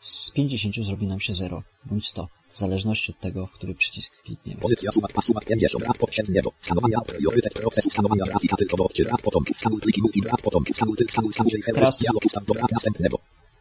z 0.00 0.30
50 0.30 0.74
zrobi 0.86 1.06
nam 1.06 1.20
się 1.20 1.32
0 1.32 1.62
bądź 1.84 2.06
100, 2.08 2.28
w 2.52 2.58
zależności 2.58 3.12
od 3.12 3.20
tego, 3.20 3.46
w 3.46 3.52
który 3.52 3.74
przycisk 3.74 4.12
klikniemy. 4.24 4.60
Pozycja 4.60 4.92
suwak 4.92 5.12
pas 5.12 5.24
suwak 5.24 5.44
50. 5.44 5.84
Brak 5.84 5.98
poprzedniego. 5.98 6.52
Skanowania 6.60 7.00
priorytet 7.00 7.54
procesu 7.54 7.90
skanowania 7.90 8.24
grafika 8.24 8.56
tylko 8.56 8.76
do 8.76 8.84
odczytu. 8.84 9.08
Brak 9.08 9.22
początków. 9.22 9.56
Skanuj 9.58 9.80
pliki 9.80 10.02
multi 10.02 10.22
brak 10.22 10.42
początków. 10.42 10.76
Skanuj 10.76 10.96
tylko 10.96 11.12
skanuj 11.12 11.32
skanuj 11.32 11.50
Teraz- 11.52 11.74
Teraz... 11.74 11.98
dialog 11.98 12.24
ustaw 12.24 12.44
do 12.44 12.54
brak 12.54 12.72
następnego. 12.72 13.18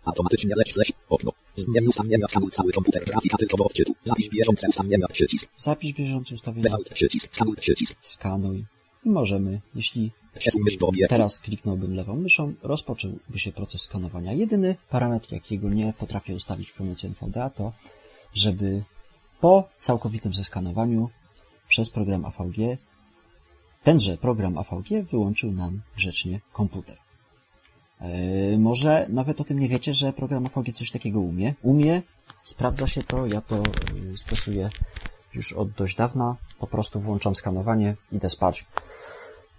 Automatycznie 0.07 0.55
lecz 0.55 0.73
slash 0.73 0.91
okno. 1.09 1.31
Zmień 1.55 1.87
ustawienia 1.87 2.27
skanuj 2.27 2.51
cały 2.51 2.71
komputer 2.71 3.05
grafika 3.05 3.37
tylko 3.37 3.57
do 3.57 3.65
odczytu. 3.65 3.95
Zapisz 4.03 4.29
bieżące 4.29 4.67
ustawienia 4.69 5.07
przycisk. 5.07 5.51
Zapisz 5.57 5.93
bieżące 5.93 6.35
ustawienia, 6.35 6.63
Default 6.63 6.89
przycisk. 6.89 7.35
Skanuj 7.35 7.55
przycisk. 7.55 7.97
skanuj 8.01 8.65
i 9.05 9.09
możemy, 9.09 9.61
jeśli 9.75 10.11
teraz 11.09 11.39
kliknąłbym 11.39 11.95
lewą 11.95 12.15
myszą, 12.15 12.53
rozpocząłby 12.63 13.39
się 13.39 13.51
proces 13.51 13.81
skanowania. 13.81 14.33
Jedyny 14.33 14.75
parametr, 14.89 15.31
jakiego 15.31 15.69
nie 15.69 15.93
potrafię 15.99 16.35
ustawić 16.35 16.71
przy 16.71 16.77
pomocy 16.77 17.07
NVDA 17.07 17.49
to, 17.49 17.73
żeby 18.33 18.83
po 19.41 19.69
całkowitym 19.77 20.33
zeskanowaniu 20.33 21.09
przez 21.67 21.89
program 21.89 22.25
AVG 22.25 22.77
tenże 23.83 24.17
program 24.17 24.57
AVG 24.57 25.03
wyłączył 25.11 25.51
nam 25.51 25.81
grzecznie 25.97 26.41
komputer. 26.53 26.97
Yy, 28.01 28.57
może 28.59 29.05
nawet 29.09 29.41
o 29.41 29.43
tym 29.43 29.59
nie 29.59 29.69
wiecie, 29.69 29.93
że 29.93 30.13
program 30.13 30.45
AVG 30.45 30.73
coś 30.73 30.91
takiego 30.91 31.19
umie. 31.19 31.53
Umie, 31.61 32.01
sprawdza 32.43 32.87
się 32.87 33.03
to, 33.03 33.25
ja 33.25 33.41
to 33.41 33.55
yy, 33.93 34.17
stosuję 34.17 34.69
już 35.33 35.53
od 35.53 35.71
dość 35.71 35.95
dawna. 35.95 36.35
Po 36.59 36.67
prostu 36.67 36.99
włączam 36.99 37.35
skanowanie, 37.35 37.95
idę 38.11 38.29
spać. 38.29 38.65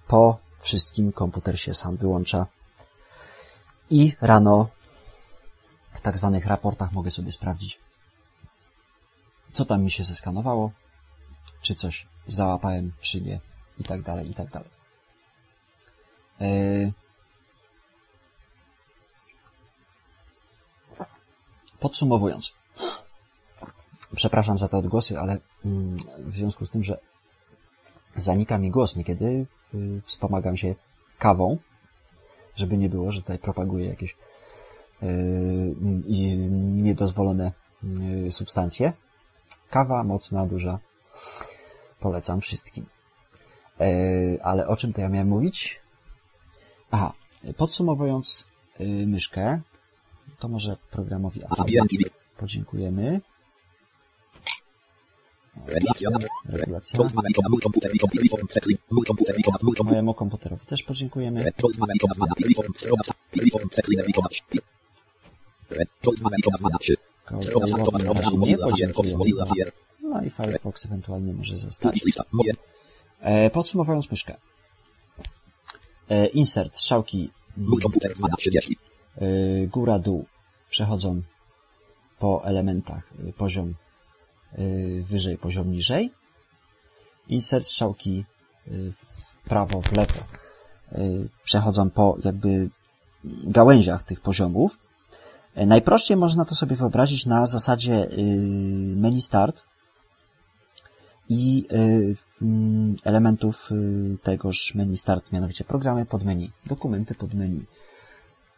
Po 0.07 0.39
wszystkim 0.61 1.13
komputer 1.13 1.61
się 1.61 1.75
sam 1.75 1.97
wyłącza. 1.97 2.47
I 3.91 4.13
rano 4.21 4.69
w 5.93 6.01
tak 6.01 6.17
zwanych 6.17 6.47
raportach 6.47 6.93
mogę 6.93 7.11
sobie 7.11 7.33
sprawdzić, 7.33 7.81
co 9.51 9.65
tam 9.65 9.83
mi 9.83 9.91
się 9.91 10.05
zeskanowało, 10.05 10.71
czy 11.63 11.75
coś 11.75 12.07
załapałem, 12.27 12.93
czy 13.01 13.21
nie, 13.21 13.41
i 13.79 13.85
tak 13.85 14.03
dalej, 14.03 14.31
i 14.31 14.35
tak 14.35 14.51
dalej. 14.51 14.71
Yy, 16.41 16.93
Podsumowując, 21.81 22.53
przepraszam 24.15 24.59
za 24.59 24.69
te 24.69 24.79
odgłosy, 24.79 25.19
ale 25.19 25.39
mm, 25.65 25.97
w 26.19 26.37
związku 26.37 26.65
z 26.65 26.71
tym, 26.71 26.85
że 26.85 26.99
zanika 28.17 28.59
mi 28.59 28.71
głos 28.71 28.97
niekiedy, 28.97 29.47
yy, 29.75 30.01
wspomagam 30.01 30.57
się 30.57 30.75
kawą, 31.19 31.59
żeby 32.57 32.77
nie 32.77 32.89
było, 32.89 33.13
że 33.13 33.21
tutaj 33.21 33.39
propaguję 33.39 33.89
jakieś 33.89 34.17
yy, 35.03 35.09
niedozwolone 36.51 37.53
yy, 37.83 38.33
substancje. 38.33 38.93
Kawa 39.71 40.05
mocna, 40.05 40.47
duża. 40.47 40.79
Polecam 42.01 42.41
wszystkim. 42.41 42.87
Yy, 43.81 44.39
ale 44.43 44.67
o 44.67 44.77
czym 44.77 44.93
to 44.93 45.01
ja 45.01 45.09
miałem 45.09 45.29
mówić? 45.29 45.81
Aha, 46.91 47.13
podsumowując 47.57 48.49
myszkę, 49.07 49.61
to 50.39 50.49
może 50.49 50.77
programowi 50.91 51.41
Affiliate 51.45 51.97
podziękujemy. 52.37 53.21
Regulacja. 55.65 56.99
Mojemu 59.85 60.15
komputerowi 60.15 60.67
też 60.67 60.83
podziękujemy. 60.83 61.53
No 70.03 70.23
i 70.23 70.31
Firefox 70.31 70.87
ewentualnie 70.87 71.33
może 71.33 71.59
zostać. 71.59 72.01
E, 73.21 73.51
podsumowując 73.51 74.11
myszkę. 74.11 74.37
E, 76.09 76.27
insert, 76.27 76.79
strzałki. 76.79 77.31
Mój 77.57 77.81
komputer 77.81 78.13
1230. 78.13 78.88
Y, 79.23 79.69
góra-dół. 79.73 80.27
Przechodzą 80.71 81.23
po 82.19 82.45
elementach 82.45 83.13
y, 83.29 83.33
poziom 83.33 83.75
y, 84.59 85.05
wyżej, 85.09 85.39
poziom 85.39 85.73
niżej. 85.73 86.13
Insert 87.29 87.67
strzałki 87.67 88.25
w 88.67 89.49
prawo, 89.49 89.81
w 89.81 89.93
lewo. 89.93 90.21
Przechodzą 91.45 91.91
po 91.91 92.17
jakby 92.25 92.71
gałęziach 93.25 94.03
tych 94.03 94.21
poziomów. 94.21 94.79
Najprościej 95.57 96.17
można 96.17 96.45
to 96.45 96.55
sobie 96.55 96.77
wyobrazić 96.77 97.27
na 97.27 97.47
zasadzie 97.47 98.09
menu 98.97 99.21
start 99.21 99.65
i 101.29 101.67
mm, 102.43 102.97
elementów 103.05 103.71
tegoż 104.23 104.75
menu 104.75 104.97
start, 104.97 105.33
mianowicie 105.33 105.65
programy 105.65 106.07
pod 106.07 106.25
menu, 106.25 106.51
dokumenty 106.67 107.15
pod 107.15 107.35
menu. 107.35 107.67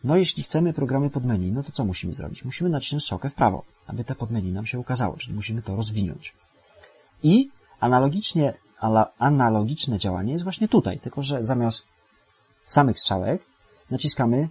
No 0.05 0.17
jeśli 0.17 0.43
chcemy 0.43 0.73
programy 0.73 1.11
pod 1.11 1.25
menu, 1.25 1.53
no 1.53 1.63
to 1.63 1.73
co 1.73 1.85
musimy 1.85 2.13
zrobić? 2.13 2.45
Musimy 2.45 2.71
nacisnąć 2.71 3.03
strzałkę 3.03 3.31
w 3.31 3.35
prawo, 3.35 3.65
aby 3.87 4.05
te 4.05 4.15
pod 4.15 4.31
menu 4.31 4.53
nam 4.53 4.67
się 4.67 4.79
ukazało, 4.79 5.17
czyli 5.17 5.35
musimy 5.35 5.63
to 5.63 5.77
rozwinąć. 5.77 6.35
I 7.23 7.51
analogicznie, 7.81 8.55
analogiczne 9.19 9.99
działanie 9.99 10.33
jest 10.33 10.45
właśnie 10.45 10.69
tutaj, 10.69 10.99
tylko 10.99 11.23
że 11.23 11.45
zamiast 11.45 11.83
samych 12.65 12.99
strzałek 12.99 13.47
naciskamy 13.91 14.49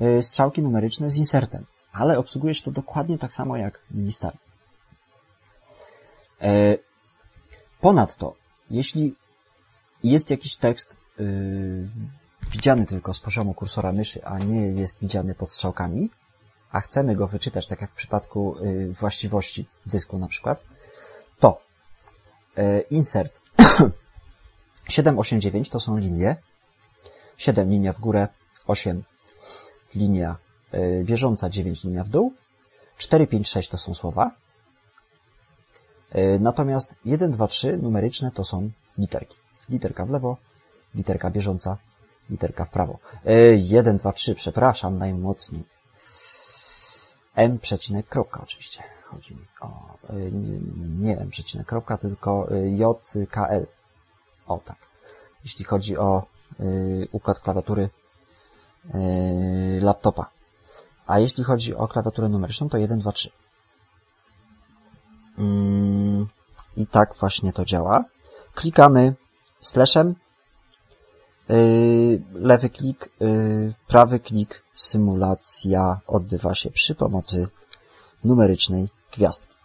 y, 0.00 0.22
strzałki 0.22 0.62
numeryczne 0.62 1.10
z 1.10 1.16
insertem, 1.16 1.66
ale 1.92 2.18
obsługuje 2.18 2.54
się 2.54 2.62
to 2.62 2.70
dokładnie 2.70 3.18
tak 3.18 3.34
samo 3.34 3.56
jak 3.56 3.80
mini 3.90 4.12
start. 4.12 4.36
E, 6.42 6.78
Ponadto, 7.80 8.34
jeśli 8.70 9.14
jest 10.04 10.30
jakiś 10.30 10.56
tekst 10.56 10.96
yy, 11.18 11.88
widziany 12.56 12.86
tylko 12.86 13.14
z 13.14 13.20
poziomu 13.20 13.54
kursora 13.54 13.92
myszy, 13.92 14.24
a 14.24 14.38
nie 14.38 14.60
jest 14.60 15.00
widziany 15.00 15.34
pod 15.34 15.50
strzałkami, 15.50 16.10
a 16.70 16.80
chcemy 16.80 17.16
go 17.16 17.26
wyczytać, 17.26 17.66
tak 17.66 17.80
jak 17.80 17.90
w 17.90 17.94
przypadku 17.94 18.56
yy, 18.60 18.92
właściwości 18.92 19.68
dysku 19.86 20.18
na 20.18 20.28
przykład, 20.28 20.62
to 21.38 21.60
yy, 22.56 22.80
insert 22.90 23.42
7, 24.88 25.18
8, 25.18 25.40
9 25.40 25.68
to 25.68 25.80
są 25.80 25.96
linie, 25.96 26.36
7 27.36 27.70
linia 27.70 27.92
w 27.92 28.00
górę, 28.00 28.28
8 28.66 29.04
linia 29.94 30.36
yy, 30.72 31.04
bieżąca, 31.04 31.50
9 31.50 31.84
linia 31.84 32.04
w 32.04 32.08
dół, 32.08 32.32
4, 32.96 33.26
5, 33.26 33.48
6 33.48 33.68
to 33.68 33.78
są 33.78 33.94
słowa, 33.94 34.30
Natomiast 36.40 36.94
1, 37.04 37.30
2, 37.30 37.46
3 37.46 37.76
numeryczne 37.76 38.30
to 38.30 38.44
są 38.44 38.70
literki. 38.98 39.36
Literka 39.68 40.06
w 40.06 40.10
lewo, 40.10 40.36
literka 40.94 41.30
bieżąca, 41.30 41.76
literka 42.30 42.64
w 42.64 42.70
prawo. 42.70 42.98
E, 43.24 43.56
1, 43.56 43.96
2, 43.96 44.12
3, 44.12 44.34
przepraszam, 44.34 44.98
najmocniej. 44.98 45.64
M 47.34 47.58
przecinek 47.58 48.08
kropka 48.08 48.40
oczywiście. 48.42 48.82
Chodzi 49.04 49.34
mi 49.34 49.46
o, 49.60 49.98
e, 50.08 50.14
nie, 50.98 51.18
M 51.18 51.30
przecinek 51.30 51.66
kropka, 51.66 51.96
tylko 51.96 52.48
e, 52.50 52.68
J, 52.68 53.12
K, 53.30 53.48
L. 53.48 53.66
O 54.46 54.58
tak. 54.64 54.76
Jeśli 55.44 55.64
chodzi 55.64 55.96
o 55.98 56.26
e, 56.60 56.64
układ 57.12 57.40
klawiatury 57.40 57.88
laptopa. 59.80 60.30
A 61.06 61.18
jeśli 61.18 61.44
chodzi 61.44 61.74
o 61.74 61.88
klawiaturę 61.88 62.28
numeryczną, 62.28 62.68
to 62.68 62.78
1, 62.78 62.98
2, 62.98 63.12
3. 63.12 63.30
Mm, 65.38 66.26
I 66.76 66.86
tak 66.86 67.14
właśnie 67.14 67.52
to 67.52 67.64
działa. 67.64 68.04
Klikamy 68.54 69.14
slashem, 69.60 70.08
yy, 70.08 70.25
lewy 72.32 72.70
klik, 72.70 73.10
yy, 73.20 73.74
prawy 73.86 74.20
klik, 74.20 74.62
symulacja 74.74 76.00
odbywa 76.06 76.54
się 76.54 76.70
przy 76.70 76.94
pomocy 76.94 77.48
numerycznej 78.24 78.88
gwiazdki. 79.12 79.56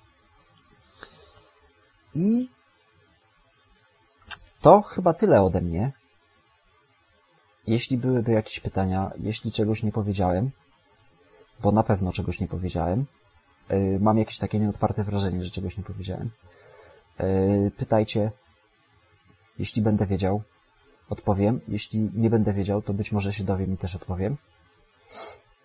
I 2.16 2.50
to 4.62 4.82
chyba 4.82 5.14
tyle 5.14 5.42
ode 5.42 5.62
mnie. 5.62 5.92
Jeśli 7.68 7.98
byłyby 7.98 8.32
jakieś 8.32 8.60
pytania, 8.60 9.12
jeśli 9.18 9.52
czegoś 9.52 9.84
nie 9.84 9.92
powiedziałem, 9.92 10.52
bo 11.60 11.72
na 11.72 11.84
pewno 11.84 12.12
czegoś 12.12 12.40
nie 12.40 12.48
powiedziałem, 12.48 13.06
yy, 13.70 14.00
mam 14.00 14.18
jakieś 14.18 14.38
takie 14.38 14.60
nieodparte 14.60 15.04
wrażenie, 15.04 15.44
że 15.44 15.52
czegoś 15.52 15.78
nie 15.78 15.84
powiedziałem. 15.84 16.32
Yy, 17.20 17.72
pytajcie, 17.78 18.32
jeśli 19.60 19.82
będę 19.82 20.06
wiedział, 20.06 20.44
odpowiem. 21.12 21.62
Jeśli 21.68 22.10
nie 22.14 22.30
będę 22.30 22.54
wiedział, 22.54 22.82
to 22.82 22.94
być 22.94 23.12
może 23.12 23.34
się 23.34 23.44
dowiem 23.44 23.74
i 23.74 23.78
też 23.78 23.96
odpowiem. 23.96 24.38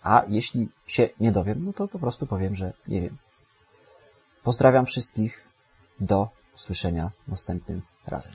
A 0.03 0.25
jeśli 0.29 0.69
się 0.87 1.09
nie 1.21 1.33
dowiem, 1.33 1.65
no 1.65 1.73
to 1.73 1.89
po 1.89 1.99
prostu 1.99 2.27
powiem, 2.27 2.55
że 2.55 2.73
nie 2.89 3.01
wiem. 3.01 3.17
Pozdrawiam 4.43 4.87
wszystkich. 4.87 5.47
Do 6.01 6.29
usłyszenia 6.55 7.11
następnym 7.29 7.83
razem. 8.07 8.33